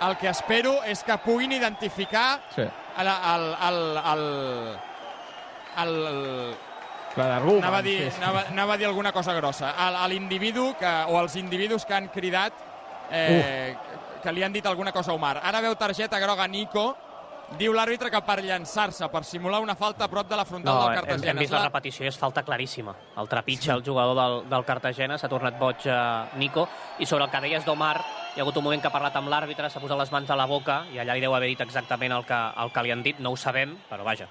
el 0.06 0.18
que 0.22 0.30
espero 0.30 0.76
és 0.90 1.02
que 1.06 1.18
puguin 1.26 1.56
identificar 1.58 2.42
Sí. 2.54 2.62
el, 3.02 3.10
el, 3.10 3.48
el, 3.70 3.80
el, 4.14 4.24
el, 5.84 5.98
Ruben, 7.16 7.64
anava, 7.64 7.80
a 7.80 7.86
dir, 7.86 7.98
sí, 8.04 8.12
sí. 8.12 8.22
anava, 8.22 8.46
anava 8.50 8.74
a 8.74 8.78
dir 8.78 8.88
alguna 8.88 9.12
cosa 9.14 9.34
grossa. 9.34 9.74
A, 9.78 9.90
a 10.04 10.08
l'individu 10.10 10.76
que, 10.80 10.94
o 11.10 11.18
els 11.22 11.36
individus 11.38 11.86
que 11.86 11.94
han 11.98 12.08
cridat 12.14 12.54
eh, 13.12 13.76
que 14.24 14.32
li 14.32 14.44
han 14.44 14.54
dit 14.56 14.66
alguna 14.66 14.92
cosa 14.96 15.12
a 15.12 15.16
Omar. 15.16 15.40
Ara 15.44 15.62
veu 15.62 15.76
targeta 15.76 16.20
groga 16.24 16.48
Nico, 16.48 16.96
diu 17.60 17.74
l'àrbitre 17.76 18.10
que 18.10 18.22
per 18.26 18.40
llançar-se, 18.42 19.06
per 19.12 19.22
simular 19.28 19.60
una 19.62 19.76
falta 19.76 20.06
a 20.06 20.10
prop 20.10 20.28
de 20.30 20.38
la 20.40 20.46
frontal 20.48 20.74
No, 20.74 20.82
del 20.88 20.90
hem, 20.94 21.02
Cartagena. 21.04 21.32
hem 21.32 21.42
vist 21.44 21.54
la 21.54 21.64
repetició 21.68 22.06
i 22.06 22.10
és 22.10 22.18
falta 22.18 22.42
claríssima. 22.48 22.96
El 23.20 23.28
trepitja 23.30 23.76
el 23.76 23.84
jugador 23.86 24.16
del, 24.18 24.50
del 24.50 24.66
Cartagena, 24.66 25.18
s'ha 25.20 25.30
tornat 25.30 25.60
boig 25.60 25.86
a 25.92 26.30
Nico, 26.40 26.68
i 27.00 27.06
sobre 27.06 27.26
el 27.28 27.30
que 27.30 27.42
deies 27.46 27.66
d'Omar, 27.68 27.98
hi 28.34 28.40
ha 28.40 28.44
hagut 28.48 28.58
un 28.58 28.64
moment 28.64 28.82
que 28.82 28.88
ha 28.90 28.96
parlat 28.96 29.16
amb 29.20 29.30
l'àrbitre, 29.30 29.70
s'ha 29.70 29.84
posat 29.84 30.00
les 30.00 30.12
mans 30.16 30.32
a 30.32 30.40
la 30.40 30.48
boca, 30.50 30.86
i 30.96 30.98
allà 31.04 31.14
li 31.14 31.22
deu 31.22 31.36
haver 31.36 31.52
dit 31.52 31.62
exactament 31.62 32.16
el 32.16 32.26
que, 32.26 32.40
el 32.64 32.72
que 32.74 32.84
li 32.88 32.92
han 32.96 33.04
dit, 33.04 33.20
no 33.20 33.36
ho 33.36 33.38
sabem, 33.38 33.76
però 33.92 34.04
vaja, 34.08 34.30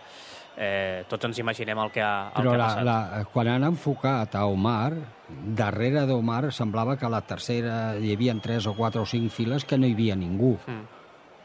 eh, 0.57 1.05
tots 1.09 1.25
ens 1.29 1.39
imaginem 1.43 1.79
el 1.79 1.91
que 1.91 2.03
ha, 2.03 2.31
el 2.31 2.43
Però 2.43 2.51
que 2.51 2.57
ha 2.57 2.61
la, 2.61 2.69
passat. 2.69 2.85
la, 2.85 3.25
quan 3.33 3.49
han 3.49 3.65
enfocat 3.65 4.35
a 4.37 4.47
Omar, 4.47 4.93
darrere 5.57 6.07
d'Omar 6.07 6.53
semblava 6.53 6.97
que 7.01 7.07
a 7.09 7.13
la 7.13 7.23
tercera 7.25 7.99
hi 7.99 8.13
havia 8.15 8.35
tres 8.43 8.67
o 8.67 8.75
quatre 8.77 9.01
o 9.01 9.07
cinc 9.07 9.33
files 9.33 9.65
que 9.65 9.79
no 9.79 9.87
hi 9.87 9.95
havia 9.97 10.17
ningú. 10.17 10.57
Mm. 10.67 10.83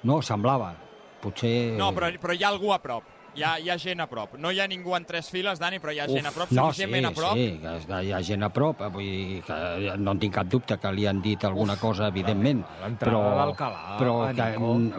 No, 0.08 0.22
semblava. 0.22 0.74
Potser... 1.22 1.78
No, 1.78 1.92
però, 1.96 2.12
però 2.22 2.36
hi 2.36 2.44
ha 2.44 2.50
algú 2.50 2.74
a 2.74 2.82
prop. 2.84 3.16
Hi 3.38 3.44
ha, 3.46 3.52
hi 3.62 3.70
ha 3.70 3.76
gent 3.78 4.02
a 4.02 4.08
prop. 4.10 4.34
No 4.42 4.50
hi 4.50 4.60
ha 4.60 4.66
ningú 4.68 4.96
en 4.98 5.04
tres 5.06 5.28
files, 5.30 5.60
Dani, 5.62 5.78
però 5.80 5.94
hi 5.94 6.00
ha 6.02 6.08
gent 6.10 6.26
a 6.26 6.32
prop, 6.34 6.50
no, 6.58 6.72
sí, 6.74 6.88
a 6.88 7.12
prop. 7.14 7.38
sí, 7.38 7.60
que 7.62 8.00
hi 8.08 8.12
ha 8.12 8.22
gent 8.26 8.44
a 8.48 8.50
prop, 8.50 8.82
eh, 8.82 8.88
vull 8.90 9.06
dir 9.06 9.42
que 9.46 9.98
no 10.02 10.16
en 10.16 10.22
tinc 10.24 10.34
cap 10.34 10.50
dubte 10.50 10.80
que 10.82 10.92
li 10.92 11.06
han 11.06 11.22
dit 11.22 11.46
alguna 11.46 11.76
cosa, 11.78 12.08
evidentment, 12.10 12.64
l'entrada 12.82 13.20
però, 13.20 13.36
d'Alcalà 13.38 13.84
però 14.00 14.16
a 14.26 14.32
que 14.34 14.48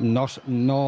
no, 0.06 0.26
no, 0.46 0.78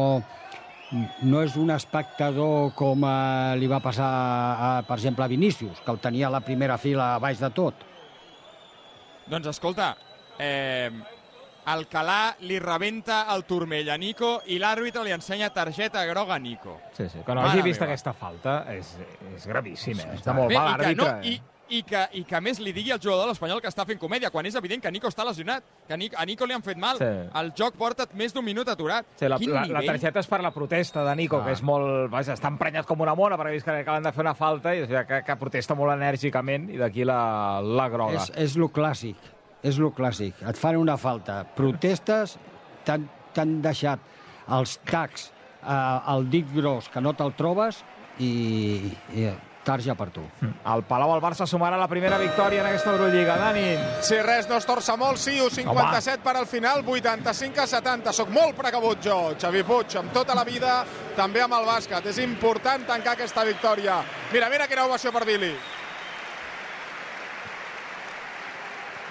no 1.23 1.41
és 1.45 1.55
un 1.55 1.71
espectador 1.71 2.73
com 2.75 3.05
eh, 3.07 3.55
li 3.61 3.67
va 3.71 3.79
passar, 3.79 4.09
a, 4.09 4.71
per 4.87 4.97
exemple, 4.99 5.23
a 5.25 5.31
Vinícius, 5.31 5.79
que 5.85 5.91
el 5.93 5.99
tenia 6.03 6.27
a 6.27 6.33
la 6.33 6.41
primera 6.43 6.77
fila 6.77 7.13
a 7.15 7.19
baix 7.23 7.39
de 7.39 7.49
tot. 7.55 7.87
Doncs 9.31 9.47
escolta, 9.53 9.93
eh, 10.39 10.91
Alcalà 11.71 12.33
li 12.41 12.57
rebenta 12.59 13.27
el 13.35 13.43
turmell 13.45 13.91
a 13.93 13.97
Nico 14.01 14.39
i 14.49 14.57
l'àrbitre 14.59 15.03
li 15.05 15.11
ensenya 15.13 15.51
targeta 15.53 16.01
groga 16.09 16.35
a 16.35 16.39
Nico. 16.41 16.79
Sí, 16.97 17.05
sí, 17.07 17.19
que 17.23 17.35
no 17.35 17.43
Mare 17.43 17.51
hagi 17.59 17.61
vist 17.67 17.79
meva. 17.79 17.91
aquesta 17.93 18.13
falta 18.17 18.55
és, 18.73 18.95
és 19.35 19.45
gravíssim, 19.47 19.99
eh? 20.01 20.07
Sí, 20.09 20.17
Està 20.23 20.33
molt 20.33 20.49
Bé, 20.49 20.57
mal 20.57 20.73
i, 20.73 20.81
que 20.81 20.95
no, 20.97 21.05
l'àrbitre. 21.05 21.29
i, 21.29 21.50
i 21.71 21.81
que, 21.87 22.01
i 22.19 22.23
que 22.27 22.35
a 22.35 22.41
més 22.43 22.59
li 22.59 22.73
digui 22.75 22.91
al 22.91 22.99
jugador 22.99 23.23
de 23.25 23.31
l'Espanyol 23.31 23.61
que 23.63 23.69
està 23.71 23.85
fent 23.87 23.99
comèdia, 24.01 24.29
quan 24.33 24.47
és 24.47 24.57
evident 24.59 24.83
que 24.83 24.91
Nico 24.91 25.07
està 25.07 25.23
lesionat, 25.27 25.63
que 25.87 25.95
a 25.95 25.99
Nico, 25.99 26.17
a 26.19 26.25
Nico 26.27 26.47
li 26.47 26.55
han 26.55 26.65
fet 26.65 26.79
mal. 26.81 26.99
Sí. 26.99 27.09
El 27.41 27.51
joc 27.57 27.77
porta 27.79 28.07
més 28.19 28.35
d'un 28.35 28.45
minut 28.45 28.67
aturat. 28.71 29.07
Sí, 29.19 29.29
la, 29.31 29.39
Quin 29.39 29.53
la, 29.55 29.63
la 29.77 29.83
targeta 29.87 30.19
és 30.19 30.29
per 30.29 30.41
la 30.43 30.51
protesta 30.55 31.05
de 31.07 31.15
Nico, 31.19 31.39
ah. 31.39 31.47
que 31.47 31.55
és 31.55 31.63
molt... 31.65 32.09
Vaja, 32.11 32.35
està 32.35 32.51
emprenyat 32.51 32.89
com 32.89 33.03
una 33.05 33.15
mona, 33.17 33.37
perquè 33.39 33.61
que 33.63 33.77
acaben 33.85 34.07
de 34.07 34.11
fer 34.15 34.25
una 34.25 34.35
falta 34.37 34.75
i 34.75 34.83
o 34.83 34.89
sigui, 34.89 35.03
que, 35.07 35.21
que 35.27 35.37
protesta 35.39 35.77
molt 35.79 35.95
enèrgicament, 35.95 36.67
i 36.75 36.79
d'aquí 36.81 37.07
la, 37.07 37.21
la 37.63 37.87
groga. 37.93 38.19
És, 38.19 38.33
és 38.49 38.57
lo 38.59 38.71
clàssic, 38.73 39.29
és 39.63 39.79
lo 39.79 39.93
clàssic. 39.95 40.41
Et 40.51 40.59
fan 40.59 40.79
una 40.79 40.97
falta, 40.99 41.41
protestes, 41.55 42.35
t'han 42.87 43.55
deixat 43.63 44.03
els 44.51 44.75
tacs 44.89 45.29
eh, 45.63 46.11
al 46.13 46.27
dit 46.29 46.47
gros 46.55 46.89
que 46.91 47.03
no 47.03 47.15
te'l 47.15 47.33
trobes 47.37 47.83
i, 48.19 48.91
i 49.15 49.29
tarja 49.63 49.95
per 49.95 50.09
tu. 50.13 50.23
El 50.41 50.83
Palau 50.89 51.13
al 51.13 51.21
Barça 51.21 51.45
sumarà 51.47 51.77
la 51.79 51.87
primera 51.87 52.17
victòria 52.17 52.61
en 52.61 52.69
aquesta 52.69 52.91
Eurolliga. 52.95 53.37
Dani, 53.37 53.65
Si 54.01 54.17
res 54.21 54.49
no 54.49 54.57
es 54.57 54.65
torça 54.67 54.95
molt, 54.97 55.19
sí, 55.21 55.39
u 55.41 55.49
57 55.49 56.23
per 56.23 56.35
al 56.37 56.47
final, 56.47 56.83
85 56.85 57.61
a 57.61 57.67
70. 57.67 58.13
Soc 58.13 58.29
molt 58.29 58.55
precabut 58.57 59.01
jo, 59.03 59.35
Xavi 59.39 59.63
Puig, 59.63 59.95
amb 59.97 60.13
tota 60.13 60.35
la 60.35 60.43
vida, 60.43 60.81
també 61.15 61.41
amb 61.41 61.53
el 61.59 61.65
bàsquet. 61.69 62.05
És 62.05 62.17
important 62.23 62.85
tancar 62.87 63.13
aquesta 63.13 63.45
victòria. 63.45 64.01
Mira, 64.33 64.49
mira 64.49 64.67
quina 64.67 64.85
ovació 64.85 65.11
per 65.11 65.25
Billy. 65.25 65.53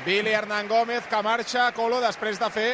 Billy 0.05 0.33
Hernán 0.33 0.69
Gómez, 0.69 1.05
que 1.07 1.23
marxa, 1.23 1.73
Colo, 1.77 2.01
després 2.01 2.39
de 2.41 2.49
fer 2.51 2.71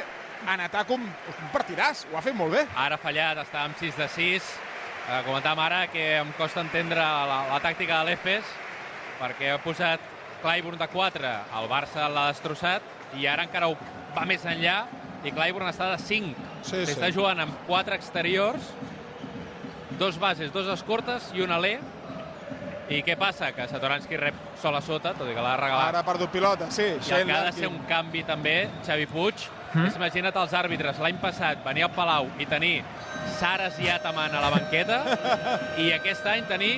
en 0.47 0.61
atac 0.61 0.91
un, 0.95 1.03
un 1.03 1.51
partidàs. 1.53 2.07
Ho 2.13 2.19
ha 2.19 2.23
fet 2.23 2.37
molt 2.37 2.55
bé. 2.55 2.67
Ara 2.77 2.95
ha 2.97 3.03
fallat, 3.03 3.41
està 3.43 3.65
amb 3.67 3.79
6 3.81 3.99
de 3.99 4.09
6. 4.15 4.55
Eh, 5.07 5.23
comentàvem 5.23 5.61
ara 5.63 5.85
que 5.87 6.05
em 6.19 6.31
costa 6.35 6.65
entendre 6.65 6.99
la, 6.99 7.37
la 7.47 7.59
tàctica 7.63 8.01
de 8.01 8.11
l'Efes, 8.11 8.49
perquè 9.21 9.53
ha 9.55 9.61
posat 9.63 10.03
Clyburn 10.43 10.81
de 10.81 10.89
4, 10.91 11.31
el 11.61 11.69
Barça 11.71 12.09
l'ha 12.11 12.25
destrossat, 12.33 12.83
i 13.15 13.29
ara 13.31 13.45
encara 13.47 13.69
ho 13.71 13.77
va 14.17 14.25
més 14.27 14.43
enllà, 14.51 14.81
i 15.23 15.31
Clyburn 15.31 15.71
està 15.71 15.93
de 15.93 16.01
5. 16.03 16.49
Sí, 16.67 16.81
sí. 16.81 16.97
Està 16.97 17.13
jugant 17.15 17.39
amb 17.45 17.55
4 17.69 17.95
exteriors, 17.95 18.73
dos 20.01 20.19
bases, 20.19 20.51
dos 20.53 20.67
escortes 20.75 21.31
i 21.39 21.47
un 21.47 21.55
alè, 21.55 21.77
i 22.91 23.01
què 23.07 23.15
passa? 23.19 23.53
Que 23.55 23.71
Satoranski 23.71 24.19
rep 24.19 24.43
sol 24.63 24.75
a 24.75 24.83
sota, 24.83 25.15
tot 25.15 25.31
i 25.31 25.35
que 25.35 25.43
l'ha 25.43 25.55
regalat. 25.59 25.93
Ara 25.95 26.03
ha 26.03 26.07
perdut 26.07 26.35
pilota, 26.35 26.67
sí. 26.75 26.87
I 26.99 27.15
el 27.15 27.31
que 27.31 27.39
ha 27.39 27.45
de 27.47 27.55
ser 27.55 27.71
un 27.71 27.79
canvi 27.87 28.27
també, 28.27 28.59
Xavi 28.87 29.07
Puig, 29.11 29.47
mm? 29.73 29.95
imagina't 30.03 30.43
els 30.43 30.55
àrbitres 30.67 30.99
l'any 31.03 31.23
passat 31.23 31.63
venir 31.67 31.87
al 31.87 31.95
Palau 31.95 32.35
i 32.43 32.47
tenir 32.51 32.81
Saras 33.39 33.79
i 33.83 33.89
Ataman 33.93 34.35
a 34.35 34.41
la 34.41 34.51
banqueta 34.51 35.01
i 35.83 35.91
aquest 35.97 36.27
any 36.27 36.45
tenir 36.49 36.75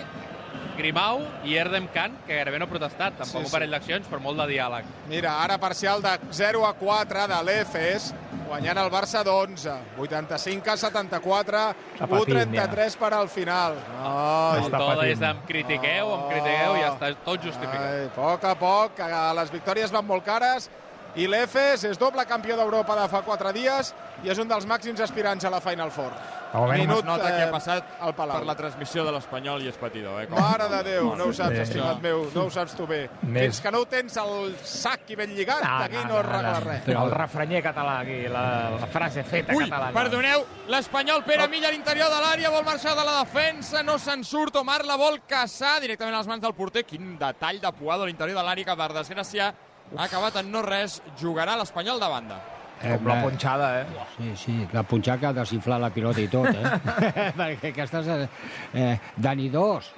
Grimau 0.78 1.24
i 1.42 1.56
Erdem 1.58 1.88
Khan, 1.90 2.12
que 2.26 2.36
gairebé 2.36 2.58
no 2.60 2.68
ha 2.68 2.70
protestat, 2.70 3.16
tampoc 3.18 3.32
Sí, 3.32 3.38
un 3.42 3.46
sí. 3.48 3.52
parell 3.52 3.72
d'accions, 3.74 4.06
però 4.06 4.20
molt 4.22 4.38
de 4.38 4.46
diàleg. 4.52 4.86
Mira, 5.10 5.32
ara 5.42 5.56
parcial 5.58 6.02
de 6.04 6.12
0 6.38 6.62
a 6.68 6.72
4 6.78 7.24
de 7.32 7.38
l'Efes, 7.48 8.12
guanyant 8.46 8.78
el 8.78 8.90
Barça 8.94 9.24
d'11. 9.26 9.74
85 9.98 10.70
a 10.70 10.76
74, 10.78 11.64
Està 11.98 12.06
patint, 12.06 12.54
1-33 12.54 12.96
per 13.02 13.10
al 13.18 13.26
final. 13.28 13.74
Ai, 13.98 14.62
El 14.62 14.70
to 14.70 15.02
és 15.08 15.24
em 15.32 15.42
critiqueu, 15.50 16.14
em 16.14 16.26
critiqueu, 16.30 16.76
i 16.78 16.84
ja 16.86 16.92
està 16.94 17.10
tot 17.26 17.42
justificat. 17.42 17.82
ai, 17.82 18.04
a 18.06 18.14
poc 18.14 18.44
a 18.46 18.54
poc, 18.62 18.94
que 19.02 19.10
les 19.42 19.50
victòries 19.58 19.90
van 19.98 20.06
molt 20.06 20.24
cares, 20.24 20.70
i 21.18 21.26
l'Efes 21.26 21.82
és 21.88 21.98
doble 21.98 22.24
campió 22.30 22.56
d'Europa 22.56 22.94
de 23.02 23.08
fa 23.10 23.22
4 23.26 23.52
dies 23.56 23.92
i 24.24 24.30
és 24.30 24.38
un 24.38 24.48
dels 24.50 24.66
màxims 24.66 25.00
aspirants 25.02 25.44
a 25.44 25.50
la 25.50 25.60
Final 25.60 25.90
Four. 25.90 26.12
moment, 26.54 26.80
Minut, 26.80 26.98
es 27.00 27.04
nota 27.04 27.26
que 27.28 27.42
eh, 27.42 27.44
ha 27.44 27.50
passat 27.52 27.84
al 28.00 28.14
Palau. 28.16 28.38
per 28.38 28.46
la 28.46 28.54
transmissió 28.56 29.02
de 29.04 29.10
l'Espanyol 29.12 29.62
i 29.62 29.68
és 29.68 29.76
patidor. 29.76 30.22
Eh? 30.22 30.28
Com... 30.30 30.38
Mare 30.40 30.68
de 30.72 30.78
Déu, 30.86 31.10
no 31.18 31.26
ho 31.28 31.32
saps, 31.36 31.54
Sí. 31.56 31.60
estimat 31.66 32.00
meu, 32.00 32.22
no 32.34 32.44
ho 32.46 32.50
saps 32.50 32.72
tu 32.74 32.86
bé. 32.86 33.02
Més- 33.22 33.42
Fins 33.50 33.60
que 33.60 33.70
no 33.74 33.80
ho 33.82 33.86
tens 33.86 34.16
al 34.16 34.54
sac 34.64 35.10
i 35.12 35.16
ben 35.18 35.34
lligat, 35.36 35.60
d'aquí 35.60 36.00
no, 36.08 36.20
es 36.22 36.26
regla 36.26 36.54
res. 36.64 36.82
Però 36.86 37.04
el 37.04 37.12
refrenyer 37.12 37.62
català 37.62 37.98
aquí, 38.00 38.22
la, 38.32 38.70
la 38.80 38.86
frase 38.86 39.24
feta 39.24 39.54
Ui, 39.54 39.64
catalana. 39.68 39.92
perdoneu, 39.92 40.46
l'Espanyol 40.68 41.22
Pere 41.24 41.48
Milla 41.52 41.68
a 41.68 41.72
l'interior 41.76 42.08
de 42.08 42.22
l'àrea, 42.24 42.50
vol 42.50 42.64
marxar 42.64 42.96
de 42.96 43.04
la 43.04 43.18
defensa, 43.24 43.82
no 43.82 43.98
se'n 43.98 44.24
surt, 44.24 44.56
Omar 44.56 44.84
la 44.86 44.96
vol 44.96 45.20
caçar 45.28 45.80
directament 45.84 46.14
a 46.14 46.18
les 46.24 46.26
mans 46.32 46.40
del 46.42 46.54
porter. 46.54 46.86
Quin 46.86 47.18
detall 47.18 47.60
de 47.60 47.72
Puado 47.72 48.04
a 48.04 48.06
l'interior 48.06 48.38
de 48.40 48.44
l'àrea 48.48 48.64
que, 48.64 48.76
per 48.76 48.92
desgràcia, 48.96 49.52
ha 49.96 50.04
acabat 50.04 50.40
en 50.42 50.50
no 50.52 50.62
res. 50.66 51.00
Jugarà 51.20 51.56
l'Espanyol 51.60 52.00
de 52.00 52.08
banda. 52.12 52.40
Com 52.78 53.08
la 53.10 53.22
punxada, 53.24 53.68
eh? 53.80 53.86
Sí, 54.16 54.32
sí, 54.38 54.56
la 54.72 54.84
punxada 54.86 55.18
que 55.18 55.26
ha 55.26 55.32
desinflat 55.40 55.80
la 55.82 55.90
pilota 55.90 56.22
i 56.22 56.28
tot, 56.30 56.46
eh? 56.52 56.74
Perquè 57.38 57.72
aquestes... 57.72 58.06
Eh, 58.06 58.28
eh, 58.74 58.92
Dani, 59.16 59.48
dos, 59.50 59.90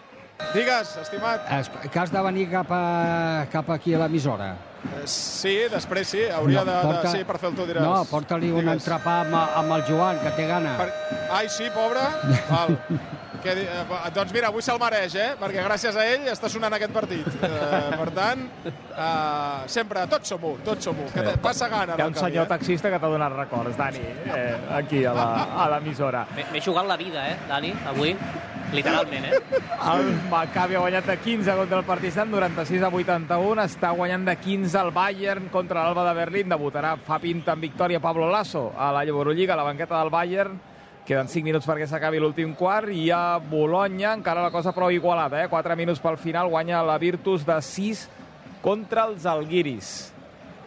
Digues, 0.54 0.96
estimat. 0.96 1.44
es, 1.52 1.68
que 1.92 1.98
has 2.00 2.10
de 2.10 2.20
venir 2.24 2.48
cap, 2.50 2.70
a, 2.72 3.46
cap 3.52 3.68
aquí 3.76 3.94
a 3.94 4.00
l'emissora. 4.00 4.54
Eh, 4.80 5.04
Sí, 5.04 5.52
després 5.68 6.08
sí, 6.08 6.22
hauria 6.32 6.64
de, 6.64 6.72
de... 6.72 7.10
Sí, 7.12 7.24
per 7.28 7.36
fer 7.38 7.50
el 7.50 7.56
tu 7.58 7.66
diràs. 7.68 7.84
No, 7.84 8.00
porta-li 8.08 8.48
un 8.56 8.72
entrepà 8.72 9.20
amb, 9.26 9.36
amb 9.36 9.76
el 9.76 9.84
Joan, 9.84 10.20
que 10.24 10.32
té 10.38 10.46
gana. 10.48 10.78
Per... 10.80 10.88
Ai, 11.36 11.50
sí, 11.52 11.68
pobre? 11.76 12.06
Val. 12.48 12.78
Que, 13.42 13.52
eh, 13.52 14.10
doncs 14.14 14.32
mira, 14.34 14.48
avui 14.48 14.62
se'l 14.62 14.78
mereix, 14.80 15.14
eh? 15.16 15.28
Perquè 15.40 15.62
gràcies 15.64 15.96
a 15.96 16.04
ell 16.12 16.26
està 16.28 16.48
sonant 16.52 16.72
aquest 16.76 16.92
partit. 16.92 17.26
Eh, 17.40 17.96
per 17.96 18.10
tant, 18.16 18.42
eh, 18.66 19.62
sempre, 19.66 20.06
tots 20.12 20.28
som 20.28 20.44
un, 20.44 20.58
tots 20.66 20.84
som 20.84 20.98
un. 20.98 21.08
Que 21.14 21.36
passa 21.40 21.68
gana. 21.72 21.96
Hi 21.96 22.02
ha 22.04 22.06
un 22.10 22.14
senyor 22.14 22.44
eh? 22.44 22.48
taxista 22.52 22.90
que 22.92 22.98
t'ha 23.00 23.08
donat 23.08 23.32
records, 23.32 23.76
Dani, 23.76 23.98
eh, 24.34 24.56
aquí 24.76 25.04
a 25.04 25.14
la- 25.14 25.48
a 25.64 25.68
l'emissora. 25.70 26.26
M'he 26.52 26.60
jugat 26.60 26.86
la 26.86 26.96
vida, 26.96 27.28
eh, 27.30 27.36
Dani, 27.48 27.72
avui. 27.86 28.16
Literalment, 28.72 29.24
eh? 29.24 29.38
El 29.90 30.12
Maccabi 30.30 30.76
ha 30.76 30.78
guanyat 30.84 31.04
de 31.06 31.16
15 31.18 31.56
contra 31.56 31.78
el 31.80 31.84
Partizan, 31.84 32.30
96 32.30 32.82
a 32.84 32.88
81. 32.88 33.64
Està 33.64 33.90
guanyant 33.90 34.24
de 34.28 34.36
15 34.36 34.78
el 34.78 34.92
Bayern 34.94 35.48
contra 35.48 35.82
l'Alba 35.82 36.04
de 36.06 36.14
Berlín. 36.14 36.48
Debutarà 36.48 36.96
fa 36.96 37.18
pinta 37.18 37.52
en 37.56 37.60
victòria 37.60 37.98
Pablo 37.98 38.30
Lasso 38.30 38.72
a 38.78 38.92
la 38.92 39.02
Eurolliga, 39.02 39.54
a 39.54 39.56
la 39.56 39.64
banqueta 39.64 39.98
del 39.98 40.10
Bayern. 40.10 40.60
Queden 41.10 41.26
5 41.26 41.42
minuts 41.42 41.66
perquè 41.66 41.88
s'acabi 41.90 42.20
l'últim 42.22 42.52
quart 42.54 42.92
i 42.94 43.08
a 43.10 43.40
Bologna 43.42 44.12
encara 44.14 44.44
la 44.44 44.52
cosa 44.54 44.70
prou 44.70 44.92
igualada, 44.94 45.40
eh? 45.42 45.48
4 45.50 45.74
minuts 45.74 45.98
pel 45.98 46.14
final 46.22 46.46
guanya 46.52 46.84
la 46.86 46.94
Virtus 47.02 47.42
de 47.48 47.56
6 47.58 48.04
contra 48.62 49.08
els 49.10 49.26
Alguiris. 49.26 49.88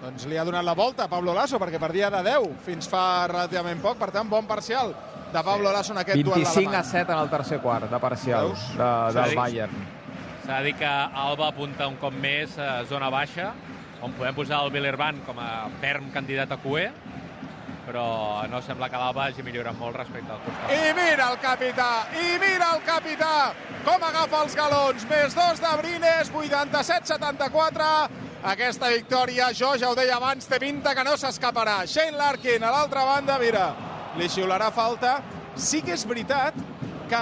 Doncs 0.03 0.25
li 0.27 0.35
ha 0.35 0.43
donat 0.43 0.65
la 0.67 0.73
volta 0.75 1.05
a 1.05 1.07
Pablo 1.07 1.31
Lasso, 1.31 1.55
perquè 1.61 1.79
perdia 1.79 2.09
de 2.11 2.19
10 2.27 2.57
fins 2.65 2.89
fa 2.91 3.23
relativament 3.31 3.79
poc. 3.79 3.95
Per 4.01 4.09
tant, 4.11 4.27
bon 4.27 4.43
parcial 4.49 4.91
de 5.31 5.43
Pablo 5.47 5.71
Lasso 5.71 5.95
en 5.95 6.01
aquest 6.03 6.19
duel 6.19 6.43
25 6.43 6.59
a 6.59 6.81
alemany. 6.81 6.91
7 6.91 7.13
en 7.15 7.19
el 7.23 7.29
tercer 7.37 7.61
quart 7.63 7.87
de 7.89 7.99
parcial 8.03 8.51
Veus? 8.51 8.67
de, 8.75 8.91
del 9.15 9.29
Sí. 9.31 9.35
Bayern. 9.39 9.79
S'ha 10.43 10.57
de 10.59 10.65
dir 10.65 10.75
que 10.75 10.91
Alba 11.23 11.47
apunta 11.53 11.87
un 11.87 11.95
cop 12.03 12.11
més 12.19 12.59
a 12.59 12.83
zona 12.91 13.07
baixa, 13.09 13.53
on 14.03 14.11
podem 14.19 14.35
posar 14.35 14.59
el 14.65 14.71
Villerban 14.75 15.23
com 15.23 15.39
a 15.39 15.69
ferm 15.79 16.11
candidat 16.11 16.51
a 16.51 16.57
QE, 16.59 16.89
però 17.85 18.47
no 18.49 18.61
sembla 18.63 18.89
que 18.89 18.99
l'Alba 18.99 19.27
hagi 19.27 19.43
millorat 19.45 19.77
molt 19.79 19.97
respecte 19.99 20.31
al 20.31 20.41
costat. 20.45 20.73
I 20.73 20.93
mira 20.97 21.29
el 21.31 21.39
capità, 21.43 21.89
i 22.15 22.35
mira 22.41 22.69
el 22.75 22.83
capità, 22.87 23.33
com 23.85 24.05
agafa 24.09 24.43
els 24.45 24.55
galons, 24.57 25.07
més 25.09 25.35
dos 25.37 25.63
de 25.63 25.73
Brines, 25.81 26.31
87-74, 26.31 27.89
aquesta 28.53 28.91
victòria, 28.91 29.51
jo 29.55 29.73
ja 29.79 29.89
ho 29.91 29.95
deia 29.95 30.17
abans, 30.17 30.47
té 30.47 30.59
pinta 30.59 30.95
que 30.95 31.03
no 31.07 31.15
s'escaparà. 31.19 31.81
Shane 31.87 32.17
Larkin, 32.19 32.63
a 32.63 32.71
l'altra 32.73 33.05
banda, 33.07 33.37
mira, 33.39 33.69
li 34.19 34.27
xiularà 34.29 34.71
falta. 34.71 35.21
Sí 35.55 35.83
que 35.85 35.93
és 35.93 36.07
veritat 36.09 36.57
que 37.11 37.21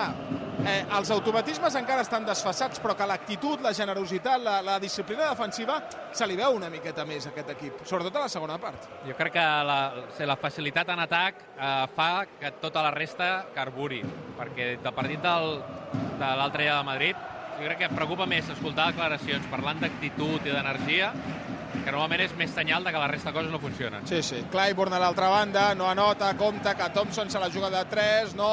eh, 0.65 0.85
els 0.97 1.11
automatismes 1.13 1.75
encara 1.79 2.03
estan 2.05 2.25
desfassats, 2.27 2.81
però 2.83 2.95
que 2.97 3.07
l'actitud, 3.09 3.61
la 3.63 3.73
generositat, 3.77 4.41
la, 4.43 4.59
la 4.65 4.77
disciplina 4.83 5.29
defensiva, 5.29 5.79
se 6.13 6.27
li 6.27 6.37
veu 6.39 6.57
una 6.57 6.69
miqueta 6.73 7.05
més 7.07 7.27
a 7.27 7.33
aquest 7.33 7.53
equip, 7.55 7.83
sobretot 7.87 8.19
a 8.19 8.25
la 8.25 8.31
segona 8.31 8.57
part. 8.61 8.87
Jo 9.07 9.17
crec 9.17 9.35
que 9.37 9.47
la, 9.67 9.79
la 10.31 10.37
facilitat 10.39 10.93
en 10.93 11.03
atac 11.07 11.43
eh, 11.55 11.73
fa 11.95 12.11
que 12.39 12.55
tota 12.61 12.85
la 12.85 12.93
resta 12.95 13.31
carburi, 13.55 14.01
perquè 14.37 14.75
del 14.81 14.97
partit 14.97 15.21
del, 15.23 15.59
de 16.17 16.33
l'altre 16.39 16.67
dia 16.67 16.79
de 16.79 16.87
Madrid 16.87 17.27
jo 17.61 17.67
crec 17.67 17.77
que 17.77 17.87
em 17.91 17.93
preocupa 17.93 18.25
més 18.25 18.47
escoltar 18.49 18.87
declaracions 18.89 19.45
parlant 19.51 19.81
d'actitud 19.83 20.47
i 20.47 20.53
d'energia 20.53 21.11
que 21.81 21.91
normalment 21.91 22.23
és 22.25 22.33
més 22.37 22.51
senyal 22.53 22.85
de 22.85 22.93
que 22.93 23.01
la 23.01 23.09
resta 23.09 23.29
de 23.31 23.37
coses 23.37 23.51
no 23.53 23.59
funcionen. 23.61 24.05
Sí, 24.09 24.21
sí. 24.25 24.41
Clyburn 24.51 24.93
a 24.93 24.99
l'altra 25.01 25.29
banda, 25.31 25.71
no 25.77 25.87
anota, 25.89 26.31
compta 26.37 26.75
que 26.77 26.89
Thompson 26.93 27.29
se 27.29 27.39
la 27.41 27.49
juga 27.53 27.69
de 27.73 27.83
3, 27.89 28.35
no, 28.37 28.51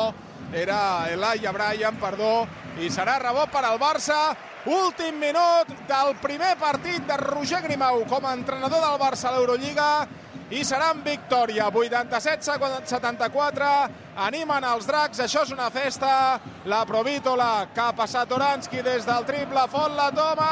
era 0.52 1.08
Elijah 1.10 1.52
Bryan, 1.52 1.96
perdó, 2.00 2.46
i 2.80 2.90
serà 2.90 3.18
rebot 3.22 3.50
per 3.52 3.64
al 3.64 3.78
Barça. 3.78 4.36
Últim 4.68 5.20
minut 5.20 5.68
del 5.88 6.16
primer 6.20 6.56
partit 6.60 7.06
de 7.06 7.16
Roger 7.16 7.62
Grimau 7.64 8.04
com 8.08 8.26
a 8.26 8.34
entrenador 8.36 8.80
del 8.82 8.98
Barça 9.00 9.28
a 9.28 9.32
l'Eurolliga. 9.36 10.08
I 10.50 10.64
serà 10.64 10.90
en 10.94 11.02
victòria, 11.04 11.68
87-74, 11.68 13.90
animen 14.24 14.64
els 14.64 14.86
dracs, 14.88 15.20
això 15.20 15.42
és 15.44 15.52
una 15.52 15.70
festa, 15.70 16.40
la 16.64 16.86
Provítola 16.88 17.68
cap 17.76 18.00
a 18.00 18.06
Satoranski 18.08 18.82
des 18.82 19.04
del 19.04 19.24
triple, 19.28 19.68
fot 19.68 19.92
la 19.92 20.10
Tomàs! 20.16 20.48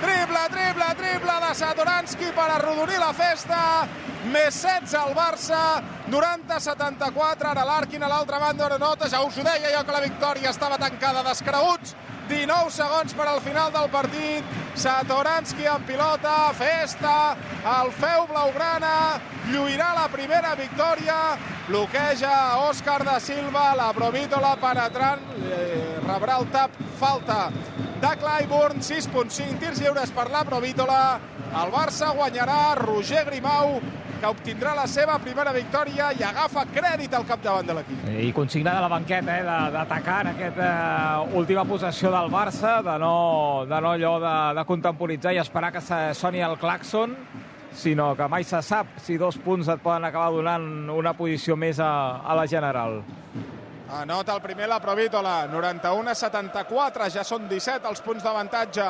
Triple, 0.00 0.48
triple, 1.12 1.32
de 1.46 1.54
Satoranski 1.54 2.30
per 2.32 2.46
arrodonir 2.48 2.98
la 3.00 3.12
festa, 3.12 3.58
més 4.32 4.56
16 4.62 4.94
al 4.96 5.12
Barça, 5.16 5.82
90-74, 6.12 7.50
ara 7.50 7.64
l'Arquin 7.68 8.02
a 8.02 8.08
l'altra 8.08 8.38
banda 8.40 8.68
no 8.72 8.78
nota, 8.80 9.10
ja 9.12 9.20
us 9.20 9.36
ho 9.36 9.44
deia 9.44 9.74
jo 9.74 9.84
que 9.84 9.92
la 9.92 10.00
victòria 10.00 10.50
estava 10.50 10.78
tancada 10.80 11.24
descreguts, 11.26 11.94
19 12.30 12.70
segons 12.72 13.12
per 13.18 13.26
al 13.28 13.40
final 13.44 13.72
del 13.74 13.90
partit. 13.92 14.44
Satoranski 14.78 15.66
en 15.68 15.82
pilota, 15.84 16.52
festa, 16.56 17.36
el 17.68 17.90
feu 17.92 18.24
blaugrana, 18.30 19.20
lluirà 19.50 19.90
la 19.98 20.06
primera 20.08 20.54
victòria, 20.56 21.18
bloqueja 21.66 22.32
Òscar 22.70 23.02
da 23.04 23.18
Silva, 23.20 23.74
la 23.76 23.90
Provítola 23.92 24.54
penetrant, 24.62 25.28
eh, 25.42 25.98
rebrà 26.06 26.38
el 26.40 26.48
tap, 26.54 26.80
falta 27.02 27.50
de 28.02 28.10
Clyburn, 28.18 28.80
6.5 28.82 29.60
tirs 29.62 29.78
lliures 29.78 30.10
per 30.10 30.26
la 30.32 30.42
Provítola, 30.42 31.20
el 31.54 31.70
Barça 31.70 32.08
guanyarà 32.16 32.74
Roger 32.74 33.22
Grimau, 33.28 33.76
que 34.18 34.26
obtindrà 34.26 34.72
la 34.74 34.88
seva 34.90 35.20
primera 35.22 35.52
victòria 35.54 36.08
i 36.18 36.24
agafa 36.26 36.64
crèdit 36.74 37.14
al 37.14 37.26
capdavant 37.28 37.68
de 37.68 37.76
l'equip. 37.78 38.02
I 38.10 38.32
consignada 38.34 38.82
la 38.82 38.90
banqueta, 38.90 39.38
eh, 39.38 39.70
d'atacar 39.76 40.18
en 40.24 40.32
aquesta 40.32 40.72
eh, 40.72 41.38
última 41.38 41.64
possessió 41.64 42.10
del 42.10 42.30
Barça, 42.30 42.80
de 42.82 42.98
no, 42.98 43.14
de 43.70 43.80
no 43.80 43.94
allò 43.94 44.12
de, 44.22 44.36
de 44.58 44.66
contemporitzar 44.66 45.36
i 45.36 45.42
esperar 45.42 45.70
que 45.72 45.82
se 45.86 46.02
soni 46.18 46.42
el 46.42 46.58
claxon, 46.58 47.14
sinó 47.72 48.12
que 48.18 48.26
mai 48.28 48.42
se 48.44 48.60
sap 48.66 48.98
si 49.00 49.14
dos 49.16 49.38
punts 49.38 49.70
et 49.70 49.80
poden 49.82 50.10
acabar 50.10 50.34
donant 50.34 50.90
una 50.90 51.14
posició 51.14 51.54
més 51.56 51.78
a, 51.78 52.18
a 52.18 52.34
la 52.34 52.50
general. 52.50 53.00
Anota 53.92 54.32
el 54.32 54.40
primer 54.40 54.70
la 54.70 54.80
Provítola, 54.80 55.46
91 55.52 56.08
a 56.08 56.14
74, 56.16 57.10
ja 57.12 57.24
són 57.28 57.44
17 57.44 57.90
els 57.90 58.00
punts 58.00 58.24
d'avantatge. 58.24 58.86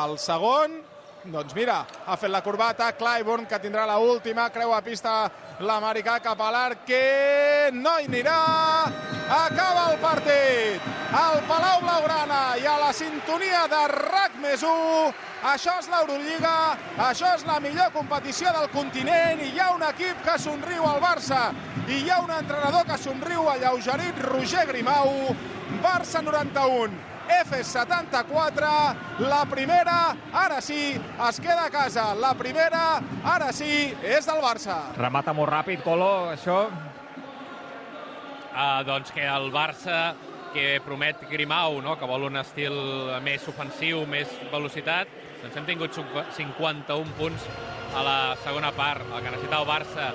El 0.00 0.16
segon, 0.16 0.78
doncs 1.24 1.54
mira, 1.54 1.84
ha 2.06 2.16
fet 2.16 2.30
la 2.30 2.40
corbata 2.42 2.90
Clyburn, 2.96 3.46
que 3.46 3.58
tindrà 3.60 3.84
la 3.86 3.98
última, 4.00 4.48
creu 4.50 4.72
a 4.72 4.80
pista 4.80 5.30
l'americà 5.60 6.18
cap 6.24 6.40
a 6.40 6.50
l'arc, 6.54 6.84
que 6.88 7.70
no 7.76 7.98
hi 7.98 8.08
anirà. 8.08 8.38
Acaba 9.30 9.90
el 9.92 9.98
partit. 10.02 10.86
Al 11.10 11.42
Palau 11.46 11.82
Blaugrana 11.82 12.40
i 12.58 12.66
a 12.66 12.76
la 12.80 12.92
sintonia 12.94 13.66
de 13.70 13.82
RAC 13.92 14.38
més 14.42 14.62
1. 14.62 15.12
Això 15.50 15.76
és 15.80 15.88
l'Eurolliga, 15.90 16.54
això 17.08 17.34
és 17.36 17.44
la 17.48 17.60
millor 17.60 17.92
competició 17.94 18.52
del 18.56 18.68
continent 18.74 19.40
i 19.40 19.52
hi 19.54 19.60
ha 19.60 19.70
un 19.74 19.84
equip 19.88 20.20
que 20.26 20.36
somriu 20.38 20.84
al 20.84 21.00
Barça 21.00 21.46
i 21.88 22.02
hi 22.02 22.10
ha 22.10 22.20
un 22.24 22.32
entrenador 22.34 22.84
que 22.88 22.98
somriu 23.00 23.48
alleugerit, 23.48 24.20
Roger 24.28 24.66
Grimau. 24.68 25.34
Barça 25.80 26.20
91, 26.22 27.09
Efes 27.30 27.66
74, 27.68 28.68
la 29.20 29.44
primera, 29.46 30.16
ara 30.32 30.60
sí, 30.60 30.96
es 31.28 31.40
queda 31.40 31.66
a 31.66 31.70
casa. 31.70 32.14
La 32.14 32.34
primera, 32.34 33.00
ara 33.24 33.52
sí, 33.52 33.94
és 34.02 34.26
del 34.26 34.42
Barça. 34.42 34.80
Remata 34.98 35.34
molt 35.36 35.52
ràpid, 35.52 35.84
Colo, 35.86 36.30
això. 36.32 36.64
Uh, 38.50 38.82
doncs 38.88 39.12
que 39.14 39.24
el 39.24 39.50
Barça, 39.54 40.14
que 40.50 40.80
promet 40.84 41.22
Grimau, 41.30 41.78
no? 41.84 41.94
que 41.96 42.08
vol 42.10 42.26
un 42.26 42.40
estil 42.40 42.74
més 43.22 43.46
ofensiu, 43.48 44.02
més 44.10 44.32
velocitat, 44.50 45.12
doncs 45.44 45.56
hem 45.56 45.68
tingut 45.68 45.94
51 45.94 47.14
punts 47.20 47.46
a 47.94 48.02
la 48.06 48.18
segona 48.42 48.74
part. 48.74 49.06
El 49.06 49.22
que 49.22 49.30
necessita 49.30 49.62
el 49.62 49.70
Barça 49.70 50.10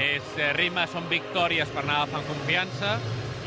és 0.00 0.30
eh, 0.38 0.52
ritme, 0.56 0.86
són 0.88 1.10
victòries 1.10 1.68
per 1.74 1.82
anar 1.84 2.02
agafant 2.02 2.24
confiança 2.30 2.96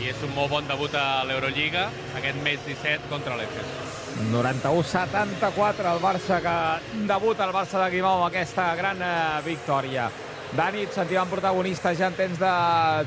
i 0.02 0.10
és 0.12 0.24
un 0.28 0.34
molt 0.36 0.52
bon 0.52 0.68
debut 0.68 0.94
a 1.00 1.24
l'Eurolliga, 1.28 1.88
aquest 2.20 2.40
mes 2.44 2.60
17 2.68 3.10
contra 3.12 3.38
l'Efes. 3.40 3.74
91-74 4.32 5.90
el 5.92 6.00
Barça 6.04 6.40
que 6.44 6.56
debuta 7.08 7.44
el 7.48 7.52
Barça 7.56 7.82
de 7.84 7.90
Guimau 7.92 8.22
amb 8.22 8.30
aquesta 8.30 8.70
gran 8.80 9.02
eh, 9.04 9.42
victòria. 9.46 10.08
Dani, 10.56 10.86
et 10.86 10.96
sentíem 10.96 11.28
protagonista 11.28 11.92
ja 11.98 12.08
en 12.12 12.16
temps 12.16 12.40
de... 12.40 12.54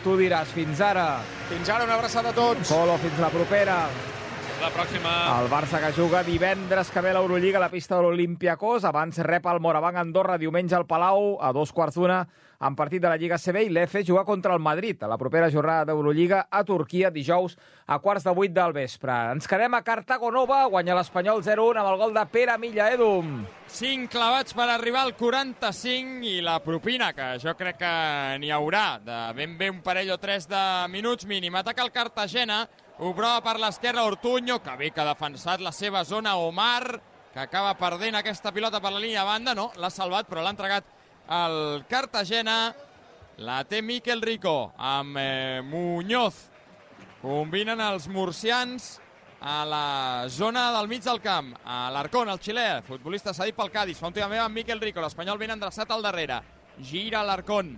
Tu 0.04 0.16
diràs, 0.20 0.50
fins 0.52 0.82
ara. 0.84 1.22
Fins 1.48 1.70
ara, 1.72 1.86
una 1.88 1.96
abraçada 1.96 2.34
a 2.34 2.36
tots. 2.36 2.68
Colo, 2.68 2.98
fins 3.00 3.20
la 3.22 3.30
propera. 3.32 3.78
La 4.58 4.72
pròxima... 4.74 5.14
El 5.38 5.48
Barça 5.48 5.80
que 5.80 5.94
juga 5.96 6.24
divendres 6.26 6.90
que 6.92 7.00
ve 7.04 7.14
l'Eurolliga 7.14 7.60
a 7.60 7.64
la 7.64 7.70
pista 7.72 7.96
de 7.96 8.04
l'Olimpiakos. 8.04 8.84
Abans 8.84 9.22
rep 9.24 9.46
el 9.48 9.62
Morabanc 9.64 10.00
Andorra 10.02 10.36
diumenge 10.36 10.76
al 10.76 10.88
Palau 10.90 11.38
a 11.40 11.54
dos 11.56 11.72
quarts 11.72 11.96
d'una 11.96 12.24
en 12.60 12.74
partit 12.74 13.00
de 13.02 13.06
la 13.06 13.16
Lliga 13.16 13.38
CB 13.38 13.62
i 13.68 13.70
l'EFE 13.70 14.02
juga 14.04 14.24
contra 14.26 14.54
el 14.54 14.58
Madrid 14.60 15.02
a 15.02 15.08
la 15.08 15.18
propera 15.18 15.50
jornada 15.50 15.84
d'Eurolliga 15.86 16.48
a 16.50 16.64
Turquia 16.66 17.10
dijous 17.14 17.54
a 17.86 18.00
quarts 18.02 18.26
de 18.26 18.34
vuit 18.34 18.52
del 18.52 18.74
vespre. 18.74 19.14
Ens 19.32 19.46
quedem 19.46 19.74
a 19.74 19.82
Cartago 19.86 20.32
Nova, 20.34 20.64
guanya 20.66 20.96
l'Espanyol 20.98 21.44
0-1 21.46 21.78
amb 21.78 21.92
el 21.92 22.00
gol 22.00 22.16
de 22.16 22.24
Pere 22.32 22.56
Milla, 22.58 22.90
Edum. 22.90 23.44
5 23.68 24.10
clavats 24.10 24.56
per 24.58 24.66
arribar 24.72 25.04
al 25.06 25.14
45 25.14 26.26
i 26.26 26.40
la 26.42 26.58
propina, 26.64 27.12
que 27.14 27.36
jo 27.38 27.54
crec 27.54 27.78
que 27.78 27.94
n'hi 28.42 28.50
haurà, 28.50 28.98
de 28.98 29.20
ben 29.38 29.54
bé 29.60 29.70
un 29.70 29.80
parell 29.84 30.10
o 30.16 30.18
tres 30.18 30.48
de 30.50 30.64
minuts 30.90 31.28
mínim. 31.30 31.54
Ataca 31.54 31.86
el 31.86 31.94
Cartagena, 31.94 32.64
ho 32.98 33.14
prova 33.14 33.38
per 33.44 33.58
l'esquerra 33.62 34.08
Ortuño, 34.08 34.58
que 34.64 34.76
bé 34.76 34.90
que 34.90 35.04
ha 35.04 35.12
defensat 35.12 35.62
la 35.62 35.70
seva 35.70 36.02
zona 36.04 36.34
Omar, 36.42 36.98
que 37.32 37.38
acaba 37.38 37.76
perdent 37.78 38.18
aquesta 38.18 38.50
pilota 38.50 38.80
per 38.82 38.90
la 38.90 38.98
línia 38.98 39.22
de 39.22 39.30
banda, 39.30 39.54
no, 39.54 39.70
l'ha 39.78 39.94
salvat 39.94 40.26
però 40.26 40.42
l'ha 40.42 40.56
entregat 40.56 40.97
al 41.28 41.84
Cartagena. 41.88 42.74
La 43.38 43.62
té 43.68 43.82
Miquel 43.82 44.22
Rico 44.22 44.72
amb 44.76 45.16
eh, 45.20 45.60
Muñoz. 45.62 46.48
Combinen 47.22 47.80
els 47.80 48.08
murcians 48.10 48.96
a 49.40 49.64
la 49.64 50.26
zona 50.28 50.72
del 50.74 50.88
mig 50.88 51.04
del 51.04 51.20
camp. 51.22 51.52
A 51.64 51.86
l'Arcón, 51.94 52.30
el 52.32 52.40
xilè, 52.42 52.82
futbolista 52.86 53.34
cedit 53.34 53.54
pel 53.54 53.70
Cádiz. 53.70 54.00
Fa 54.00 54.08
un 54.08 54.18
amb 54.18 54.54
Miquel 54.54 54.80
Rico, 54.80 55.00
l'Espanyol 55.00 55.38
ben 55.38 55.54
endreçat 55.54 55.90
al 55.90 56.02
darrere. 56.02 56.40
Gira 56.80 57.22
l'Arcón. 57.22 57.76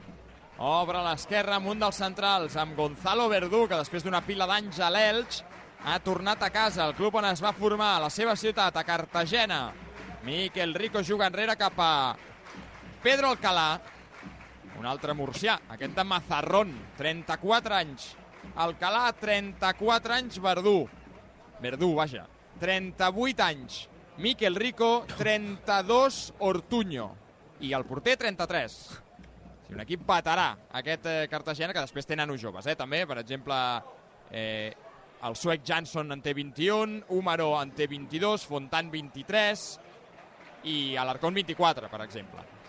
Obre 0.60 0.98
a 0.98 1.04
l'esquerra 1.10 1.56
amb 1.56 1.68
un 1.72 1.78
dels 1.80 1.96
centrals, 1.96 2.56
amb 2.56 2.76
Gonzalo 2.76 3.28
Verdú, 3.28 3.66
que 3.66 3.76
després 3.80 4.04
d'una 4.04 4.20
pila 4.20 4.46
d'anys 4.46 4.80
a 4.80 4.90
l'Elx 4.92 5.42
ha 5.84 5.98
tornat 6.04 6.42
a 6.42 6.50
casa, 6.52 6.84
el 6.84 6.94
club 6.94 7.14
on 7.16 7.24
es 7.24 7.40
va 7.40 7.54
formar, 7.56 7.94
a 7.96 8.02
la 8.04 8.10
seva 8.10 8.36
ciutat, 8.36 8.76
a 8.76 8.84
Cartagena. 8.84 9.72
Miquel 10.22 10.74
Rico 10.74 11.00
juga 11.02 11.30
enrere 11.30 11.56
cap 11.56 11.80
a 11.80 11.92
Pedro 13.02 13.30
Alcalá, 13.32 13.80
un 14.76 14.84
altre 14.84 15.14
murcià, 15.16 15.54
aquest 15.72 15.94
de 15.96 16.02
Mazarrón, 16.04 16.74
34 16.98 17.76
anys. 17.78 18.10
Alcalà, 18.60 19.06
34 19.16 20.16
anys, 20.18 20.36
Verdú. 20.44 20.82
Verdú, 21.64 21.94
vaja. 21.96 22.26
38 22.60 23.46
anys. 23.46 23.78
Miquel 24.18 24.54
Rico, 24.54 25.06
32, 25.16 26.34
Ortuño. 26.44 27.08
I 27.60 27.72
el 27.72 27.88
porter, 27.88 28.18
33. 28.20 28.76
Sí, 29.64 29.72
un 29.72 29.80
equip 29.80 30.04
veterà, 30.04 30.50
aquest 30.76 31.08
eh, 31.08 31.16
Cartagena, 31.32 31.72
que 31.72 31.86
després 31.86 32.04
té 32.04 32.20
nanos 32.20 32.40
joves, 32.42 32.68
eh, 32.68 32.76
també. 32.76 33.06
Per 33.08 33.16
exemple, 33.24 33.56
eh, 34.28 34.76
el 35.24 35.40
suec 35.40 35.64
Jansson 35.64 36.12
en 36.12 36.20
té 36.20 36.36
21, 36.36 37.04
Úmaro 37.16 37.54
en 37.62 37.72
té 37.72 37.88
22, 37.88 38.44
Fontan 38.44 38.92
23 38.92 39.68
i 40.68 40.80
Alarcón 41.00 41.32
24, 41.40 41.88
per 41.88 42.04
exemple. 42.04 42.59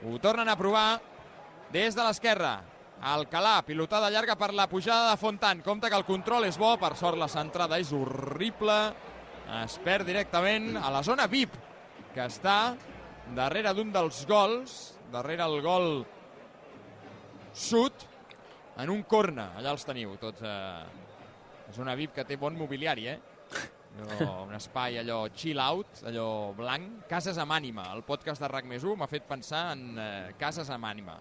Ho 0.00 0.18
tornen 0.18 0.48
a 0.48 0.56
provar 0.56 1.00
des 1.72 1.96
de 1.96 2.04
l'esquerra. 2.04 2.54
Alcalà, 3.00 3.60
pilotada 3.64 4.10
llarga 4.12 4.36
per 4.36 4.50
la 4.56 4.68
pujada 4.68 5.10
de 5.10 5.18
Fontan. 5.20 5.60
Compte 5.64 5.88
que 5.88 5.96
el 5.96 6.06
control 6.08 6.46
és 6.48 6.58
bo, 6.60 6.74
per 6.80 6.94
sort 6.96 7.20
la 7.20 7.28
centrada 7.28 7.78
és 7.80 7.92
horrible. 7.96 8.78
Es 9.60 9.76
perd 9.84 10.08
directament 10.08 10.76
a 10.80 10.92
la 10.92 11.02
zona 11.04 11.26
VIP, 11.28 11.56
que 12.14 12.24
està 12.24 12.76
darrere 13.36 13.72
d'un 13.76 13.92
dels 13.92 14.22
gols, 14.28 14.76
darrere 15.12 15.44
el 15.48 15.60
gol 15.64 15.90
sud, 17.52 18.06
en 18.80 18.92
un 18.92 19.02
corna. 19.04 19.50
Allà 19.58 19.74
els 19.76 19.84
teniu, 19.84 20.16
tots. 20.20 20.44
Eh... 20.44 20.98
Zona 21.70 21.94
VIP 21.94 22.16
que 22.16 22.24
té 22.26 22.34
bon 22.34 22.56
mobiliari, 22.58 23.04
eh? 23.06 23.18
No, 23.98 24.44
un 24.46 24.54
espai 24.54 24.98
allò 25.00 25.24
chill 25.34 25.58
out, 25.60 26.02
allò 26.06 26.52
blanc. 26.56 27.06
Cases 27.10 27.38
amb 27.42 27.52
ànima. 27.52 27.88
El 27.94 28.04
podcast 28.06 28.40
de 28.42 28.48
RAC 28.48 28.68
més 28.70 28.84
1 28.86 28.96
m'ha 28.96 29.08
fet 29.10 29.26
pensar 29.28 29.72
en 29.74 29.98
eh, 29.98 30.30
cases 30.40 30.70
amb 30.70 30.86
ànima. 30.88 31.16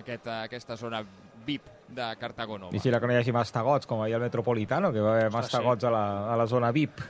Aquest, 0.00 0.26
eh, 0.26 0.38
aquesta 0.48 0.76
zona 0.80 1.02
VIP 1.46 1.68
de 1.90 2.08
Cartago 2.18 2.58
Nova. 2.58 2.72
Vigila 2.72 3.00
que 3.00 3.10
no 3.10 3.14
hi 3.14 3.20
hagi 3.20 3.34
mastegots, 3.34 3.88
com 3.90 4.02
ahir 4.02 4.16
al 4.16 4.24
Metropolitano, 4.24 4.92
que 4.94 5.04
va 5.04 5.16
haver 5.16 5.30
mastegots 5.34 5.84
a, 5.84 5.92
la, 5.94 6.04
a 6.32 6.38
la 6.40 6.46
zona 6.50 6.72
VIP. 6.72 7.02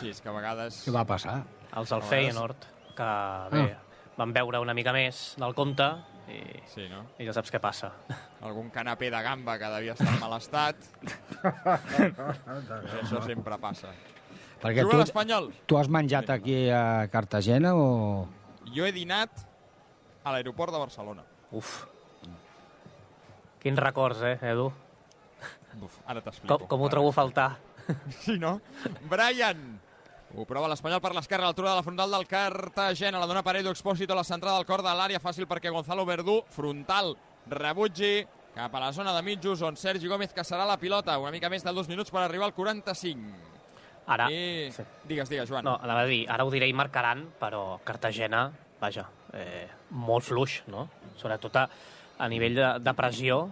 Sí, 0.00 0.10
és 0.10 0.20
que 0.20 0.28
a 0.28 0.34
vegades... 0.34 0.80
Què 0.86 0.94
va 0.94 1.04
passar? 1.06 1.38
Els 1.78 1.90
del 1.92 2.02
Feyenoord, 2.08 2.66
que 2.96 3.10
bé, 3.52 3.64
van 4.16 4.32
veure 4.34 4.60
una 4.62 4.74
mica 4.76 4.94
més 4.94 5.24
del 5.40 5.54
compte 5.58 5.86
i, 6.28 6.40
Sí, 6.72 6.86
no? 6.90 7.02
i 7.20 7.26
ja 7.28 7.32
saps 7.36 7.50
què 7.52 7.60
passa. 7.60 7.90
Algun 8.44 8.70
canapé 8.74 9.10
de 9.12 9.20
gamba 9.22 9.58
que 9.60 9.68
devia 9.76 9.92
estar 9.94 10.08
en 10.14 10.20
mal 10.22 10.36
estat. 10.38 10.76
Això 13.02 13.20
sempre 13.24 13.58
passa. 13.60 13.92
Perquè 14.62 14.80
Juga 14.84 14.94
tu, 14.96 15.00
l'Espanyol. 15.02 15.50
tu 15.68 15.76
has 15.76 15.90
menjat 15.92 16.30
aquí 16.32 16.68
a 16.72 17.06
Cartagena 17.12 17.74
o... 17.76 18.26
Jo 18.72 18.86
he 18.88 18.92
dinat 18.96 19.30
a 20.24 20.32
l'aeroport 20.32 20.72
de 20.72 20.80
Barcelona. 20.80 21.24
Uf. 21.52 21.82
Quins 23.60 23.78
records, 23.80 24.22
eh, 24.24 24.38
Edu? 24.52 24.70
Uf, 25.82 25.98
ara 26.08 26.22
t'explico. 26.24 26.58
Com, 26.64 26.68
com 26.70 26.84
ho 26.86 26.90
trobo 26.92 27.12
a 27.12 27.16
faltar? 27.16 27.50
Sí, 28.24 28.38
no? 28.40 28.58
Brian! 29.10 29.60
Ho 30.34 30.42
prova 30.50 30.66
l'Espanyol 30.66 30.98
per 30.98 31.12
l'esquerra, 31.14 31.44
a 31.44 31.50
l'altura 31.52 31.70
de 31.70 31.76
la 31.78 31.82
frontal 31.86 32.10
del 32.10 32.24
Cartagena. 32.26 33.20
La 33.22 33.26
dona 33.30 33.44
per 33.46 33.54
Edu 33.60 33.70
Expósito 33.70 34.14
a 34.14 34.18
la 34.18 34.24
centrada 34.26 34.56
del 34.58 34.66
cor 34.66 34.82
de 34.82 34.90
l'àrea. 34.90 35.20
Fàcil 35.22 35.46
perquè 35.46 35.70
Gonzalo 35.70 36.02
Verdú, 36.08 36.40
frontal, 36.50 37.14
rebutgi. 37.46 38.26
cap 38.54 38.74
a 38.74 38.80
la 38.80 38.92
zona 38.92 39.12
de 39.14 39.22
mitjos 39.22 39.62
on 39.62 39.76
Sergi 39.76 40.06
Gómez 40.06 40.34
caçarà 40.34 40.66
la 40.66 40.76
pilota. 40.78 41.18
Una 41.18 41.30
mica 41.30 41.48
més 41.50 41.62
de 41.62 41.72
dos 41.72 41.88
minuts 41.88 42.10
per 42.10 42.22
arribar 42.22 42.46
al 42.46 42.54
45. 42.54 43.30
Ara, 44.06 44.28
I... 44.30 44.70
sí. 44.74 44.82
Digues, 45.04 45.28
digues, 45.30 45.48
Joan. 45.48 45.64
no, 45.64 45.78
anava 45.82 46.02
a 46.02 46.06
dir, 46.06 46.24
ara 46.28 46.44
ho 46.44 46.50
diré 46.50 46.68
i 46.68 46.74
marcaran, 46.76 47.24
però 47.40 47.78
Cartagena, 47.84 48.50
vaja, 48.80 49.06
eh, 49.32 49.68
molt 49.90 50.26
fluix, 50.26 50.62
no? 50.68 50.88
Sobretot 51.16 51.56
a, 51.56 51.68
a 52.18 52.28
nivell 52.28 52.54
de, 52.58 52.68
de 52.84 52.94
pressió, 52.94 53.48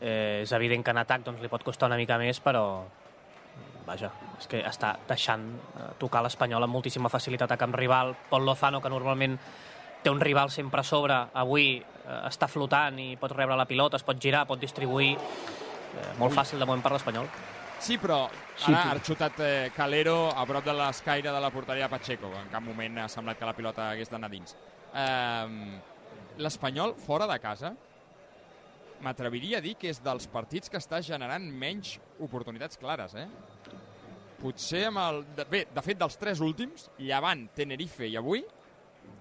eh, 0.00 0.42
és 0.44 0.52
evident 0.52 0.84
que 0.84 0.92
en 0.94 1.02
atac 1.02 1.24
doncs, 1.24 1.42
li 1.42 1.50
pot 1.50 1.64
costar 1.66 1.88
una 1.90 1.98
mica 1.98 2.16
més, 2.20 2.38
però 2.40 2.84
vaja, 3.86 4.10
és 4.38 4.48
que 4.50 4.62
està 4.66 4.94
deixant 5.08 5.44
eh, 5.52 5.88
tocar 6.00 6.22
l'Espanyol 6.24 6.66
amb 6.66 6.76
moltíssima 6.76 7.10
facilitat 7.12 7.52
a 7.52 7.58
camp 7.60 7.74
rival. 7.74 8.14
Pol 8.30 8.46
Lozano, 8.46 8.80
que 8.82 8.92
normalment 8.92 9.38
té 10.02 10.10
un 10.10 10.20
rival 10.20 10.50
sempre 10.50 10.82
a 10.82 10.86
sobre, 10.86 11.16
avui 11.34 11.76
eh, 11.78 12.20
està 12.28 12.48
flotant 12.50 12.98
i 12.98 13.14
pot 13.20 13.34
rebre 13.34 13.56
la 13.58 13.68
pilota, 13.68 14.00
es 14.00 14.06
pot 14.06 14.20
girar, 14.20 14.46
pot 14.46 14.60
distribuir. 14.60 15.14
Eh, 15.92 16.12
molt 16.18 16.34
fàcil 16.34 16.58
de 16.58 16.66
moment 16.68 16.82
per 16.84 16.94
l'Espanyol. 16.94 17.28
Sí, 17.82 17.96
però 17.98 18.24
ara 18.24 18.64
sí. 18.64 18.74
ha 18.74 18.98
xutat 19.02 19.40
eh, 19.42 19.70
Calero 19.74 20.30
a 20.30 20.44
prop 20.46 20.64
de 20.64 20.74
l'escaire 20.78 21.32
de 21.34 21.40
la 21.42 21.50
porteria 21.50 21.88
de 21.88 21.92
Pacheco. 21.96 22.30
En 22.38 22.50
cap 22.52 22.62
moment 22.62 23.02
ha 23.02 23.08
semblat 23.10 23.40
que 23.40 23.48
la 23.48 23.56
pilota 23.56 23.88
hagués 23.90 24.10
d'anar 24.12 24.30
dins. 24.30 24.54
Eh, 24.94 25.80
L'Espanyol, 26.40 26.94
fora 26.96 27.26
de 27.28 27.36
casa, 27.42 27.74
m'atreviria 29.02 29.58
a 29.58 29.64
dir 29.64 29.74
que 29.80 29.90
és 29.90 30.00
dels 30.02 30.28
partits 30.30 30.70
que 30.70 30.78
està 30.80 31.02
generant 31.04 31.44
menys 31.44 31.96
oportunitats 32.22 32.78
clares, 32.80 33.16
eh? 33.18 33.26
Potser 34.42 34.86
amb 34.88 34.98
el... 34.98 35.22
De, 35.38 35.44
bé, 35.48 35.64
de 35.74 35.82
fet, 35.86 35.98
dels 36.00 36.16
tres 36.18 36.40
últims, 36.42 36.88
Llevant, 36.98 37.46
Tenerife 37.54 38.08
i 38.10 38.16
avui, 38.18 38.42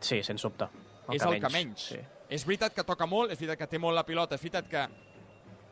Sí, 0.01 0.21
sens 0.25 0.41
dubte. 0.41 0.65
és 1.13 1.21
el 1.21 1.39
que 1.41 1.49
menys. 1.53 1.87
Sí. 1.93 1.99
És 2.31 2.45
veritat 2.47 2.73
que 2.73 2.83
toca 2.87 3.05
molt, 3.05 3.31
és 3.33 3.37
veritat 3.39 3.59
que 3.59 3.67
té 3.67 3.77
molt 3.81 3.93
la 3.95 4.05
pilota, 4.07 4.35
és 4.35 4.41
veritat 4.41 4.67
que 4.71 4.85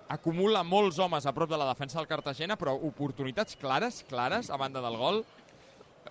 acumula 0.09 0.63
molts 0.65 0.97
homes 0.99 1.25
a 1.25 1.33
prop 1.33 1.49
de 1.49 1.57
la 1.57 1.67
defensa 1.69 1.97
del 1.99 2.07
Cartagena, 2.09 2.57
però 2.57 2.73
oportunitats 2.75 3.55
clares, 3.61 4.03
clares, 4.09 4.49
a 4.49 4.57
banda 4.57 4.81
del 4.81 4.97
gol, 4.97 5.23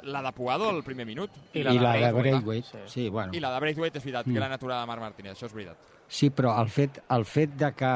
la 0.02 0.22
de 0.22 0.32
Puado 0.32 0.68
al 0.70 0.82
primer 0.86 1.06
minut. 1.06 1.30
I 1.52 1.62
la, 1.66 1.72
I 1.74 1.78
la 1.78 1.92
de 1.92 1.98
Braithwaite, 2.12 2.22
Braithwaite. 2.22 2.68
Sí. 2.86 2.92
Sí, 2.94 3.08
bueno. 3.08 3.32
I 3.34 3.40
la 3.42 3.52
de 3.54 3.60
Braithwaite 3.60 3.98
és 3.98 4.04
veritat, 4.04 4.26
Mm. 4.26 4.34
gran 4.34 4.52
aturada 4.52 4.80
de 4.82 4.86
Marc 4.86 5.00
Martínez, 5.02 5.32
això 5.36 5.46
és 5.46 5.54
veritat. 5.54 5.76
Sí, 6.08 6.30
però 6.32 6.54
el 6.56 6.70
fet, 6.72 7.02
el 7.12 7.26
fet 7.28 7.52
de 7.60 7.68
que, 7.76 7.88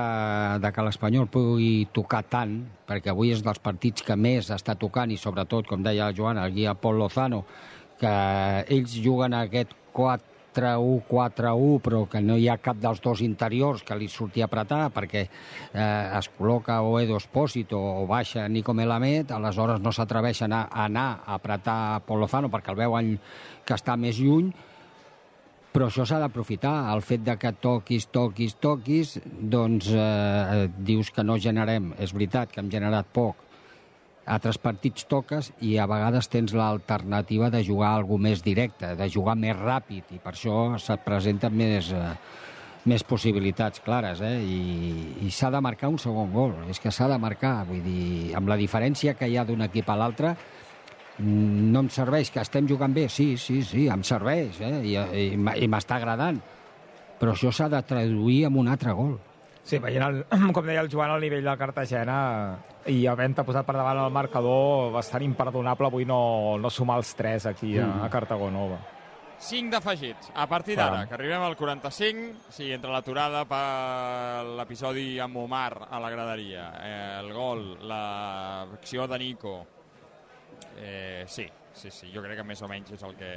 de 0.60 0.70
que 0.76 0.82
l'Espanyol 0.84 1.30
pugui 1.32 1.88
tocar 1.96 2.20
tant, 2.28 2.58
perquè 2.84 3.08
avui 3.08 3.30
és 3.32 3.40
dels 3.40 3.60
partits 3.64 4.04
que 4.04 4.16
més 4.20 4.50
està 4.52 4.74
tocant, 4.76 5.08
i 5.08 5.16
sobretot, 5.16 5.64
com 5.66 5.80
deia 5.80 6.10
el 6.10 6.16
Joan, 6.18 6.36
el 6.42 6.52
guia 6.52 6.74
Pol 6.76 7.00
Lozano, 7.00 7.46
que 7.96 8.12
ells 8.76 8.98
juguen 9.00 9.32
aquest 9.38 9.72
4-1-4-1, 9.96 11.78
però 11.80 12.02
que 12.12 12.20
no 12.20 12.36
hi 12.36 12.50
ha 12.52 12.58
cap 12.60 12.76
dels 12.82 13.00
dos 13.00 13.22
interiors 13.24 13.80
que 13.80 13.96
li 13.96 14.10
surti 14.12 14.44
a 14.44 14.48
apretar, 14.50 14.90
perquè 14.92 15.22
eh, 15.24 16.18
es 16.18 16.28
col·loca 16.36 16.82
o 16.84 16.98
Edo 17.00 17.16
Espósito 17.16 17.80
o 17.80 18.04
baixa 18.10 18.44
Nico 18.44 18.74
Melamed, 18.76 19.32
aleshores 19.32 19.80
no 19.80 19.88
s'atreveixen 19.88 20.52
a, 20.52 20.66
a 20.68 20.84
anar 20.84 21.22
a 21.24 21.40
apretar 21.40 22.02
Pol 22.04 22.20
Lozano 22.26 22.52
perquè 22.52 22.76
el 22.76 22.80
veuen 22.82 23.16
que 23.64 23.72
està 23.72 23.96
més 23.96 24.20
lluny, 24.20 24.52
però 25.72 25.88
això 25.88 26.04
s'ha 26.06 26.20
d'aprofitar. 26.20 26.74
El 26.92 27.00
fet 27.04 27.24
de 27.24 27.36
que 27.40 27.52
toquis, 27.64 28.06
toquis, 28.12 28.54
toquis, 28.60 29.16
doncs 29.24 29.88
eh, 29.96 30.68
dius 30.76 31.10
que 31.10 31.24
no 31.24 31.38
generem. 31.40 31.92
És 31.98 32.12
veritat 32.12 32.52
que 32.52 32.60
hem 32.60 32.70
generat 32.72 33.08
poc. 33.12 33.40
Altres 34.32 34.60
partits 34.62 35.08
toques 35.10 35.50
i 35.66 35.74
a 35.82 35.88
vegades 35.90 36.28
tens 36.30 36.52
l'alternativa 36.54 37.48
de 37.50 37.64
jugar 37.66 37.96
algú 37.96 38.20
més 38.22 38.44
directe, 38.44 38.92
de 38.94 39.08
jugar 39.10 39.34
més 39.34 39.56
ràpid, 39.58 40.12
i 40.14 40.20
per 40.22 40.36
això 40.36 40.76
se't 40.78 41.02
presenten 41.02 41.56
més, 41.58 41.90
eh, 41.90 42.12
més 42.86 43.02
possibilitats 43.02 43.82
clares, 43.82 44.20
eh? 44.22 44.36
I, 44.44 45.26
i 45.26 45.30
s'ha 45.34 45.50
de 45.50 45.60
marcar 45.64 45.90
un 45.90 45.98
segon 45.98 46.30
gol. 46.34 46.54
És 46.70 46.78
que 46.78 46.92
s'ha 46.94 47.08
de 47.10 47.18
marcar, 47.18 47.62
vull 47.66 47.82
dir, 47.82 48.34
amb 48.38 48.52
la 48.52 48.60
diferència 48.60 49.16
que 49.18 49.26
hi 49.26 49.40
ha 49.40 49.48
d'un 49.48 49.64
equip 49.66 49.90
a 49.90 49.98
l'altre, 49.98 50.36
no 51.18 51.84
em 51.84 51.90
serveix, 51.92 52.30
que 52.32 52.40
estem 52.42 52.68
jugant 52.68 52.94
bé, 52.94 53.08
sí, 53.12 53.36
sí, 53.36 53.60
sí, 53.66 53.86
em 53.92 54.02
serveix, 54.06 54.60
eh? 54.64 54.78
i, 54.86 54.96
i, 54.96 55.26
i 55.36 55.68
m'està 55.68 55.98
agradant. 56.00 56.40
Però 57.20 57.36
això 57.36 57.52
s'ha 57.54 57.68
de 57.70 57.82
traduir 57.86 58.46
en 58.48 58.56
un 58.58 58.70
altre 58.72 58.94
gol. 58.98 59.18
Sí, 59.62 59.78
veient, 59.78 60.02
el, 60.02 60.22
com 60.56 60.66
deia 60.66 60.82
el 60.82 60.90
Joan, 60.90 61.12
el 61.14 61.22
nivell 61.22 61.46
de 61.46 61.58
Cartagena 61.58 62.16
i 62.90 63.04
havent-te 63.06 63.44
posat 63.46 63.66
per 63.68 63.76
davant 63.76 64.00
el 64.02 64.14
marcador, 64.14 64.90
bastant 64.94 65.22
imperdonable 65.22 65.92
avui 65.92 66.08
no, 66.08 66.56
no 66.58 66.70
sumar 66.70 66.98
els 66.98 67.12
tres 67.18 67.46
aquí 67.46 67.76
a, 67.78 67.92
a 68.02 68.10
Cartago 68.10 68.50
Nova. 68.50 68.80
5 69.42 69.72
d'afegits. 69.74 70.30
A 70.38 70.46
partir 70.46 70.76
d'ara, 70.78 71.02
que 71.10 71.16
arribem 71.16 71.42
al 71.42 71.56
45, 71.58 72.50
sí, 72.54 72.68
entre 72.70 72.92
l'aturada 72.94 73.42
per 73.50 74.44
l'episodi 74.58 75.16
amb 75.22 75.40
Omar 75.42 75.88
a 75.90 75.98
la 76.02 76.10
graderia, 76.14 76.68
eh, 76.78 77.18
el 77.18 77.32
gol, 77.34 77.64
l'acció 77.90 79.08
de 79.10 79.18
Nico, 79.18 79.56
eh, 80.78 81.24
sí, 81.26 81.46
sí, 81.72 81.90
sí, 81.90 82.10
jo 82.14 82.20
crec 82.22 82.36
que 82.38 82.44
més 82.44 82.60
o 82.62 82.68
menys 82.68 82.90
és 82.92 83.02
el 83.02 83.14
que 83.16 83.30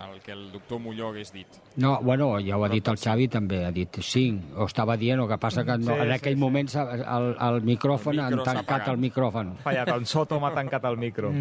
el, 0.00 0.20
que 0.24 0.32
el 0.32 0.46
doctor 0.52 0.78
Molló 0.80 1.08
hagués 1.10 1.32
dit. 1.32 1.46
No, 1.76 1.98
bueno, 2.00 2.30
ja 2.40 2.56
ho 2.56 2.64
ha 2.64 2.68
dit 2.72 2.88
el 2.88 2.96
Xavi 2.96 3.28
també, 3.28 3.64
ha 3.66 3.70
dit 3.72 3.98
5, 4.00 4.54
o 4.56 4.64
estava 4.66 4.96
dient, 4.96 5.20
el 5.20 5.28
que 5.28 5.38
passa 5.38 5.64
que 5.64 5.76
no, 5.78 5.92
Sí, 5.94 6.00
en 6.00 6.08
sí, 6.08 6.16
aquell 6.16 6.34
sí. 6.34 6.40
moment 6.40 6.68
s'ha- 6.72 6.88
el, 7.18 7.28
el 7.48 7.60
micròfon, 7.62 8.18
El 8.18 8.24
micro 8.36 8.44
han 8.48 8.56
tancat 8.64 8.88
el 8.88 8.96
micròfon. 8.98 9.54
Fallat, 9.64 9.88
en 9.96 10.06
Soto 10.06 10.40
m'ha 10.40 10.52
tancat 10.54 10.84
el 10.84 10.96
micro. 10.96 11.32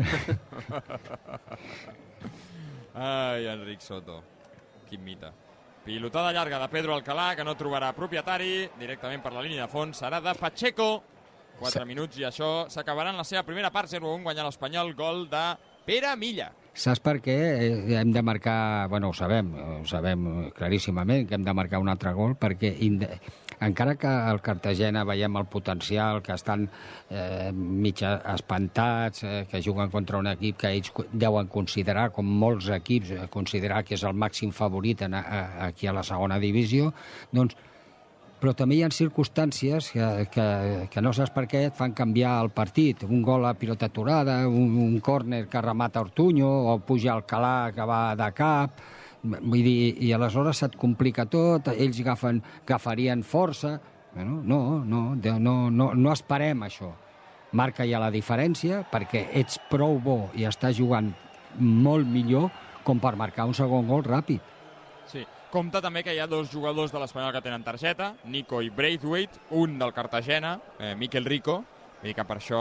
Ai, 2.95 3.45
Enric 3.47 3.81
Soto, 3.81 4.21
quin 4.89 5.03
mite. 5.03 5.31
Pilotada 5.85 6.31
llarga 6.33 6.57
de 6.59 6.67
Pedro 6.69 6.95
Alcalá, 6.95 7.35
que 7.35 7.43
no 7.43 7.53
trobarà 7.55 7.91
propietari, 7.93 8.69
directament 8.79 9.21
per 9.21 9.33
la 9.35 9.41
línia 9.45 9.67
de 9.67 9.71
fons, 9.71 9.99
serà 10.01 10.21
de 10.23 10.33
Pacheco. 10.39 10.87
4 11.59 11.85
minuts 11.87 12.19
i 12.19 12.27
això 12.27 12.67
s'acabarà 12.71 13.13
en 13.13 13.21
la 13.21 13.27
seva 13.27 13.43
primera 13.47 13.71
part, 13.71 13.89
0-1, 13.91 14.23
guanyar 14.23 14.45
l'Espanyol, 14.47 14.93
gol 14.97 15.25
de 15.31 15.45
Pere 15.85 16.15
Milla. 16.17 16.51
Saps 16.75 16.99
per 16.99 17.19
què 17.23 17.35
Eh, 17.55 17.95
hem 17.95 18.11
de 18.11 18.21
marcar, 18.21 18.87
bueno, 18.89 19.09
ho 19.09 19.13
sabem, 19.13 19.53
ho 19.55 19.85
sabem 19.87 20.49
claríssimament 20.51 21.27
que 21.27 21.35
hem 21.35 21.43
de 21.45 21.53
marcar 21.53 21.79
un 21.79 21.89
altre 21.89 22.11
gol, 22.13 22.35
perquè 22.35 22.73
encara 23.61 23.95
que 23.95 24.07
el 24.31 24.41
Cartagena 24.41 25.05
veiem 25.07 25.37
el 25.37 25.45
potencial, 25.45 26.21
que 26.21 26.33
estan 26.33 26.67
eh, 27.09 27.51
mitja 27.53 28.17
espantats, 28.33 29.23
eh, 29.23 29.45
que 29.49 29.61
juguen 29.63 29.89
contra 29.89 30.17
un 30.17 30.27
equip 30.27 30.57
que 30.57 30.73
ells 30.73 30.91
deuen 31.13 31.47
considerar, 31.47 32.09
com 32.11 32.25
molts 32.25 32.67
equips, 32.67 33.11
eh, 33.11 33.27
considerar 33.31 33.85
que 33.85 33.95
és 33.95 34.03
el 34.03 34.13
màxim 34.13 34.51
favorit 34.51 35.05
en, 35.07 35.15
a, 35.15 35.69
aquí 35.69 35.87
a 35.87 35.95
la 35.95 36.03
segona 36.03 36.39
divisió, 36.39 36.91
doncs 37.31 37.55
però 38.45 38.53
també 38.53 38.75
hi 38.77 38.83
ha 38.85 38.91
circumstàncies 38.93 39.87
que, 39.89 40.07
que, 40.29 40.43
que 40.93 41.01
no 41.01 41.09
saps 41.17 41.31
per 41.33 41.47
què 41.49 41.63
et 41.65 41.73
fan 41.73 41.95
canviar 41.97 42.35
el 42.43 42.51
partit. 42.53 43.01
Un 43.09 43.23
gol 43.25 43.47
a 43.49 43.55
pilota 43.57 43.87
aturada, 43.89 44.35
un, 44.45 44.75
un 44.83 44.99
córner 45.01 45.47
que 45.49 45.63
remata 45.65 46.03
Ortuño, 46.05 46.45
o 46.69 46.75
puja 46.85 47.15
Alcalà 47.15 47.71
que 47.73 47.89
va 47.89 48.03
de 48.13 48.29
cap... 48.37 48.85
Vull 49.25 49.65
dir, 49.65 49.95
i 50.05 50.11
aleshores 50.13 50.59
se't 50.61 50.77
complica 50.77 51.25
tot, 51.25 51.71
ells 51.73 51.97
agafen, 52.05 52.43
agafarien 52.67 53.25
força... 53.25 53.79
Bueno, 54.13 54.37
no, 54.45 54.59
no, 54.85 55.15
no, 55.17 55.55
no, 55.73 55.87
no 55.97 56.11
esperem 56.13 56.61
això. 56.67 56.91
Marca 57.57 57.89
ja 57.89 57.97
la 57.97 58.13
diferència 58.13 58.83
perquè 58.91 59.25
ets 59.41 59.57
prou 59.71 59.97
bo 59.97 60.19
i 60.37 60.45
estàs 60.45 60.77
jugant 60.77 61.09
molt 61.57 62.05
millor 62.05 62.51
com 62.85 63.01
per 63.01 63.17
marcar 63.17 63.49
un 63.49 63.57
segon 63.57 63.89
gol 63.89 64.05
ràpid. 64.05 64.54
Compte 65.55 65.79
també 65.79 66.01
que 66.03 66.11
hi 66.11 66.17
ha 66.19 66.25
dos 66.27 66.49
jugadors 66.51 66.91
de 66.91 66.99
l'Espanyol 66.99 67.31
que 67.31 67.39
tenen 67.39 67.63
targeta, 67.63 68.09
Nico 68.27 68.57
i 68.59 68.67
Braithwaite, 68.75 69.39
un 69.55 69.77
del 69.79 69.93
Cartagena, 69.95 70.57
eh, 70.83 70.95
Miquel 70.99 71.23
Rico, 71.23 71.61
dir 72.01 72.11
que 72.17 72.25
per 72.27 72.35
això 72.41 72.59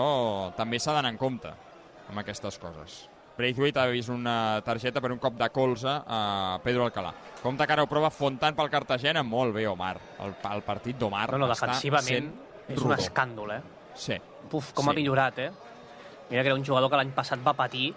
també 0.55 0.79
s'ha 0.79 0.95
d'anar 0.95 1.11
en 1.11 1.19
compte 1.19 1.51
amb 1.51 2.23
aquestes 2.23 2.55
coses. 2.63 3.09
Braithwaite 3.35 3.83
ha 3.83 3.89
vist 3.91 4.13
una 4.15 4.61
targeta 4.63 5.03
per 5.03 5.11
un 5.11 5.19
cop 5.19 5.35
de 5.35 5.49
colze 5.51 5.91
a 5.91 6.61
Pedro 6.63 6.85
Alcalá. 6.87 7.11
Compte 7.43 7.67
que 7.67 7.75
ara 7.75 7.83
ho 7.83 7.91
prova 7.91 8.13
Fontant 8.15 8.55
pel 8.55 8.71
Cartagena, 8.71 9.25
molt 9.27 9.57
bé, 9.59 9.67
Omar. 9.67 9.97
El, 10.23 10.37
el 10.55 10.63
partit 10.63 10.97
d'Omar 10.97 11.27
No, 11.33 11.43
no, 11.43 11.51
defensivament 11.51 12.31
és 12.69 12.79
un 12.79 12.95
escàndol, 12.95 13.57
eh? 13.57 13.63
Sí. 13.99 14.21
Puf, 14.49 14.71
com 14.73 14.85
Sí. 14.87 14.91
ha 14.91 14.95
millorat, 14.95 15.39
eh? 15.41 15.51
Mira 16.31 16.43
que 16.43 16.47
era 16.47 16.55
un 16.55 16.65
jugador 16.65 16.89
que 16.91 17.03
l'any 17.03 17.11
passat 17.11 17.43
va 17.43 17.59
patir 17.59 17.89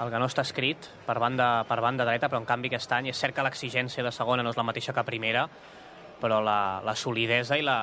el 0.00 0.10
que 0.10 0.18
no 0.18 0.26
està 0.30 0.42
escrit 0.46 0.86
per 1.06 1.18
banda, 1.20 1.64
per 1.68 1.80
banda 1.84 2.06
dreta, 2.08 2.28
però 2.30 2.40
en 2.40 2.46
canvi 2.48 2.70
aquest 2.70 2.92
any 2.96 3.10
és 3.10 3.18
cert 3.20 3.34
que 3.36 3.42
l'exigència 3.44 4.04
de 4.06 4.12
segona 4.14 4.42
no 4.42 4.50
és 4.54 4.56
la 4.56 4.64
mateixa 4.64 4.94
que 4.96 5.04
primera, 5.04 5.46
però 6.20 6.38
la, 6.44 6.80
la 6.84 6.94
solidesa 6.96 7.56
i 7.56 7.62
la, 7.64 7.76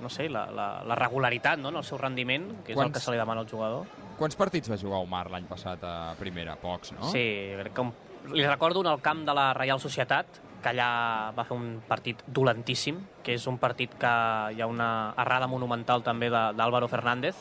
no 0.00 0.08
sé, 0.12 0.28
la, 0.28 0.46
la, 0.52 0.66
la 0.84 0.94
regularitat 0.98 1.58
no, 1.60 1.70
en 1.72 1.76
el 1.80 1.84
seu 1.88 1.98
rendiment, 2.00 2.50
que 2.64 2.72
és 2.72 2.76
Quants- 2.78 2.88
el 2.90 2.92
que 2.92 3.00
se 3.00 3.12
li 3.14 3.20
demana 3.20 3.40
al 3.44 3.48
jugador. 3.50 3.86
Quants 4.18 4.36
partits 4.36 4.70
va 4.70 4.76
jugar 4.80 5.00
Omar 5.02 5.26
l'any 5.32 5.46
passat 5.48 5.82
a 5.88 6.14
primera? 6.18 6.56
Pocs, 6.60 6.92
no? 6.98 7.08
Sí, 7.10 7.24
crec 7.58 7.72
que 7.74 7.80
un, 7.86 7.92
li 8.36 8.44
recordo 8.46 8.80
un 8.84 8.86
al 8.92 9.00
camp 9.00 9.24
de 9.26 9.34
la 9.34 9.50
Reial 9.56 9.80
Societat, 9.80 10.40
que 10.62 10.70
allà 10.70 11.32
va 11.34 11.42
fer 11.48 11.56
un 11.56 11.80
partit 11.88 12.20
dolentíssim, 12.28 13.00
que 13.24 13.34
és 13.34 13.46
un 13.50 13.56
partit 13.58 13.96
que 13.98 14.12
hi 14.54 14.60
ha 14.62 14.68
una 14.70 14.90
errada 15.18 15.48
monumental 15.50 16.04
també 16.06 16.28
d'Àlvaro 16.30 16.86
Fernández, 16.92 17.40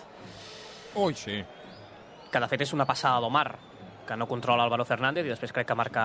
Ui, 0.96 1.14
sí. 1.16 1.38
que 2.32 2.40
de 2.40 2.48
fet 2.52 2.64
és 2.66 2.74
una 2.74 2.88
passada 2.88 3.20
d'Omar, 3.22 3.50
que 4.12 4.18
no 4.18 4.28
controla 4.28 4.64
Álvaro 4.64 4.84
Fernández, 4.84 5.24
i 5.24 5.32
després 5.32 5.54
crec 5.56 5.70
que 5.70 5.76
marca 5.80 6.02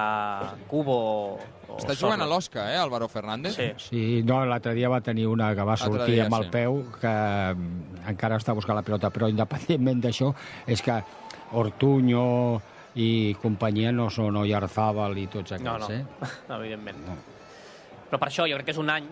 Cubo 0.70 0.94
o, 0.94 1.38
o 1.66 1.78
Està 1.80 1.96
jugant 1.98 2.22
a 2.22 2.28
l'Osca, 2.30 2.68
eh, 2.70 2.76
Álvaro 2.78 3.08
Fernández? 3.10 3.56
Sí. 3.56 3.66
Sí, 3.82 4.02
no, 4.22 4.44
l'altre 4.46 4.76
dia 4.78 4.86
va 4.92 5.00
tenir 5.02 5.24
una 5.26 5.48
que 5.58 5.66
va 5.66 5.74
sortir 5.80 6.14
dia, 6.14 6.28
amb 6.28 6.36
el 6.38 6.46
sí. 6.46 6.52
peu, 6.54 6.78
que 7.00 7.14
mm, 7.56 8.04
encara 8.12 8.38
està 8.38 8.54
buscant 8.54 8.78
la 8.78 8.84
pilota, 8.86 9.10
però 9.10 9.26
independentment 9.32 10.04
d'això, 10.06 10.30
és 10.70 10.84
que 10.86 11.00
Ortuño 11.58 12.22
i 13.02 13.08
companyia 13.42 13.90
no 13.90 14.06
són 14.14 14.38
Oyarzábal 14.44 15.18
i 15.18 15.26
tots 15.32 15.58
No, 15.58 15.74
aquests, 15.74 15.90
no, 15.90 16.30
eh? 16.30 16.30
evidentment. 16.60 17.02
Però 18.06 18.22
per 18.22 18.30
això 18.30 18.46
jo 18.46 18.54
crec 18.60 18.70
que 18.70 18.76
és 18.76 18.82
un 18.86 18.94
any 18.94 19.10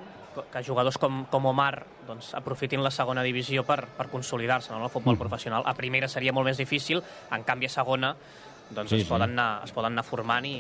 que 0.55 0.65
jugadors 0.67 1.03
com, 1.03 1.25
com 1.31 1.51
Omar 1.51 1.73
doncs, 2.07 2.31
aprofitin 2.39 2.83
la 2.83 2.95
segona 2.95 3.27
divisió 3.27 3.67
per, 3.67 3.85
per 3.99 4.07
consolidar-se 4.11 4.71
no? 4.71 4.79
en 4.79 4.87
el 4.87 4.95
futbol 4.95 5.19
professional. 5.19 5.67
A 5.67 5.75
primera 5.75 6.07
seria 6.11 6.35
molt 6.35 6.47
més 6.47 6.63
difícil, 6.63 7.03
en 7.35 7.47
canvi 7.47 7.67
a 7.67 7.75
segona 7.75 8.15
doncs 8.71 8.91
Sí, 8.91 8.97
es, 8.97 9.03
sí. 9.05 9.09
poden 9.11 9.31
anar, 9.37 9.65
es 9.65 9.73
poden 9.73 9.93
anar 9.93 10.05
formant 10.05 10.45
i, 10.47 10.57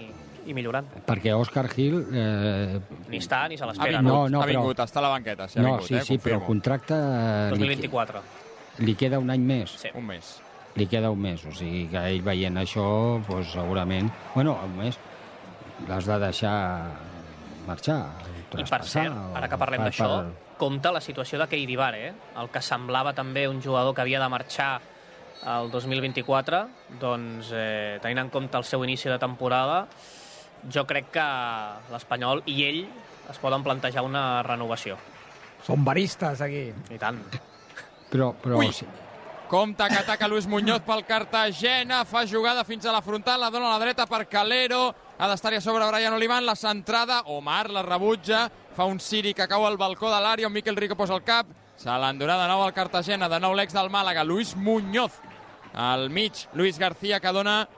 i 0.46 0.54
millorant. 0.54 0.86
Perquè 1.06 1.32
Òscar 1.34 1.68
Gil... 1.72 2.00
Eh, 2.12 2.80
Ni 3.08 3.18
està 3.18 3.44
ni 3.48 3.56
se 3.56 3.64
Ha 3.64 3.70
l'espera. 3.70 3.98
vingut, 4.00 4.12
No, 4.12 4.28
no, 4.28 4.40
ha 4.42 4.46
però- 4.46 4.60
vingut, 4.60 4.78
està 4.84 4.98
a 5.00 5.06
la 5.06 5.12
banqueta, 5.14 5.48
sí, 5.48 5.58
ha 5.58 5.62
no, 5.62 5.72
vingut, 5.76 5.88
sí, 5.88 5.94
eh, 5.96 6.04
sí, 6.04 6.18
però 6.18 6.40
el 6.40 6.44
contracte... 6.46 6.94
eh, 6.94 7.50
li, 7.54 7.58
2024. 7.64 8.22
li 8.84 8.94
queda 8.94 9.18
un 9.18 9.30
any 9.30 9.40
més. 9.40 9.70
Sí. 9.80 9.88
Un 9.94 10.06
mes. 10.06 10.40
Li 10.76 10.88
queda 10.90 11.10
un 11.14 11.20
mes, 11.22 11.44
o 11.46 11.52
sigui 11.54 11.84
que 11.88 12.00
ell 12.10 12.22
veient 12.26 12.56
això, 12.58 12.84
doncs, 13.28 13.52
segurament... 13.54 14.08
Bueno, 14.34 14.56
un 14.64 14.76
mes 14.76 14.98
l'has 15.88 16.06
de 16.06 16.18
deixar 16.18 16.56
marxar. 17.66 18.00
I 18.58 18.62
per 18.68 18.82
cert, 18.86 19.14
ara 19.34 19.48
que 19.50 19.56
parlem 19.58 19.82
d'això, 19.86 20.08
compta 20.58 20.92
la 20.94 21.00
situació 21.02 21.38
de 21.40 21.46
Keidi 21.50 21.74
Vare, 21.76 22.08
eh? 22.08 22.12
el 22.38 22.50
que 22.54 22.60
semblava 22.62 23.12
també 23.14 23.46
un 23.50 23.60
jugador 23.62 23.94
que 23.94 24.02
havia 24.04 24.20
de 24.22 24.28
marxar 24.30 24.76
el 25.44 25.70
2024, 25.70 26.60
doncs 27.00 27.50
eh, 27.52 27.98
tenint 28.02 28.24
en 28.24 28.32
compte 28.32 28.58
el 28.58 28.64
seu 28.64 28.84
inici 28.84 29.10
de 29.12 29.18
temporada, 29.20 29.84
jo 30.72 30.86
crec 30.88 31.10
que 31.14 31.26
l'Espanyol 31.92 32.42
i 32.48 32.60
ell 32.64 32.82
es 33.30 33.40
poden 33.40 33.64
plantejar 33.64 34.04
una 34.06 34.42
renovació. 34.46 34.96
Són 35.64 35.84
baristes, 35.84 36.40
aquí. 36.44 36.68
I 36.92 37.00
tant. 37.00 37.20
Però, 38.10 38.32
però 38.40 38.60
Ui. 38.60 38.68
sí, 38.72 38.86
Compte 39.48 39.84
que 39.88 39.98
ataca 40.00 40.26
Luis 40.26 40.46
Muñoz 40.48 40.80
pel 40.82 41.04
Cartagena, 41.04 42.00
fa 42.08 42.24
jugada 42.26 42.64
fins 42.64 42.86
a 42.86 42.92
la 42.92 43.02
frontal, 43.04 43.38
la 43.40 43.50
dona 43.52 43.68
a 43.68 43.74
la 43.74 43.82
dreta 43.82 44.06
per 44.08 44.24
Calero, 44.26 44.88
ha 45.18 45.28
d'estar-hi 45.28 45.60
a 45.60 45.62
sobre 45.62 45.84
Brian 45.84 46.16
Olivan, 46.16 46.46
la 46.46 46.56
centrada, 46.56 47.20
Omar 47.30 47.68
la 47.70 47.82
rebutja, 47.84 48.48
fa 48.74 48.88
un 48.88 48.98
Siri 48.98 49.34
que 49.34 49.46
cau 49.46 49.66
al 49.68 49.76
balcó 49.76 50.08
de 50.08 50.22
l'àrea, 50.24 50.48
on 50.48 50.56
Miquel 50.56 50.80
Rico 50.80 50.96
posa 50.96 51.14
el 51.14 51.22
cap, 51.28 51.52
se 51.76 51.92
l'endurà 51.92 52.38
de 52.40 52.48
nou 52.48 52.64
al 52.64 52.72
Cartagena, 52.72 53.28
de 53.28 53.38
nou 53.38 53.54
l'ex 53.54 53.76
del 53.76 53.92
Màlaga, 53.92 54.24
Luis 54.24 54.56
Muñoz, 54.56 55.20
al 55.74 56.08
mig, 56.10 56.46
Luis 56.54 56.78
García 56.78 57.20
que 57.20 57.32
dona 57.32 57.68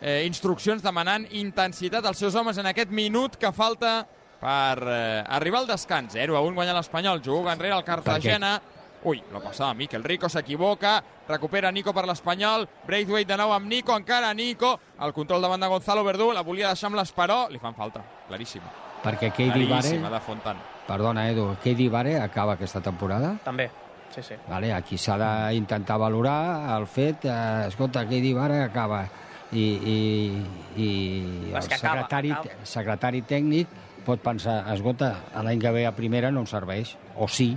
eh, 0.00 0.24
instruccions 0.26 0.82
demanant 0.82 1.26
intensitat 1.34 2.06
als 2.06 2.18
seus 2.18 2.34
homes 2.38 2.58
en 2.58 2.66
aquest 2.70 2.90
minut 2.94 3.36
que 3.36 3.52
falta 3.52 4.06
per 4.38 4.78
eh, 4.86 5.24
arribar 5.26 5.64
al 5.64 5.70
descans. 5.70 6.14
0 6.14 6.36
a 6.36 6.42
1 6.46 6.54
guanya 6.54 6.74
l'Espanyol, 6.76 7.22
juga 7.22 7.52
enrere 7.52 7.74
el 7.76 7.84
Cartagena. 7.84 8.60
Ui, 9.04 9.20
la 9.32 9.38
passada 9.38 9.74
Miquel 9.74 10.02
Rico 10.02 10.28
s'equivoca, 10.28 10.96
recupera 11.28 11.70
Nico 11.70 11.92
per 11.94 12.02
l'Espanyol, 12.06 12.64
Braithwaite 12.86 13.30
de 13.30 13.36
nou 13.38 13.52
amb 13.54 13.68
Nico, 13.70 13.94
encara 13.94 14.32
Nico, 14.34 14.72
el 15.00 15.12
control 15.14 15.42
davant 15.42 15.62
de 15.62 15.68
Gonzalo 15.70 16.02
Verdú, 16.02 16.32
la 16.34 16.42
volia 16.42 16.72
deixar 16.72 16.90
amb 16.90 16.98
l'Esperó, 16.98 17.44
li 17.50 17.60
fan 17.62 17.76
falta, 17.78 18.02
claríssima. 18.26 18.66
perquè 18.98 19.30
Keidi 19.30 19.62
Vare... 19.70 19.84
Claríssima 19.86 20.10
de 20.10 20.20
Fontan. 20.20 20.56
Perdona, 20.88 21.28
Edu, 21.30 21.56
Keidi 21.62 21.86
Vare 21.88 22.16
acaba 22.18 22.54
aquesta 22.58 22.80
temporada. 22.80 23.36
També, 23.44 23.68
sí, 24.22 24.34
sí. 24.34 24.40
Vale, 24.48 24.72
aquí 24.74 24.98
s'ha 24.98 25.16
d'intentar 25.18 25.98
valorar 25.98 26.76
el 26.76 26.86
fet, 26.86 27.24
eh, 27.24 27.66
escolta, 27.68 28.06
Keidi 28.08 28.32
Vare 28.34 28.62
acaba 28.64 29.02
i, 29.52 29.64
i, 29.64 29.98
i 30.76 30.88
el 31.54 31.62
secretari, 31.62 32.32
acaba. 32.34 32.68
secretari 32.68 33.22
tècnic 33.22 33.74
pot 34.06 34.22
pensar, 34.24 34.62
escolta, 34.72 35.14
l'any 35.44 35.60
que 35.60 35.72
ve 35.74 35.84
a 35.86 35.92
primera 35.96 36.30
no 36.32 36.44
em 36.44 36.48
serveix, 36.48 36.96
o 37.16 37.28
sí. 37.28 37.52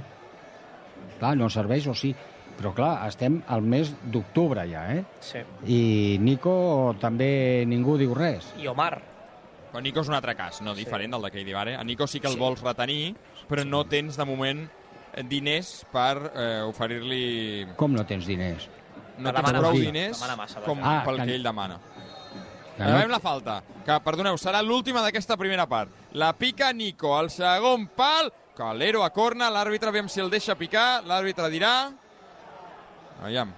Clar, 1.20 1.36
no 1.40 1.48
em 1.48 1.54
serveix 1.54 1.88
o 1.88 1.96
sí. 1.96 2.12
Però 2.58 2.74
clar, 2.78 2.92
estem 3.08 3.40
al 3.50 3.64
mes 3.66 3.94
d'octubre 4.14 4.68
ja, 4.70 4.84
eh? 4.94 5.06
sí. 5.24 5.40
I 5.66 6.20
Nico 6.22 6.94
també 7.02 7.64
ningú 7.66 7.96
diu 7.98 8.14
res. 8.14 8.52
I 8.62 8.68
Omar, 8.70 9.00
Però 9.72 9.80
Nico 9.80 10.02
és 10.04 10.10
un 10.12 10.18
altre 10.18 10.36
cas, 10.36 10.60
no 10.66 10.76
diferent 10.76 11.14
del 11.16 11.24
de 11.24 11.32
Keidi 11.32 11.54
Vare. 11.56 11.78
A 11.80 11.84
Nico 11.88 12.04
sí 12.08 12.20
que 12.20 12.28
el 12.28 12.36
vols 12.38 12.60
retenir, 12.60 13.16
però 13.48 13.64
no 13.64 13.86
tens 13.88 14.20
de 14.20 14.26
moment 14.28 14.66
diners 15.28 15.86
per 15.92 16.32
eh, 16.34 16.62
oferir-li... 16.68 17.68
Com 17.78 17.94
no 17.94 18.06
tens 18.08 18.26
diners? 18.30 18.68
No 19.18 19.30
tens 19.30 19.38
demana 19.42 19.60
prou 19.60 19.74
diners 19.78 20.22
massa, 20.38 20.62
com 20.66 20.80
Ah, 20.84 21.02
pel 21.06 21.18
que- 21.20 21.26
que 21.28 21.36
ell 21.36 21.44
demana. 21.44 21.80
Que 22.78 22.84
No? 22.88 22.96
Veiem 22.96 23.12
la 23.12 23.20
falta, 23.20 23.60
que, 23.86 23.98
perdoneu, 24.02 24.38
serà 24.42 24.62
l'última 24.64 25.02
d'aquesta 25.04 25.36
primera 25.38 25.68
part. 25.70 25.92
La 26.14 26.32
pica 26.34 26.72
Nico, 26.74 27.16
al 27.18 27.30
segon 27.30 27.88
pal, 27.94 28.32
Calero 28.56 29.04
a 29.04 29.10
corna, 29.14 29.50
l'àrbitre 29.52 29.92
veiem 29.92 30.10
si 30.10 30.20
el 30.24 30.30
deixa 30.32 30.56
picar, 30.56 31.04
l'àrbitre 31.06 31.50
dirà... 31.52 31.92
Aviam. 33.22 33.52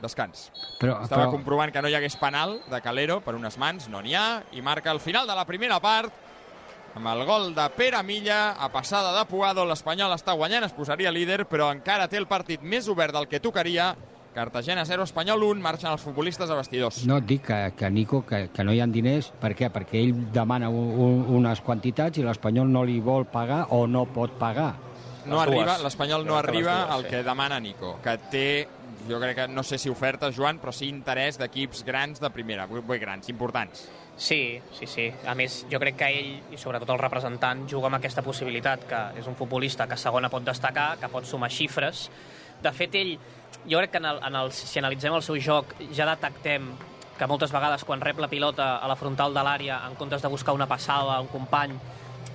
Descans. 0.00 0.50
Però, 0.80 0.98
Estava 1.02 1.24
però, 1.24 1.32
comprovant 1.32 1.72
que 1.72 1.80
no 1.82 1.88
hi 1.88 1.94
hagués 1.96 2.16
penal 2.20 2.58
de 2.68 2.80
Calero 2.84 3.20
per 3.24 3.34
unes 3.34 3.56
mans, 3.58 3.88
no 3.88 4.02
n'hi 4.04 4.14
ha, 4.14 4.42
i 4.52 4.60
marca 4.62 4.92
el 4.92 5.00
final 5.00 5.26
de 5.26 5.34
la 5.34 5.44
primera 5.48 5.78
part 5.80 6.12
amb 6.96 7.08
el 7.08 7.24
gol 7.28 7.54
de 7.54 7.68
Pere 7.76 8.02
Milla, 8.02 8.52
a 8.52 8.70
passada 8.72 9.12
de 9.18 9.24
Puado, 9.28 9.66
l'Espanyol 9.68 10.14
està 10.16 10.32
guanyant, 10.32 10.64
es 10.64 10.72
posaria 10.72 11.12
líder, 11.12 11.44
però 11.44 11.68
encara 11.74 12.08
té 12.08 12.16
el 12.16 12.26
partit 12.26 12.64
més 12.64 12.88
obert 12.88 13.12
del 13.12 13.28
que 13.28 13.40
tocaria. 13.40 13.90
Cartagena 14.36 14.84
0, 14.84 15.04
Espanyol 15.04 15.44
1, 15.44 15.60
marxen 15.64 15.90
els 15.92 16.02
futbolistes 16.04 16.50
a 16.50 16.56
vestidors. 16.56 17.02
No, 17.08 17.20
et 17.20 17.28
dic 17.28 17.46
que, 17.48 17.60
que 17.76 17.90
Nico, 17.92 18.22
que, 18.28 18.46
que 18.52 18.64
no 18.64 18.72
hi 18.72 18.80
ha 18.80 18.88
diners, 18.88 19.30
per 19.40 19.52
què? 19.56 19.70
Perquè 19.72 20.00
ell 20.00 20.16
demana 20.32 20.68
un, 20.72 20.90
un, 21.06 21.22
unes 21.38 21.60
quantitats 21.64 22.20
i 22.20 22.24
l'Espanyol 22.24 22.68
no 22.72 22.84
li 22.84 22.98
vol 23.04 23.28
pagar 23.32 23.66
o 23.76 23.86
no 23.86 24.04
pot 24.12 24.36
pagar. 24.40 24.74
No 25.26 25.40
Les 25.40 25.48
arriba, 25.48 25.76
l'Espanyol 25.84 26.26
no 26.26 26.38
arriba 26.38 26.80
dues, 26.80 26.94
al 26.96 27.06
que 27.10 27.22
demana 27.26 27.60
Nico, 27.60 27.96
que 28.02 28.16
té, 28.32 28.48
jo 29.08 29.20
crec 29.22 29.36
que, 29.42 29.46
no 29.48 29.62
sé 29.66 29.78
si 29.78 29.90
ofertes, 29.92 30.34
Joan, 30.36 30.60
però 30.62 30.74
sí 30.74 30.88
interès 30.90 31.38
d'equips 31.40 31.84
grans 31.86 32.22
de 32.22 32.30
primera, 32.34 32.66
vull 32.70 33.00
grans, 33.02 33.28
importants. 33.32 33.86
Sí, 34.16 34.58
sí, 34.72 34.86
sí. 34.88 35.10
A 35.28 35.34
més, 35.36 35.60
jo 35.70 35.78
crec 35.82 35.98
que 36.00 36.08
ell, 36.08 36.30
i 36.54 36.58
sobretot 36.58 36.94
el 36.94 37.00
representant, 37.02 37.66
juga 37.68 37.90
amb 37.90 37.98
aquesta 37.98 38.24
possibilitat, 38.24 38.86
que 38.88 39.02
és 39.20 39.28
un 39.28 39.36
futbolista 39.36 39.86
que 39.86 39.98
a 39.98 40.00
segona 40.00 40.32
pot 40.32 40.44
destacar, 40.44 40.94
que 41.00 41.10
pot 41.12 41.28
sumar 41.28 41.50
xifres. 41.52 42.06
De 42.64 42.72
fet, 42.72 42.96
ell, 42.96 43.16
jo 43.68 43.82
crec 43.82 43.92
que 43.92 44.00
en 44.00 44.08
el, 44.08 44.22
en 44.24 44.38
el, 44.40 44.52
si 44.56 44.80
analitzem 44.80 45.14
el 45.14 45.24
seu 45.26 45.36
joc, 45.36 45.76
ja 45.92 46.08
detectem 46.08 46.72
que 47.16 47.28
moltes 47.28 47.52
vegades 47.52 47.84
quan 47.84 48.00
rep 48.00 48.18
la 48.20 48.28
pilota 48.28 48.76
a 48.76 48.88
la 48.88 48.96
frontal 48.96 49.36
de 49.36 49.44
l'àrea, 49.44 49.82
en 49.88 49.96
comptes 50.00 50.24
de 50.24 50.32
buscar 50.32 50.54
una 50.56 50.68
passada 50.68 51.16
a 51.16 51.20
un 51.20 51.28
company, 51.32 51.76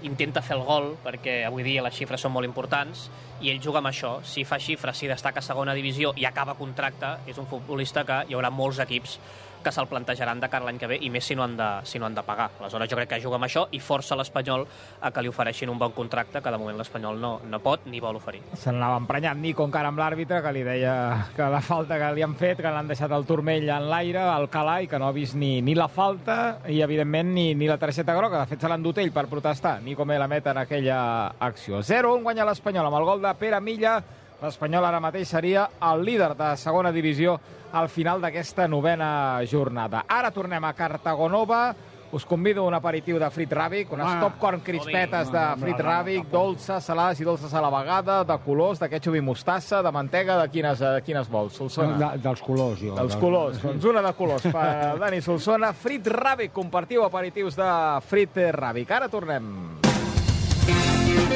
intenta 0.08 0.42
fer 0.42 0.58
el 0.58 0.64
gol, 0.66 0.96
perquè 1.04 1.42
avui 1.48 1.64
dia 1.64 1.84
les 1.86 1.96
xifres 1.96 2.22
són 2.22 2.34
molt 2.34 2.48
importants, 2.48 3.10
i 3.42 3.52
ell 3.52 3.62
juga 3.62 3.82
amb 3.82 3.90
això. 3.90 4.18
Si 4.24 4.44
fa 4.46 4.60
xifres, 4.62 4.98
si 4.98 5.10
destaca 5.10 5.42
a 5.42 5.46
segona 5.46 5.76
divisió 5.78 6.14
i 6.18 6.26
acaba 6.26 6.58
contracte, 6.60 7.16
és 7.28 7.40
un 7.42 7.50
futbolista 7.50 8.06
que 8.06 8.24
hi 8.28 8.38
haurà 8.38 8.52
molts 8.54 8.82
equips 8.84 9.18
que 9.64 9.72
se'l 9.72 9.88
plantejaran 9.90 10.40
de 10.42 10.50
cara 10.50 10.66
l'any 10.68 10.80
que 10.82 10.90
ve, 10.90 10.98
i 11.02 11.10
més 11.14 11.26
si 11.26 11.36
no, 11.38 11.44
han 11.46 11.56
de, 11.58 11.70
si 11.88 12.00
no 12.00 12.08
han 12.08 12.16
de 12.18 12.24
pagar. 12.26 12.50
Aleshores, 12.60 12.90
jo 12.90 12.98
crec 13.00 13.14
que 13.14 13.22
juga 13.24 13.38
amb 13.40 13.48
això 13.48 13.66
i 13.72 13.80
força 13.80 14.18
l'Espanyol 14.20 14.66
a 15.02 15.12
que 15.12 15.24
li 15.24 15.32
ofereixin 15.32 15.70
un 15.72 15.80
bon 15.80 15.94
contracte, 15.96 16.42
que 16.42 16.54
de 16.54 16.60
moment 16.62 16.78
l'Espanyol 16.80 17.20
no, 17.22 17.32
no 17.48 17.60
pot 17.64 17.86
ni 17.92 18.02
vol 18.04 18.20
oferir. 18.20 18.42
Se 18.54 18.72
n'anava 18.72 19.00
emprenyat 19.02 19.40
Nico 19.40 19.66
encara 19.68 19.92
amb 19.92 20.02
l'àrbitre, 20.02 20.42
que 20.44 20.54
li 20.56 20.64
deia 20.68 20.96
que 21.36 21.50
la 21.54 21.62
falta 21.66 22.00
que 22.02 22.12
li 22.16 22.26
han 22.26 22.36
fet, 22.40 22.62
que 22.62 22.74
l'han 22.74 22.90
deixat 22.92 23.12
el 23.16 23.28
turmell 23.30 23.70
en 23.70 23.90
l'aire, 23.92 24.24
al 24.24 24.50
calar, 24.54 24.82
i 24.84 24.90
que 24.92 25.00
no 25.00 25.10
ha 25.10 25.16
vist 25.16 25.38
ni, 25.40 25.54
ni 25.66 25.76
la 25.78 25.90
falta 25.92 26.38
i, 26.68 26.82
evidentment, 26.82 27.34
ni, 27.36 27.52
ni 27.56 27.70
la 27.70 27.80
targeta 27.82 28.16
groga. 28.18 28.42
De 28.42 28.50
fet, 28.52 28.62
se 28.62 28.72
l'han 28.72 28.84
dut 28.84 29.02
ell 29.02 29.14
per 29.14 29.28
protestar. 29.32 29.80
Nico 29.86 30.06
me 30.06 30.20
la 30.20 30.30
met 30.32 30.48
en 30.52 30.62
aquella 30.64 31.02
acció. 31.40 31.82
0-1 31.86 32.26
guanya 32.26 32.48
l'Espanyol 32.48 32.90
amb 32.90 33.00
el 33.02 33.08
gol 33.08 33.24
de 33.24 33.34
Pere 33.40 33.62
Milla. 33.62 34.00
L'Espanyol 34.42 34.88
ara 34.88 35.02
mateix 35.04 35.30
seria 35.30 35.68
el 35.92 36.02
líder 36.06 36.32
de 36.38 36.56
segona 36.58 36.92
divisió 36.92 37.38
al 37.74 37.90
final 37.90 38.22
d'aquesta 38.22 38.68
novena 38.68 39.40
jornada. 39.50 40.06
Ara 40.08 40.32
tornem 40.32 40.64
a 40.64 40.74
Cartagonova. 40.74 41.64
Us 42.12 42.26
convido 42.28 42.66
a 42.66 42.68
un 42.68 42.74
aperitiu 42.76 43.16
de 43.22 43.28
frit 43.32 43.54
ràbic, 43.56 43.94
unes 43.96 44.04
Home. 44.06 44.20
popcorn 44.20 44.60
crispetes 44.60 45.30
No, 45.30 45.32
de 45.32 45.40
no, 45.46 45.56
no, 45.56 45.62
frit 45.62 45.78
no, 45.78 45.84
no, 45.86 45.90
ràbic, 45.90 46.26
dolces, 46.28 46.84
salades 46.84 47.22
i 47.22 47.24
dolces 47.24 47.54
a 47.56 47.62
la 47.64 47.70
vegada, 47.72 48.18
de 48.28 48.36
colors, 48.44 48.82
de 48.84 48.90
ketchup 48.92 49.16
i 49.16 49.22
mostassa, 49.24 49.80
de 49.82 49.94
mantega, 49.96 50.36
de 50.42 50.50
quines, 50.52 50.78
de 50.84 51.02
quines 51.06 51.30
vols, 51.32 51.56
Solsona? 51.56 51.96
De, 51.96 52.10
dels 52.20 52.42
colors, 52.44 52.82
jo. 52.84 52.98
Dels 53.00 53.16
colors, 53.16 53.62
doncs 53.64 53.88
una 53.88 54.02
de 54.04 54.12
colors 54.20 54.44
per 54.44 54.98
Dani 55.06 55.22
Solsona. 55.24 55.72
Frit 55.72 56.12
ràbic, 56.12 56.52
compartiu 56.52 57.06
aperitius 57.08 57.56
de 57.56 57.72
frit 58.04 58.36
ràbic. 58.60 58.92
Ara 58.92 59.08
tornem. 59.08 59.48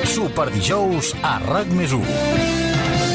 Superdijous 0.04 1.16
a 1.24 1.38
RAC 1.40 1.72
més 1.72 1.96
1. 1.96 3.15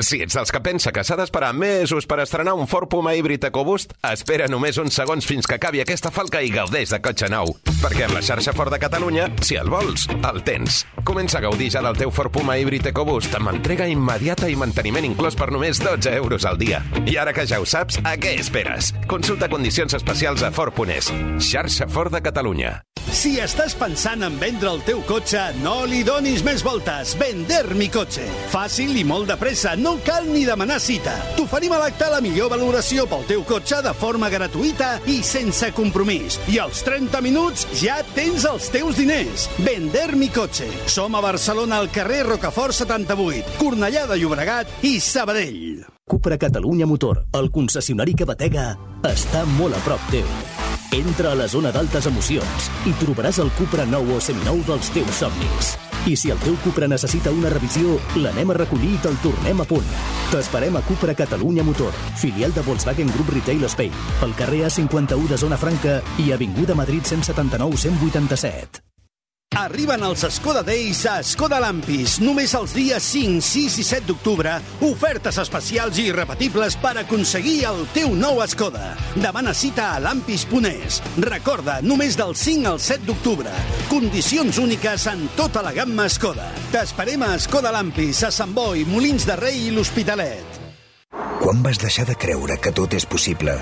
Si 0.00 0.22
ets 0.24 0.34
dels 0.34 0.50
que 0.50 0.60
pensa 0.64 0.90
que 0.90 1.02
s'ha 1.04 1.18
d'esperar 1.20 1.52
mesos 1.52 2.06
per 2.08 2.16
estrenar 2.22 2.54
un 2.56 2.66
Ford 2.66 2.88
Puma 2.90 3.12
híbrid 3.14 3.44
EcoBoost, 3.44 3.92
espera 4.08 4.48
només 4.48 4.78
uns 4.80 4.96
segons 4.96 5.26
fins 5.28 5.46
que 5.46 5.58
acabi 5.58 5.82
aquesta 5.82 6.10
falca 6.10 6.40
i 6.42 6.50
gaudeix 6.50 6.94
de 6.94 6.98
cotxe 7.04 7.28
nou. 7.30 7.52
Perquè 7.82 8.06
amb 8.06 8.16
la 8.16 8.22
xarxa 8.24 8.54
Ford 8.56 8.72
de 8.72 8.80
Catalunya, 8.82 9.28
si 9.44 9.58
el 9.60 9.68
vols, 9.70 10.06
el 10.16 10.40
tens. 10.46 10.82
Comença 11.04 11.38
a 11.38 11.44
gaudir 11.44 11.68
ja 11.74 11.84
del 11.84 11.98
teu 12.00 12.10
Ford 12.10 12.32
Puma 12.32 12.56
híbrid 12.58 12.88
EcoBoost 12.88 13.36
amb 13.38 13.52
entrega 13.52 13.86
immediata 13.90 14.48
i 14.48 14.56
manteniment 14.56 15.06
inclòs 15.12 15.36
per 15.38 15.50
només 15.52 15.82
12 15.82 16.16
euros 16.16 16.48
al 16.48 16.58
dia. 16.58 16.80
I 17.04 17.18
ara 17.20 17.36
que 17.36 17.44
ja 17.46 17.60
ho 17.60 17.68
saps, 17.68 18.00
a 18.02 18.16
què 18.16 18.38
esperes? 18.40 18.94
Consulta 19.06 19.50
condicions 19.52 19.92
especials 19.94 20.42
a 20.42 20.50
Ford.es. 20.56 21.12
Xarxa 21.52 21.86
Ford 21.86 22.16
de 22.16 22.24
Catalunya. 22.24 22.78
Si 23.12 23.34
estàs 23.42 23.74
pensant 23.76 24.22
en 24.24 24.36
vendre 24.40 24.70
el 24.70 24.80
teu 24.86 25.00
cotxe, 25.04 25.40
no 25.60 25.82
li 25.90 26.00
donis 26.06 26.40
més 26.46 26.62
voltes. 26.64 27.16
Vender 27.20 27.74
mi 27.76 27.88
cotxe. 27.92 28.24
Fàcil 28.52 28.94
i 28.96 29.02
molt 29.04 29.28
de 29.28 29.36
pressa, 29.40 29.74
no 29.82 29.96
cal 30.06 30.28
ni 30.30 30.44
demanar 30.46 30.78
cita. 30.80 31.14
T'oferim 31.36 31.74
a 31.74 31.80
l'acte 31.82 32.08
la 32.10 32.20
millor 32.24 32.52
valoració 32.52 33.04
pel 33.10 33.26
teu 33.28 33.42
cotxe 33.48 33.82
de 33.84 33.92
forma 33.98 34.30
gratuïta 34.32 34.94
i 35.10 35.18
sense 35.26 35.72
compromís. 35.76 36.38
I 36.52 36.60
als 36.62 36.84
30 36.86 37.20
minuts 37.24 37.66
ja 37.82 37.98
tens 38.14 38.46
els 38.48 38.70
teus 38.72 38.96
diners. 39.00 39.48
Vender 39.66 40.12
mi 40.16 40.30
cotxe. 40.32 40.70
Som 40.86 41.18
a 41.18 41.24
Barcelona 41.24 41.82
al 41.82 41.90
carrer 41.90 42.22
Rocafort 42.30 42.78
78, 42.78 43.58
Cornellà 43.58 44.06
de 44.06 44.20
Llobregat 44.22 44.84
i 44.86 44.98
Sabadell. 45.02 45.82
Cupra 46.06 46.38
Catalunya 46.38 46.86
Motor, 46.86 47.24
el 47.32 47.50
concessionari 47.50 48.14
que 48.14 48.26
batega, 48.28 48.72
està 49.06 49.46
molt 49.56 49.78
a 49.78 49.84
prop 49.86 50.10
teu. 50.12 50.28
Entra 50.92 51.32
a 51.32 51.38
la 51.38 51.46
zona 51.48 51.72
d'altes 51.72 52.10
emocions 52.10 52.68
i 52.84 52.92
trobaràs 53.00 53.40
el 53.40 53.48
Cupra 53.56 53.86
nou 53.88 54.12
o 54.12 54.20
seminou 54.20 54.60
dels 54.68 54.92
teus 54.92 55.22
somnis. 55.22 55.72
I 56.02 56.16
si 56.16 56.30
el 56.34 56.38
teu 56.42 56.56
Cupra 56.64 56.88
necessita 56.90 57.30
una 57.30 57.50
revisió, 57.52 57.94
l'anem 58.18 58.50
a 58.50 58.56
recollir 58.58 58.96
i 58.96 59.00
te'l 59.04 59.18
tornem 59.22 59.62
a 59.62 59.66
punt. 59.70 59.86
T'esperem 60.32 60.74
a 60.74 60.82
Cupra 60.82 61.14
Catalunya 61.14 61.62
Motor, 61.62 61.94
filial 62.18 62.54
de 62.56 62.66
Volkswagen 62.66 63.10
Group 63.14 63.30
Retail 63.36 63.62
Spain, 63.70 63.94
pel 64.18 64.34
carrer 64.34 64.64
A51 64.66 65.28
de 65.30 65.38
Zona 65.38 65.60
Franca 65.62 66.00
i 66.18 66.32
Avinguda 66.34 66.74
Madrid 66.74 67.06
179 67.06 67.78
187. 67.86 68.91
Arriben 69.52 70.00
els 70.06 70.22
Skoda 70.32 70.62
Days 70.64 71.02
a 71.04 71.18
Skoda 71.20 71.58
Lampis. 71.60 72.14
Només 72.24 72.54
els 72.56 72.72
dies 72.72 73.04
5, 73.12 73.42
6 73.44 73.74
i 73.82 73.84
7 73.84 74.06
d'octubre, 74.08 74.54
ofertes 74.86 75.36
especials 75.42 75.98
i 76.00 76.06
irrepetibles 76.08 76.78
per 76.80 76.94
aconseguir 77.02 77.58
el 77.68 77.82
teu 77.92 78.14
nou 78.16 78.40
Skoda. 78.48 78.94
Demana 79.12 79.52
cita 79.52 79.90
a 79.92 80.00
lampis.es. 80.00 81.02
Recorda, 81.20 81.80
només 81.84 82.16
del 82.16 82.32
5 82.32 82.72
al 82.72 82.80
7 82.80 83.04
d'octubre. 83.10 83.52
Condicions 83.92 84.56
úniques 84.62 85.06
en 85.12 85.28
tota 85.36 85.60
la 85.62 85.76
gamma 85.76 86.08
Skoda. 86.08 86.48
T'esperem 86.72 87.28
a 87.28 87.34
Skoda 87.36 87.74
Lampis, 87.76 88.24
a 88.24 88.32
Sant 88.32 88.56
Boi, 88.56 88.86
Molins 88.88 89.28
de 89.28 89.36
Rei 89.36 89.66
i 89.68 89.76
l'Hospitalet. 89.76 90.60
Quan 91.42 91.60
vas 91.60 91.76
deixar 91.76 92.08
de 92.08 92.16
creure 92.16 92.56
que 92.56 92.72
tot 92.72 92.96
és 92.96 93.04
possible? 93.04 93.60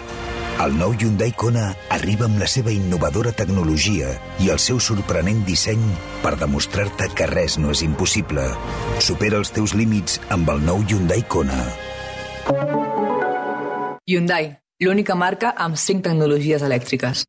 El 0.61 0.75
nou 0.77 0.93
Hyundai 0.93 1.31
Kona 1.41 1.71
arriba 1.95 2.27
amb 2.27 2.37
la 2.43 2.47
seva 2.53 2.69
innovadora 2.75 3.31
tecnologia 3.33 4.11
i 4.45 4.51
el 4.53 4.59
seu 4.61 4.77
sorprenent 4.87 5.39
disseny 5.47 5.81
per 6.21 6.35
demostrar-te 6.37 7.07
que 7.17 7.29
res 7.31 7.57
no 7.57 7.71
és 7.73 7.81
impossible. 7.87 8.45
Supera 9.07 9.41
els 9.41 9.55
teus 9.57 9.73
límits 9.73 10.19
amb 10.37 10.53
el 10.53 10.61
nou 10.67 10.85
Hyundai 10.85 11.25
Kona. 11.33 11.63
Hyundai, 14.05 14.53
l'única 14.85 15.17
marca 15.17 15.55
amb 15.57 15.81
5 15.81 16.05
tecnologies 16.11 16.69
elèctriques. 16.69 17.25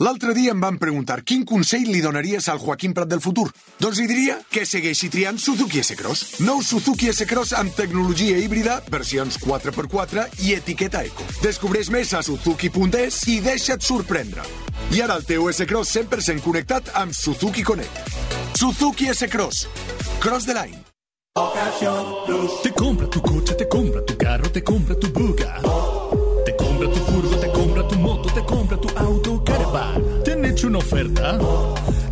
L'altre 0.00 0.32
dia 0.32 0.54
em 0.54 0.60
van 0.60 0.78
preguntar 0.80 1.18
quin 1.20 1.42
consell 1.44 1.84
li 1.92 2.00
donaries 2.00 2.48
al 2.48 2.58
Joaquim 2.58 2.94
Prat 2.96 3.10
del 3.10 3.20
futur. 3.20 3.50
Doncs 3.78 3.98
li 4.00 4.06
diria 4.08 4.38
que 4.48 4.64
segueixi 4.64 5.10
triant 5.12 5.36
Suzuki 5.38 5.82
S-Cross. 5.82 6.40
Nou 6.46 6.62
Suzuki 6.64 7.10
S-Cross 7.12 7.52
amb 7.58 7.74
tecnologia 7.76 8.38
híbrida, 8.40 8.80
versions 8.88 9.36
4x4 9.44 10.24
i 10.46 10.54
etiqueta 10.56 11.04
eco. 11.04 11.26
Descobreix 11.44 11.92
més 11.92 12.14
a 12.16 12.22
suzuki.es 12.24 13.20
i 13.28 13.40
deixa't 13.44 13.84
sorprendre. 13.84 14.46
I 14.96 15.04
ara 15.04 15.20
el 15.20 15.28
teu 15.28 15.50
S-Cross 15.52 15.92
100% 16.00 16.40
connectat 16.40 16.88
amb 16.96 17.12
Suzuki 17.12 17.62
Connect. 17.62 18.16
Suzuki 18.56 19.12
S-Cross. 19.12 19.66
Cross 20.24 20.48
the 20.48 20.56
line. 20.56 20.80
Te 22.62 22.72
compra 22.72 23.06
tu 23.08 23.20
coche, 23.20 23.54
te 23.54 23.68
compra 23.68 24.02
tu 24.04 24.16
carro, 24.16 24.50
te 24.50 24.62
compra 24.62 24.94
tu 24.96 25.12
buga. 25.12 25.60
Te 26.44 26.56
compra 26.56 26.88
tu 26.88 27.00
furgo, 27.06 27.36
te 27.36 27.52
compra 27.52 27.88
tu 27.88 27.98
moto, 27.98 28.28
te 28.34 28.42
compra 28.44 28.76
tu 28.76 28.88
auto, 28.96 29.31
¿Te 30.24 30.32
han 30.32 30.44
hecho 30.44 30.66
una 30.66 30.78
oferta? 30.78 31.38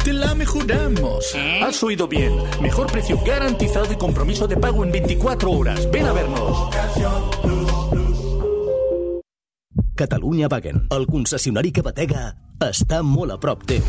Te 0.03 0.13
la 0.13 0.35
mejoramos. 0.35 1.35
Has 1.63 1.83
oído 1.83 2.09
bien. 2.09 2.33
Mejor 2.63 2.91
precio 2.91 3.19
garantizado 3.25 3.93
y 3.93 3.97
compromiso 3.97 4.49
de 4.49 4.57
pago 4.57 4.83
en 4.83 4.93
24 4.93 5.51
horas. 5.51 5.91
Ven 5.91 6.07
a 6.07 6.13
vernos. 6.13 7.80
Catalunya 9.95 10.49
Wagen, 10.51 10.87
el 10.91 11.07
concessionari 11.07 11.73
que 11.73 11.83
batega, 11.83 12.35
està 12.61 13.01
molt 13.03 13.33
a 13.33 13.39
prop 13.41 13.65
teu. 13.69 13.85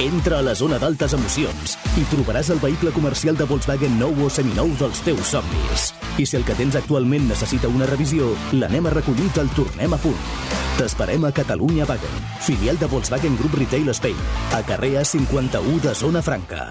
Entra 0.00 0.38
a 0.40 0.44
la 0.44 0.54
zona 0.56 0.78
d'altes 0.80 1.12
emocions 1.16 1.76
i 2.00 2.04
trobaràs 2.10 2.50
el 2.54 2.60
vehicle 2.62 2.92
comercial 2.96 3.36
de 3.36 3.46
Volkswagen 3.46 3.98
nou 4.00 4.16
o 4.24 4.30
seminou 4.32 4.72
dels 4.80 5.02
teus 5.04 5.34
somnis. 5.34 5.90
I 6.18 6.26
si 6.26 6.38
el 6.38 6.46
que 6.48 6.56
tens 6.58 6.78
actualment 6.80 7.28
necessita 7.28 7.68
una 7.68 7.88
revisió, 7.90 8.32
l'anem 8.56 8.88
a 8.88 8.94
recollir 8.96 9.28
i 9.28 9.34
te'l 9.36 9.50
tornem 9.56 9.94
a 9.94 10.00
punt. 10.02 10.28
T'esperem 10.78 11.26
a 11.28 11.34
Catalunya 11.36 11.88
Wagen, 11.88 12.20
filial 12.40 12.80
de 12.80 12.88
Volkswagen 12.88 13.36
Group 13.40 13.58
Retail 13.60 13.92
Spain, 13.92 14.28
a 14.56 14.62
carrer 14.64 14.96
A51 15.04 15.82
de 15.84 15.94
Zona 15.94 16.22
Franca. 16.22 16.70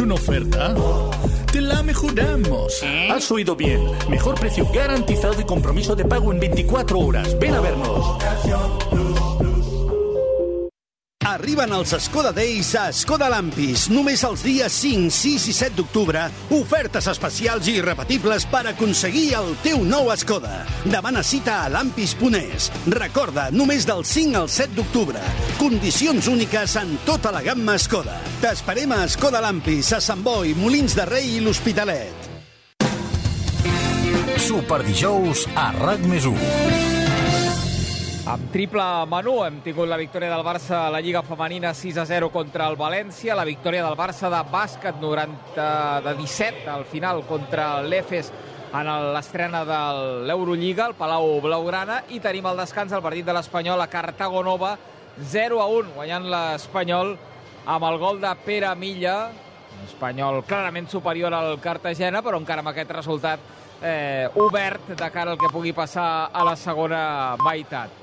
hecho 0.00 0.04
una 0.04 0.14
oferta? 0.14 0.74
Te 1.52 1.60
la 1.60 1.82
mejoramos. 1.82 2.82
Has 3.10 3.30
oído 3.30 3.56
bien. 3.56 3.80
Mejor 4.08 4.38
precio 4.38 4.66
garantizado 4.72 5.40
y 5.40 5.44
compromiso 5.44 5.96
de 5.96 6.04
pago 6.04 6.32
en 6.32 6.40
24 6.40 6.98
horas. 6.98 7.38
Ven 7.38 7.54
a 7.54 7.60
vernos. 7.60 8.18
Arriben 11.20 11.68
els 11.76 11.90
Skoda 12.00 12.30
Days 12.32 12.70
a 12.80 12.86
Skoda 12.96 13.26
Lampis. 13.28 13.90
Només 13.92 14.22
els 14.24 14.40
dies 14.40 14.72
5, 14.72 15.10
6 15.12 15.48
i 15.50 15.52
7 15.52 15.76
d'octubre, 15.76 16.22
ofertes 16.56 17.10
especials 17.12 17.66
i 17.68 17.74
irrepetibles 17.76 18.46
per 18.48 18.62
aconseguir 18.70 19.26
el 19.36 19.50
teu 19.60 19.82
nou 19.84 20.08
Skoda. 20.16 20.62
Demana 20.88 21.20
cita 21.22 21.58
a 21.66 21.68
lampis.es. 21.68 22.70
Recorda, 22.88 23.50
només 23.52 23.84
del 23.84 24.00
5 24.00 24.40
al 24.40 24.48
7 24.48 24.72
d'octubre. 24.78 25.20
Condicions 25.58 26.30
úniques 26.32 26.76
en 26.80 26.96
tota 27.04 27.34
la 27.36 27.44
gamma 27.44 27.76
Skoda. 27.76 28.16
T'esperem 28.40 28.96
a 28.96 29.02
Skoda 29.04 29.44
Lampis, 29.44 29.92
a 29.92 30.00
Sant 30.00 30.24
Boi, 30.24 30.54
Molins 30.56 30.96
de 30.96 31.04
Rei 31.04 31.36
i 31.36 31.44
l'Hospitalet. 31.44 32.30
Superdijous 34.40 35.44
a 35.52 35.68
RAC 35.76 36.08
més 36.08 36.24
1. 36.24 36.99
Amb 38.28 38.50
triple 38.52 38.84
menú 39.08 39.38
hem 39.46 39.62
tingut 39.64 39.88
la 39.88 39.96
victòria 39.96 40.28
del 40.28 40.42
Barça 40.44 40.74
a 40.84 40.90
la 40.92 41.00
Lliga 41.00 41.22
Femenina 41.24 41.70
6 41.72 41.96
a 42.02 42.04
0 42.04 42.28
contra 42.28 42.66
el 42.68 42.76
València, 42.76 43.32
la 43.34 43.46
victòria 43.48 43.80
del 43.86 43.96
Barça 43.96 44.28
de 44.28 44.40
bàsquet 44.52 44.98
90 45.00 45.68
de 46.04 46.12
17 46.18 46.68
al 46.68 46.84
final 46.84 47.22
contra 47.24 47.80
l'Efes 47.80 48.28
en 48.76 48.90
l'estrena 49.14 49.62
de 49.64 49.78
l'Eurolliga, 50.28 50.90
el 50.90 50.98
Palau 50.98 51.40
Blaugrana, 51.40 52.02
i 52.12 52.20
tenim 52.20 52.44
el 52.50 52.60
descans 52.60 52.92
del 52.92 53.00
partit 53.02 53.24
de 53.24 53.32
l'Espanyol 53.32 53.80
a 53.80 53.88
Cartago 53.88 54.44
Nova, 54.44 54.74
0 55.16 55.62
a 55.64 55.70
1, 55.78 55.94
guanyant 55.96 56.28
l'Espanyol 56.28 57.14
amb 57.64 57.88
el 57.88 57.98
gol 58.04 58.20
de 58.20 58.34
Pere 58.44 58.74
Milla, 58.76 59.16
Espanyol 59.88 60.42
clarament 60.44 60.92
superior 60.92 61.32
al 61.32 61.56
Cartagena, 61.64 62.20
però 62.20 62.36
encara 62.36 62.60
amb 62.60 62.74
aquest 62.74 62.92
resultat 63.00 63.48
eh, 63.80 64.28
obert 64.36 64.92
de 64.92 65.10
cara 65.10 65.32
al 65.32 65.40
que 65.40 65.48
pugui 65.48 65.72
passar 65.72 66.28
a 66.28 66.44
la 66.44 66.54
segona 66.56 67.00
meitat. 67.40 67.99